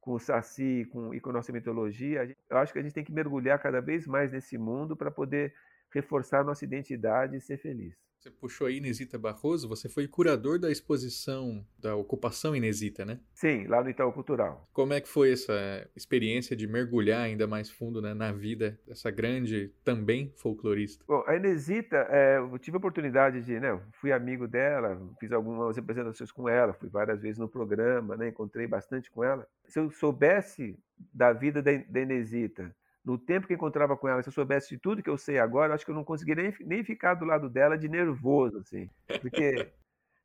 com 0.00 0.12
o 0.12 0.18
saci 0.18 0.88
com, 0.90 1.12
e 1.12 1.20
com 1.20 1.30
a 1.30 1.34
nossa 1.34 1.52
mitologia, 1.52 2.34
eu 2.48 2.56
acho 2.58 2.72
que 2.72 2.78
a 2.78 2.82
gente 2.82 2.94
tem 2.94 3.04
que 3.04 3.12
mergulhar 3.12 3.58
cada 3.58 3.80
vez 3.80 4.06
mais 4.06 4.32
nesse 4.32 4.56
mundo 4.56 4.96
para 4.96 5.10
poder 5.10 5.54
reforçar 5.90 6.44
nossa 6.44 6.64
identidade 6.64 7.36
e 7.36 7.40
ser 7.40 7.58
feliz. 7.58 7.96
Você 8.18 8.32
puxou 8.32 8.66
aí 8.66 8.78
Inesita 8.78 9.16
Barroso, 9.16 9.68
você 9.68 9.88
foi 9.88 10.08
curador 10.08 10.58
da 10.58 10.72
exposição 10.72 11.64
da 11.78 11.94
ocupação 11.94 12.54
Inesita, 12.54 13.04
né? 13.04 13.20
Sim, 13.32 13.68
lá 13.68 13.82
no 13.82 13.88
Itaú 13.88 14.12
Cultural. 14.12 14.68
Como 14.72 14.92
é 14.92 15.00
que 15.00 15.08
foi 15.08 15.32
essa 15.32 15.88
experiência 15.94 16.56
de 16.56 16.66
mergulhar 16.66 17.22
ainda 17.22 17.46
mais 17.46 17.70
fundo 17.70 18.02
né, 18.02 18.14
na 18.14 18.32
vida 18.32 18.76
dessa 18.84 19.08
grande, 19.08 19.72
também 19.84 20.32
folclorista? 20.36 21.04
Bom, 21.06 21.22
a 21.28 21.36
Inesita, 21.36 21.96
é, 22.10 22.38
eu 22.38 22.58
tive 22.58 22.76
a 22.76 22.78
oportunidade 22.78 23.40
de, 23.40 23.60
né, 23.60 23.80
fui 23.92 24.10
amigo 24.10 24.48
dela, 24.48 25.00
fiz 25.20 25.30
algumas 25.30 25.78
apresentações 25.78 26.32
com 26.32 26.48
ela, 26.48 26.72
fui 26.72 26.88
várias 26.88 27.22
vezes 27.22 27.38
no 27.38 27.48
programa, 27.48 28.16
né, 28.16 28.28
encontrei 28.28 28.66
bastante 28.66 29.08
com 29.12 29.22
ela. 29.22 29.46
Se 29.64 29.78
eu 29.78 29.92
soubesse 29.92 30.76
da 31.14 31.32
vida 31.32 31.62
da, 31.62 31.70
da 31.88 32.00
Inesita, 32.00 32.74
no 33.08 33.16
tempo 33.16 33.46
que 33.46 33.54
encontrava 33.54 33.96
com 33.96 34.06
ela, 34.06 34.22
se 34.22 34.28
eu 34.28 34.32
soubesse 34.32 34.68
de 34.68 34.78
tudo 34.78 35.02
que 35.02 35.08
eu 35.08 35.16
sei 35.16 35.38
agora, 35.38 35.70
eu 35.70 35.74
acho 35.74 35.84
que 35.84 35.90
eu 35.90 35.94
não 35.94 36.04
conseguiria 36.04 36.42
nem, 36.42 36.54
nem 36.66 36.84
ficar 36.84 37.14
do 37.14 37.24
lado 37.24 37.48
dela 37.48 37.78
de 37.78 37.88
nervoso, 37.88 38.58
assim. 38.58 38.90
Porque 39.22 39.72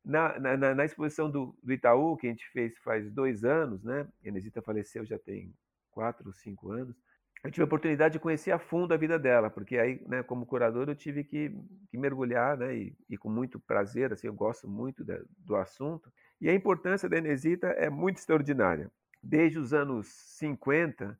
na, 0.04 0.38
na, 0.38 0.74
na, 0.74 0.84
exposição 0.84 1.30
do, 1.30 1.56
do, 1.62 1.72
Itaú, 1.72 2.14
que 2.14 2.26
a 2.26 2.30
gente 2.30 2.46
fez 2.50 2.76
faz 2.80 3.10
dois 3.10 3.42
anos, 3.42 3.82
né? 3.82 4.06
A 4.22 4.28
Inesita 4.28 4.60
faleceu 4.60 5.06
já 5.06 5.18
tem 5.18 5.54
quatro 5.90 6.26
ou 6.26 6.34
cinco 6.34 6.72
anos. 6.72 6.94
Eu 7.42 7.50
tive 7.50 7.62
a 7.62 7.64
oportunidade 7.64 8.12
de 8.12 8.18
conhecer 8.18 8.50
a 8.50 8.58
fundo 8.58 8.92
a 8.92 8.98
vida 8.98 9.18
dela, 9.18 9.48
porque 9.48 9.78
aí, 9.78 10.02
né, 10.06 10.22
como 10.22 10.44
curador, 10.44 10.86
eu 10.88 10.94
tive 10.94 11.24
que, 11.24 11.50
que 11.90 11.96
mergulhar, 11.96 12.58
né, 12.58 12.76
e, 12.76 12.96
e, 13.08 13.16
com 13.16 13.30
muito 13.30 13.58
prazer, 13.58 14.12
assim, 14.12 14.26
eu 14.26 14.34
gosto 14.34 14.68
muito 14.68 15.02
do 15.38 15.56
assunto. 15.56 16.12
E 16.38 16.50
a 16.50 16.54
importância 16.54 17.08
da 17.08 17.16
Inesita 17.16 17.68
é 17.68 17.88
muito 17.88 18.18
extraordinária 18.18 18.90
desde 19.22 19.58
os 19.58 19.72
anos 19.72 20.06
50, 20.38 21.18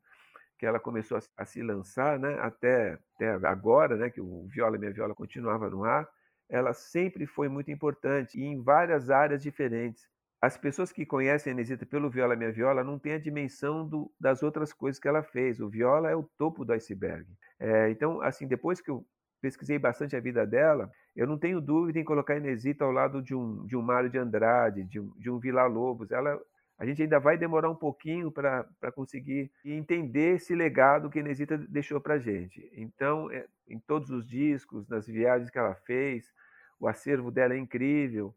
que 0.64 0.68
ela 0.68 0.80
começou 0.80 1.18
a, 1.18 1.20
a 1.42 1.44
se 1.44 1.62
lançar, 1.62 2.18
né, 2.18 2.38
até, 2.40 2.98
até 3.14 3.28
agora, 3.46 3.96
né, 3.96 4.08
que 4.08 4.18
o 4.18 4.46
Viola 4.48 4.78
Minha 4.78 4.92
Viola 4.92 5.14
continuava 5.14 5.68
no 5.68 5.84
ar, 5.84 6.08
ela 6.48 6.72
sempre 6.72 7.26
foi 7.26 7.48
muito 7.48 7.70
importante 7.70 8.40
e 8.40 8.44
em 8.44 8.62
várias 8.62 9.10
áreas 9.10 9.42
diferentes. 9.42 10.08
As 10.40 10.56
pessoas 10.56 10.90
que 10.90 11.04
conhecem 11.04 11.50
a 11.50 11.54
Inesita 11.54 11.84
pelo 11.84 12.08
Viola 12.08 12.34
Minha 12.34 12.50
Viola 12.50 12.82
não 12.82 12.98
têm 12.98 13.12
a 13.12 13.18
dimensão 13.18 13.86
do, 13.86 14.10
das 14.18 14.42
outras 14.42 14.72
coisas 14.72 14.98
que 14.98 15.06
ela 15.06 15.22
fez. 15.22 15.60
O 15.60 15.68
Viola 15.68 16.10
é 16.10 16.16
o 16.16 16.28
topo 16.38 16.64
do 16.64 16.72
iceberg. 16.72 17.26
É, 17.60 17.90
então, 17.90 18.22
assim, 18.22 18.46
depois 18.46 18.80
que 18.80 18.90
eu 18.90 19.06
pesquisei 19.42 19.78
bastante 19.78 20.16
a 20.16 20.20
vida 20.20 20.46
dela, 20.46 20.90
eu 21.14 21.26
não 21.26 21.38
tenho 21.38 21.60
dúvida 21.60 21.98
em 21.98 22.04
colocar 22.04 22.34
a 22.34 22.38
Inesita 22.38 22.84
ao 22.84 22.90
lado 22.90 23.22
de 23.22 23.34
um, 23.34 23.66
de 23.66 23.76
um 23.76 23.82
Mário 23.82 24.08
de 24.08 24.16
Andrade, 24.16 24.84
de 24.84 24.98
um, 24.98 25.12
de 25.18 25.30
um 25.30 25.38
Vila 25.38 25.66
Lobos. 25.66 26.10
Ela, 26.10 26.40
a 26.78 26.84
gente 26.84 27.02
ainda 27.02 27.20
vai 27.20 27.38
demorar 27.38 27.70
um 27.70 27.74
pouquinho 27.76 28.30
para 28.30 28.66
conseguir 28.94 29.50
entender 29.64 30.36
esse 30.36 30.54
legado 30.54 31.08
que 31.08 31.18
a 31.18 31.22
Inesita 31.22 31.56
deixou 31.56 32.00
para 32.00 32.14
a 32.14 32.18
gente. 32.18 32.68
Então, 32.74 33.30
é, 33.30 33.46
em 33.68 33.78
todos 33.78 34.10
os 34.10 34.26
discos, 34.26 34.88
nas 34.88 35.06
viagens 35.06 35.50
que 35.50 35.58
ela 35.58 35.74
fez, 35.74 36.32
o 36.80 36.88
acervo 36.88 37.30
dela 37.30 37.54
é 37.54 37.58
incrível. 37.58 38.34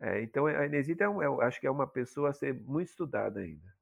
É, 0.00 0.22
então, 0.22 0.46
a 0.46 0.66
Inesita, 0.66 1.04
é, 1.04 1.08
um, 1.08 1.20
é, 1.20 1.46
acho 1.46 1.60
que 1.60 1.66
é 1.66 1.70
uma 1.70 1.86
pessoa 1.86 2.30
a 2.30 2.32
ser 2.32 2.54
muito 2.54 2.88
estudada 2.88 3.40
ainda. 3.40 3.74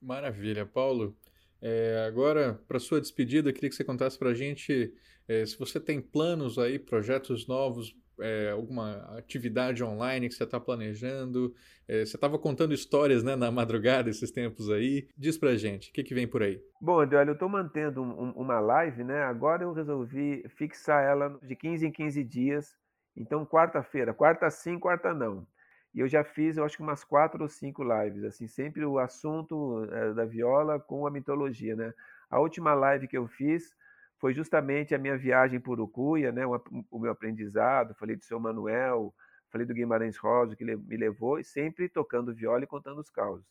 Maravilha. 0.00 0.66
Paulo, 0.66 1.16
é, 1.60 2.04
agora, 2.06 2.60
para 2.68 2.78
sua 2.78 3.00
despedida, 3.00 3.52
queria 3.52 3.70
que 3.70 3.74
você 3.74 3.84
contasse 3.84 4.18
para 4.18 4.30
a 4.30 4.34
gente 4.34 4.94
é, 5.28 5.44
se 5.44 5.58
você 5.58 5.80
tem 5.80 6.00
planos 6.00 6.58
aí, 6.58 6.78
projetos 6.78 7.48
novos, 7.48 7.96
é, 8.20 8.50
alguma 8.50 8.96
atividade 9.16 9.82
online 9.82 10.28
que 10.28 10.34
você 10.34 10.44
está 10.44 10.58
planejando. 10.58 11.54
É, 11.88 12.04
você 12.04 12.16
estava 12.16 12.38
contando 12.38 12.74
histórias 12.74 13.22
né, 13.22 13.36
na 13.36 13.50
madrugada 13.50 14.10
esses 14.10 14.30
tempos 14.30 14.70
aí. 14.70 15.08
Diz 15.16 15.38
para 15.38 15.50
a 15.50 15.56
gente, 15.56 15.90
o 15.90 15.92
que, 15.92 16.02
que 16.02 16.14
vem 16.14 16.26
por 16.26 16.42
aí? 16.42 16.60
Bom, 16.80 17.00
André, 17.00 17.22
eu 17.26 17.32
estou 17.32 17.48
mantendo 17.48 18.02
um, 18.02 18.30
uma 18.32 18.60
live, 18.60 19.04
né? 19.04 19.22
Agora 19.22 19.62
eu 19.62 19.72
resolvi 19.72 20.44
fixar 20.56 21.04
ela 21.04 21.38
de 21.42 21.54
15 21.54 21.86
em 21.86 21.92
15 21.92 22.24
dias. 22.24 22.76
Então, 23.16 23.46
quarta-feira, 23.46 24.12
quarta 24.12 24.50
sim, 24.50 24.78
quarta 24.78 25.14
não. 25.14 25.46
E 25.94 26.00
eu 26.00 26.08
já 26.08 26.22
fiz, 26.22 26.58
eu 26.58 26.64
acho 26.64 26.76
que 26.76 26.82
umas 26.82 27.02
quatro 27.02 27.42
ou 27.42 27.48
cinco 27.48 27.82
lives, 27.82 28.22
assim, 28.24 28.46
sempre 28.46 28.84
o 28.84 28.98
assunto 28.98 29.88
é, 29.90 30.12
da 30.12 30.26
viola 30.26 30.78
com 30.78 31.06
a 31.06 31.10
mitologia, 31.10 31.74
né? 31.74 31.94
A 32.28 32.38
última 32.38 32.74
live 32.74 33.08
que 33.08 33.16
eu 33.16 33.26
fiz 33.26 33.74
foi 34.18 34.32
justamente 34.32 34.94
a 34.94 34.98
minha 34.98 35.16
viagem 35.16 35.60
por 35.60 35.80
Ucuia, 35.80 36.32
né? 36.32 36.44
O, 36.46 36.98
meu 36.98 37.12
aprendizado, 37.12 37.94
falei 37.94 38.16
do 38.16 38.24
seu 38.24 38.40
Manuel, 38.40 39.14
falei 39.50 39.66
do 39.66 39.74
Guimarães 39.74 40.16
Rosa, 40.16 40.56
que 40.56 40.64
me 40.64 40.96
levou, 40.96 41.38
e 41.38 41.44
sempre 41.44 41.88
tocando 41.88 42.34
viola 42.34 42.64
e 42.64 42.66
contando 42.66 43.00
os 43.00 43.10
causos. 43.10 43.46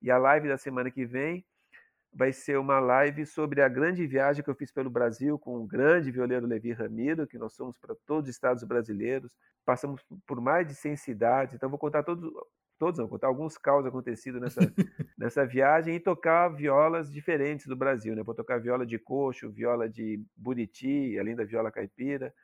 E 0.00 0.10
a 0.10 0.18
live 0.18 0.48
da 0.48 0.58
semana 0.58 0.90
que 0.90 1.04
vem 1.06 1.44
vai 2.12 2.32
ser 2.32 2.58
uma 2.58 2.78
live 2.78 3.24
sobre 3.24 3.62
a 3.62 3.68
grande 3.68 4.06
viagem 4.06 4.44
que 4.44 4.50
eu 4.50 4.54
fiz 4.54 4.70
pelo 4.70 4.90
Brasil 4.90 5.38
com 5.38 5.56
o 5.56 5.66
grande 5.66 6.10
violeiro 6.10 6.46
Levi 6.46 6.72
Ramiro, 6.72 7.26
que 7.26 7.38
nós 7.38 7.54
somos 7.54 7.78
para 7.78 7.94
todos 8.06 8.28
os 8.28 8.34
estados 8.34 8.62
brasileiros, 8.64 9.30
passamos 9.64 10.04
por 10.26 10.40
mais 10.40 10.66
de 10.66 10.74
100 10.74 10.96
cidades, 10.96 11.54
então 11.54 11.70
vou 11.70 11.78
contar 11.78 12.02
todos, 12.02 12.30
todos 12.82 12.98
não, 12.98 13.06
contar 13.06 13.28
alguns 13.28 13.56
caos 13.56 13.86
acontecidos 13.86 14.40
nessa, 14.40 14.60
nessa 15.16 15.46
viagem 15.46 15.94
e 15.94 16.00
tocar 16.00 16.48
violas 16.48 17.12
diferentes 17.12 17.64
do 17.68 17.76
Brasil, 17.76 18.16
né? 18.16 18.24
Vou 18.24 18.34
tocar 18.34 18.58
viola 18.58 18.84
de 18.84 18.98
coxo, 18.98 19.48
viola 19.52 19.88
de 19.88 20.20
buriti, 20.36 21.16
além 21.16 21.36
da 21.36 21.44
viola 21.44 21.70
caipira. 21.70 22.34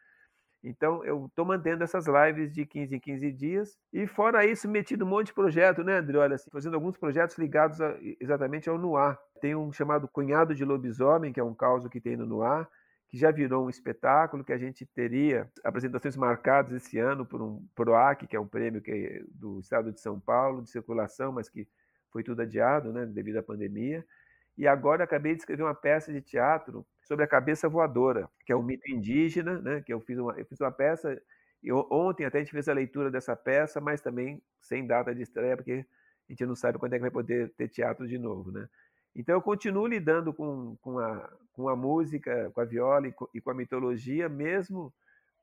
Então, 0.62 1.04
eu 1.04 1.26
estou 1.26 1.44
mantendo 1.44 1.82
essas 1.82 2.06
lives 2.06 2.52
de 2.52 2.64
15 2.64 2.94
em 2.94 3.00
15 3.00 3.32
dias. 3.32 3.76
E 3.92 4.06
fora 4.06 4.46
isso, 4.46 4.68
metido 4.68 5.04
um 5.04 5.08
monte 5.08 5.26
de 5.26 5.34
projeto, 5.34 5.82
né, 5.82 5.98
André? 5.98 6.18
Olha, 6.18 6.36
assim, 6.36 6.50
fazendo 6.52 6.74
alguns 6.74 6.96
projetos 6.96 7.36
ligados 7.36 7.80
a, 7.80 7.96
exatamente 8.20 8.68
ao 8.68 8.78
Noir. 8.78 9.18
Tem 9.40 9.56
um 9.56 9.72
chamado 9.72 10.06
Cunhado 10.06 10.54
de 10.54 10.64
Lobisomem, 10.64 11.32
que 11.32 11.40
é 11.40 11.44
um 11.44 11.54
caos 11.54 11.84
que 11.88 12.00
tem 12.00 12.16
no 12.16 12.26
Noir 12.26 12.64
que 13.08 13.16
já 13.16 13.30
virou 13.30 13.66
um 13.66 13.70
espetáculo, 13.70 14.44
que 14.44 14.52
a 14.52 14.58
gente 14.58 14.84
teria 14.84 15.50
apresentações 15.64 16.16
marcadas 16.16 16.72
esse 16.72 16.98
ano 16.98 17.24
por 17.24 17.40
um 17.40 17.66
PROAC, 17.74 18.26
que 18.26 18.36
é 18.36 18.40
um 18.40 18.46
prêmio 18.46 18.82
que 18.82 18.90
é 18.90 19.22
do 19.30 19.60
Estado 19.60 19.90
de 19.92 20.00
São 20.00 20.20
Paulo, 20.20 20.62
de 20.62 20.70
circulação, 20.70 21.32
mas 21.32 21.48
que 21.48 21.66
foi 22.10 22.22
tudo 22.22 22.42
adiado 22.42 22.92
né, 22.92 23.06
devido 23.06 23.38
à 23.38 23.42
pandemia. 23.42 24.04
E 24.56 24.66
agora 24.66 25.04
acabei 25.04 25.34
de 25.34 25.40
escrever 25.40 25.62
uma 25.62 25.74
peça 25.74 26.12
de 26.12 26.20
teatro 26.20 26.86
sobre 27.02 27.24
a 27.24 27.28
cabeça 27.28 27.68
voadora, 27.68 28.28
que 28.44 28.52
é 28.52 28.56
um 28.56 28.62
mito 28.62 28.90
indígena, 28.90 29.58
né, 29.60 29.80
que 29.80 29.92
eu 29.92 30.00
fiz 30.00 30.18
uma, 30.18 30.32
eu 30.38 30.44
fiz 30.44 30.60
uma 30.60 30.72
peça, 30.72 31.20
e 31.62 31.72
ontem 31.72 32.24
até 32.26 32.38
a 32.38 32.40
gente 32.42 32.52
fez 32.52 32.68
a 32.68 32.72
leitura 32.74 33.10
dessa 33.10 33.34
peça, 33.34 33.80
mas 33.80 34.00
também 34.00 34.42
sem 34.60 34.86
data 34.86 35.14
de 35.14 35.22
estreia, 35.22 35.56
porque 35.56 35.86
a 36.28 36.32
gente 36.32 36.44
não 36.44 36.54
sabe 36.54 36.78
quando 36.78 36.92
é 36.92 36.96
que 36.96 37.02
vai 37.02 37.10
poder 37.10 37.50
ter 37.56 37.68
teatro 37.68 38.06
de 38.06 38.18
novo, 38.18 38.50
né? 38.52 38.68
Então 39.18 39.34
eu 39.34 39.42
continuo 39.42 39.88
lidando 39.88 40.32
com, 40.32 40.76
com, 40.80 41.00
a, 41.00 41.28
com 41.52 41.68
a 41.68 41.74
música, 41.74 42.52
com 42.54 42.60
a 42.60 42.64
viola 42.64 43.08
e 43.08 43.12
com, 43.12 43.28
e 43.34 43.40
com 43.40 43.50
a 43.50 43.54
mitologia, 43.54 44.28
mesmo 44.28 44.94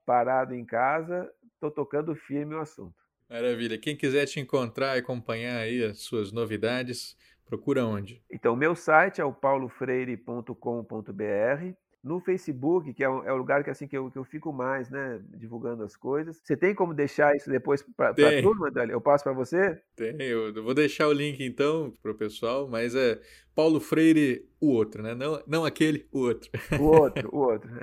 parado 0.06 0.56
em 0.56 0.64
casa, 0.64 1.30
estou 1.54 1.70
tocando 1.70 2.16
firme 2.16 2.56
o 2.56 2.62
assunto. 2.62 2.96
Maravilha. 3.30 3.78
Quem 3.78 3.98
quiser 3.98 4.28
te 4.28 4.40
encontrar 4.40 4.96
e 4.96 5.00
acompanhar 5.00 5.58
aí 5.58 5.84
as 5.84 6.00
suas 6.00 6.32
novidades, 6.32 7.18
procura 7.46 7.86
onde? 7.86 8.24
Então, 8.32 8.56
meu 8.56 8.76
site 8.76 9.20
é 9.20 9.26
o 9.26 9.34
paulofreire.com.br 9.34 11.76
no 12.06 12.20
Facebook, 12.20 12.94
que 12.94 13.04
é 13.04 13.10
o, 13.10 13.24
é 13.24 13.34
o 13.34 13.36
lugar 13.36 13.64
que, 13.64 13.70
assim, 13.72 13.88
que, 13.88 13.98
eu, 13.98 14.12
que 14.12 14.18
eu 14.18 14.24
fico 14.24 14.54
mais, 14.54 14.92
né, 14.92 15.20
divulgando 15.34 15.84
as 15.84 15.98
coisas. 15.98 16.40
Você 16.44 16.56
tem 16.56 16.76
como 16.76 16.94
deixar 16.94 17.36
isso 17.36 17.50
depois 17.50 17.82
para 17.82 18.10
a 18.10 18.42
turma, 18.44 18.70
Dali? 18.70 18.92
Eu 18.92 19.02
passo 19.02 19.24
para 19.24 19.34
você? 19.34 19.82
Tem, 19.96 20.16
eu 20.22 20.54
vou 20.64 20.76
deixar 20.76 21.08
o 21.08 21.12
link 21.12 21.44
então 21.44 21.92
para 22.04 22.12
o 22.12 22.16
pessoal, 22.16 22.68
mas 22.70 22.94
é 22.94 23.20
Paulo 23.56 23.80
Freire, 23.80 24.48
o 24.62 24.68
outro, 24.68 25.02
né? 25.02 25.16
Não, 25.16 25.42
não 25.48 25.66
aquele, 25.66 26.08
o 26.12 26.20
outro. 26.20 26.52
O 26.80 26.84
outro, 26.84 27.28
o 27.34 27.40
outro. 27.40 27.70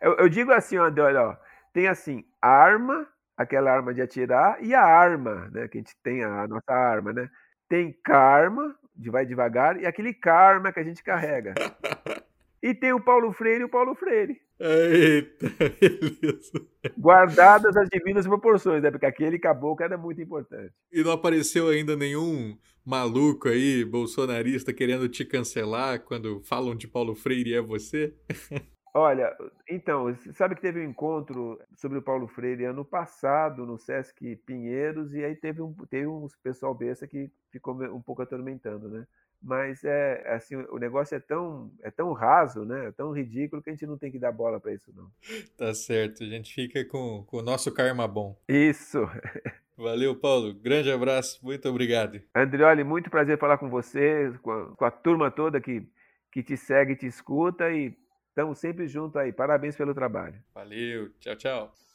Eu, 0.00 0.14
eu 0.14 0.28
digo 0.28 0.52
assim, 0.52 0.76
André, 0.76 1.02
olha, 1.02 1.22
ó, 1.22 1.36
tem 1.72 1.88
assim, 1.88 2.24
arma, 2.40 3.04
aquela 3.36 3.72
arma 3.72 3.92
de 3.92 4.00
atirar, 4.00 4.62
e 4.62 4.72
a 4.72 4.80
arma, 4.80 5.50
né, 5.52 5.66
que 5.66 5.76
a 5.76 5.80
gente 5.80 5.96
tem 6.04 6.22
a, 6.22 6.42
a 6.42 6.46
nossa 6.46 6.72
arma, 6.72 7.12
né? 7.12 7.28
Tem 7.68 7.92
karma, 8.04 8.76
de 8.94 9.10
vai 9.10 9.26
devagar, 9.26 9.76
e 9.80 9.86
aquele 9.86 10.14
karma 10.14 10.72
que 10.72 10.78
a 10.78 10.84
gente 10.84 11.02
carrega. 11.02 11.52
E 12.62 12.74
tem 12.74 12.92
o 12.92 13.00
Paulo 13.00 13.32
Freire 13.32 13.60
e 13.60 13.64
o 13.64 13.68
Paulo 13.68 13.94
Freire. 13.94 14.40
Eita, 14.60 15.46
beleza. 15.80 16.66
Guardadas 16.98 17.76
as 17.76 17.88
devidas 17.88 18.26
proporções, 18.26 18.82
né? 18.82 18.90
Porque 18.90 19.06
aquele 19.06 19.38
caboclo 19.38 19.84
era 19.84 19.96
muito 19.96 20.20
importante. 20.20 20.72
E 20.92 21.02
não 21.02 21.12
apareceu 21.12 21.68
ainda 21.68 21.94
nenhum 21.94 22.58
maluco 22.84 23.48
aí, 23.48 23.84
bolsonarista, 23.84 24.72
querendo 24.72 25.08
te 25.08 25.24
cancelar 25.24 26.00
quando 26.00 26.40
falam 26.42 26.74
de 26.74 26.88
Paulo 26.88 27.14
Freire 27.14 27.50
e 27.50 27.54
é 27.54 27.62
você? 27.62 28.14
Olha, 28.94 29.36
então, 29.68 30.12
sabe 30.32 30.56
que 30.56 30.62
teve 30.62 30.80
um 30.80 30.90
encontro 30.90 31.60
sobre 31.76 31.98
o 31.98 32.02
Paulo 32.02 32.26
Freire 32.26 32.64
ano 32.64 32.84
passado 32.84 33.64
no 33.64 33.78
Sesc 33.78 34.34
Pinheiros, 34.44 35.14
e 35.14 35.22
aí 35.22 35.36
teve 35.36 35.62
um, 35.62 35.72
teve 35.88 36.08
uns 36.08 36.34
pessoal 36.36 36.74
besta 36.74 37.06
que 37.06 37.30
ficou 37.52 37.74
um 37.94 38.02
pouco 38.02 38.22
atormentando, 38.22 38.88
né? 38.88 39.06
Mas 39.42 39.84
é 39.84 40.34
assim 40.34 40.56
o 40.56 40.78
negócio 40.78 41.14
é 41.16 41.20
tão 41.20 41.70
é 41.82 41.90
tão 41.90 42.12
raso 42.12 42.64
né 42.64 42.86
é 42.86 42.92
tão 42.92 43.12
ridículo 43.12 43.62
que 43.62 43.70
a 43.70 43.72
gente 43.72 43.86
não 43.86 43.96
tem 43.96 44.10
que 44.10 44.18
dar 44.18 44.32
bola 44.32 44.60
para 44.60 44.72
isso 44.72 44.92
não. 44.94 45.10
Tá 45.56 45.72
certo 45.74 46.22
a 46.22 46.26
gente 46.26 46.52
fica 46.52 46.84
com, 46.84 47.24
com 47.24 47.38
o 47.38 47.42
nosso 47.42 47.72
karma 47.72 48.06
bom. 48.06 48.36
Isso. 48.48 48.98
Valeu 49.76 50.16
Paulo 50.16 50.52
grande 50.52 50.90
abraço 50.90 51.38
muito 51.44 51.68
obrigado. 51.68 52.20
Andrioli 52.34 52.82
muito 52.82 53.10
prazer 53.10 53.38
falar 53.38 53.58
com 53.58 53.70
você 53.70 54.32
com 54.42 54.50
a, 54.50 54.76
com 54.76 54.84
a 54.84 54.90
turma 54.90 55.30
toda 55.30 55.60
que 55.60 55.86
que 56.30 56.42
te 56.42 56.56
segue 56.56 56.96
te 56.96 57.06
escuta 57.06 57.70
e 57.70 57.96
estamos 58.28 58.58
sempre 58.58 58.88
juntos 58.88 59.16
aí 59.16 59.32
parabéns 59.32 59.76
pelo 59.76 59.94
trabalho. 59.94 60.34
Valeu 60.54 61.10
tchau 61.20 61.36
tchau 61.36 61.87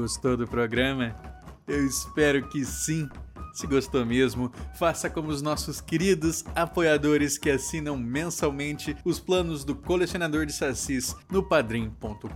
Gostou 0.00 0.34
do 0.34 0.48
programa? 0.48 1.14
Eu 1.68 1.84
espero 1.84 2.48
que 2.48 2.64
sim. 2.64 3.06
Se 3.52 3.66
gostou 3.66 4.04
mesmo, 4.06 4.50
faça 4.78 5.10
como 5.10 5.28
os 5.28 5.42
nossos 5.42 5.80
queridos 5.80 6.44
apoiadores 6.54 7.36
que 7.36 7.50
assinam 7.50 7.96
mensalmente 7.96 8.96
os 9.04 9.18
planos 9.18 9.64
do 9.64 9.74
colecionador 9.74 10.46
de 10.46 10.52
sacis 10.52 11.14
no 11.30 11.42
padrim.com.br 11.42 12.28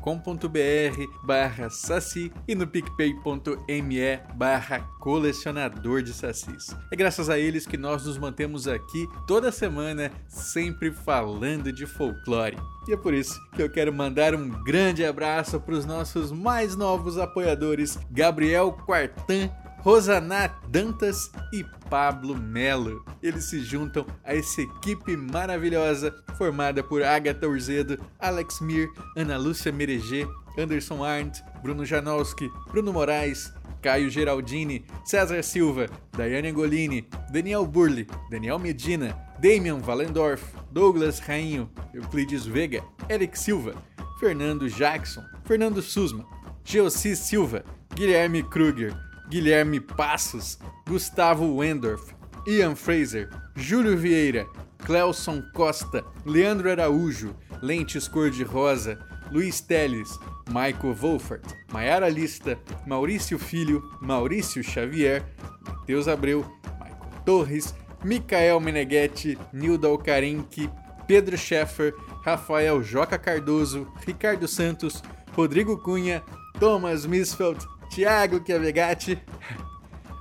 barra 1.25 1.71
saci 1.71 2.33
e 2.47 2.55
no 2.55 2.67
picpay.me 2.67 4.17
barra 4.35 4.81
colecionador 5.01 6.03
de 6.03 6.13
sacis. 6.13 6.75
É 6.93 6.97
graças 6.97 7.29
a 7.29 7.39
eles 7.39 7.67
que 7.67 7.77
nós 7.77 8.05
nos 8.05 8.19
mantemos 8.19 8.67
aqui 8.67 9.09
toda 9.27 9.53
semana 9.53 10.11
sempre 10.29 10.93
falando 10.93 11.73
de 11.73 11.87
folclore. 11.87 12.57
E 12.87 12.93
é 12.93 12.97
por 12.97 13.15
isso 13.15 13.41
que 13.53 13.63
eu 13.63 13.71
quero 13.71 13.93
mandar 13.93 14.35
um 14.35 14.49
grande 14.49 15.05
abraço 15.05 15.59
para 15.59 15.75
os 15.75 15.87
nossos 15.87 16.31
mais 16.31 16.77
novos 16.77 17.19
apoiadores, 17.19 17.99
Gabriel 18.11 18.73
Quartan 18.85 19.51
Rosaná 19.85 20.49
Dantas 20.69 21.31
e 21.53 21.63
Pablo 21.91 22.35
Melo. 22.35 23.05
Eles 23.23 23.45
se 23.45 23.61
juntam 23.61 24.07
a 24.25 24.35
essa 24.35 24.63
equipe 24.63 25.15
maravilhosa 25.15 26.11
formada 26.39 26.83
por 26.83 27.03
Agatha 27.03 27.47
Urzedo, 27.47 27.99
Alex 28.19 28.63
Mir, 28.63 28.89
Ana 29.15 29.37
Lúcia 29.37 29.71
Mereger, 29.71 30.27
Anderson 30.59 31.05
Arndt, 31.05 31.45
Bruno 31.63 31.85
Janowski, 31.85 32.51
Bruno 32.71 32.95
Moraes, 32.95 33.53
Caio 33.83 34.09
Geraldini, 34.09 34.87
César 35.05 35.43
Silva, 35.43 35.87
Daiane 36.17 36.51
Golini, 36.51 37.07
Daniel 37.31 37.67
Burli, 37.67 38.09
Daniel 38.31 38.59
Medina, 38.59 39.15
Damian 39.39 39.83
Valendorf, 39.83 40.43
Douglas 40.73 41.21
Rainho, 41.21 41.69
Euclides 41.93 42.47
Vega, 42.47 42.83
Eric 43.11 43.37
Silva, 43.37 43.75
Fernando 44.19 44.67
Jackson, 44.67 45.23
Fernando 45.45 45.83
Susma, 45.83 46.25
Geossi 46.65 47.15
Silva, 47.15 47.63
Guilherme 47.95 48.43
Kruger, 48.43 48.97
Guilherme 49.29 49.81
Passos, 49.81 50.59
Gustavo 50.87 51.57
Wendorf, 51.57 52.15
Ian 52.47 52.75
Fraser, 52.77 53.29
Júlio 53.57 53.97
Vieira, 53.97 54.47
Clelson 54.79 55.43
Costa, 55.55 56.05
Leandro 56.27 56.71
Araújo, 56.71 57.35
Lentes 57.63 58.07
Cor-de-Rosa, 58.07 58.99
Luiz 59.31 59.61
Teles, 59.61 60.19
Michael 60.49 60.95
Wolfert, 60.95 61.45
Maiara 61.73 62.09
Lista, 62.09 62.59
Maurício 62.87 63.39
Filho, 63.39 63.83
Maurício 64.01 64.63
Xavier, 64.63 65.25
Matheus 65.67 66.07
Abreu, 66.07 66.45
Michael 66.79 67.23
Torres, 67.25 67.75
Micael 68.05 68.61
Meneghetti, 68.61 69.39
Nilda 69.53 69.89
Alcarinque, 69.89 70.71
Pedro 71.07 71.37
Scheffer, 71.37 71.95
Rafael 72.23 72.83
Joca 72.83 73.19
Cardoso, 73.19 73.87
Ricardo 74.07 74.47
Santos, 74.47 75.03
Rodrigo 75.35 75.79
Cunha, 75.79 76.23
Thomas 76.61 77.07
Misfeld, 77.07 77.67
Thiago 77.91 78.43
Chiavegatti, 78.45 79.19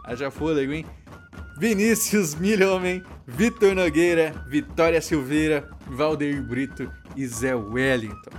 haja 0.05 0.29
fôlego, 0.29 0.73
hein? 0.73 0.85
Vinícius 1.57 2.35
Milhomem, 2.35 3.03
Vitor 3.27 3.75
Nogueira, 3.75 4.33
Vitória 4.47 5.01
Silveira, 5.01 5.69
Valdeir 5.87 6.41
Brito 6.41 6.91
e 7.15 7.25
Zé 7.27 7.55
Wellington. 7.55 8.31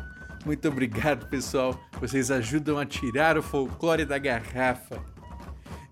Muito 0.44 0.68
obrigado, 0.68 1.26
pessoal. 1.28 1.80
Vocês 2.00 2.30
ajudam 2.30 2.78
a 2.78 2.84
tirar 2.84 3.38
o 3.38 3.42
folclore 3.42 4.04
da 4.04 4.18
garrafa. 4.18 5.02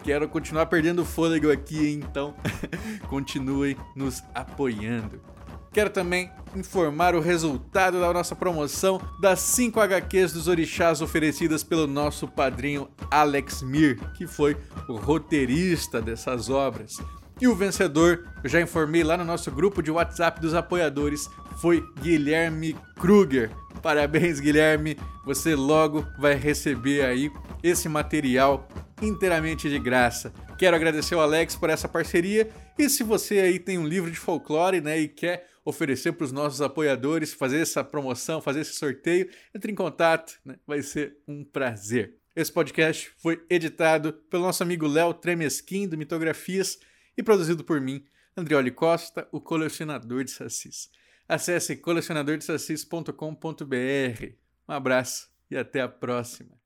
Quero 0.03 0.29
continuar 0.29 0.67
perdendo 0.67 1.05
fôlego 1.05 1.51
aqui, 1.51 1.91
então 1.91 2.35
continuem 3.09 3.77
nos 3.97 4.23
apoiando. 4.35 5.32
Quero 5.73 5.89
também 5.89 6.31
informar 6.55 7.15
o 7.15 7.21
resultado 7.21 7.99
da 7.99 8.13
nossa 8.13 8.37
promoção 8.37 9.01
das 9.21 9.41
5 9.41 9.81
HQs 9.81 10.33
dos 10.33 10.47
orixás 10.47 11.01
oferecidas 11.01 11.65
pelo 11.65 11.87
nosso 11.87 12.29
padrinho 12.29 12.89
Alex 13.11 13.63
Mir, 13.63 13.99
que 14.13 14.27
foi 14.27 14.57
o 14.87 14.97
roteirista 14.97 16.03
dessas 16.03 16.51
obras. 16.51 16.99
E 17.41 17.49
o 17.49 17.55
vencedor, 17.55 18.29
eu 18.45 18.51
já 18.51 18.61
informei 18.61 19.03
lá 19.03 19.17
no 19.17 19.25
nosso 19.25 19.51
grupo 19.51 19.83
de 19.83 19.91
WhatsApp 19.91 20.41
dos 20.41 20.55
apoiadores, 20.55 21.29
foi 21.61 21.83
Guilherme 22.01 22.77
Kruger. 22.97 23.51
Parabéns, 23.83 24.39
Guilherme! 24.39 24.97
Você 25.25 25.55
logo 25.55 26.07
vai 26.19 26.35
receber 26.35 27.05
aí 27.05 27.33
esse 27.63 27.89
material 27.89 28.69
inteiramente 29.01 29.69
de 29.69 29.79
graça. 29.79 30.33
Quero 30.59 30.77
agradecer 30.77 31.15
ao 31.15 31.23
Alex 31.23 31.57
por 31.57 31.71
essa 31.71 31.89
parceria 31.89 32.49
e 32.79 32.89
se 32.89 33.03
você 33.03 33.41
aí 33.41 33.59
tem 33.59 33.79
um 33.79 33.87
livro 33.87 34.11
de 34.11 34.19
folclore, 34.19 34.81
né, 34.81 35.01
e 35.01 35.09
quer 35.09 35.52
oferecer 35.65 36.13
para 36.13 36.25
os 36.25 36.33
nossos 36.33 36.61
apoiadores, 36.61 37.33
fazer 37.33 37.61
essa 37.61 37.85
promoção, 37.85 38.41
fazer 38.41 38.61
esse 38.61 38.75
sorteio, 38.75 39.29
entre 39.55 39.71
em 39.71 39.75
contato, 39.75 40.39
né? 40.45 40.57
vai 40.67 40.83
ser 40.83 41.19
um 41.27 41.45
prazer. 41.45 42.17
Esse 42.35 42.51
podcast 42.51 43.11
foi 43.19 43.45
editado 43.51 44.15
pelo 44.31 44.45
nosso 44.45 44.63
amigo 44.63 44.87
Léo 44.87 45.13
Tremesquim, 45.13 45.87
do 45.87 45.99
Mitografias, 45.99 46.79
e 47.17 47.23
produzido 47.23 47.63
por 47.63 47.81
mim, 47.81 48.05
Andrioli 48.37 48.71
Costa, 48.71 49.29
o 49.31 49.41
colecionador 49.41 50.25
de 50.25 50.31
sacis. 50.31 50.91
Acesse 51.29 51.77
colecionadordesacis.com.br. 51.77 54.27
Um 54.69 54.73
abraço 54.73 55.31
e 55.51 55.57
até 55.57 55.83
a 55.83 55.89
próxima. 55.89 56.62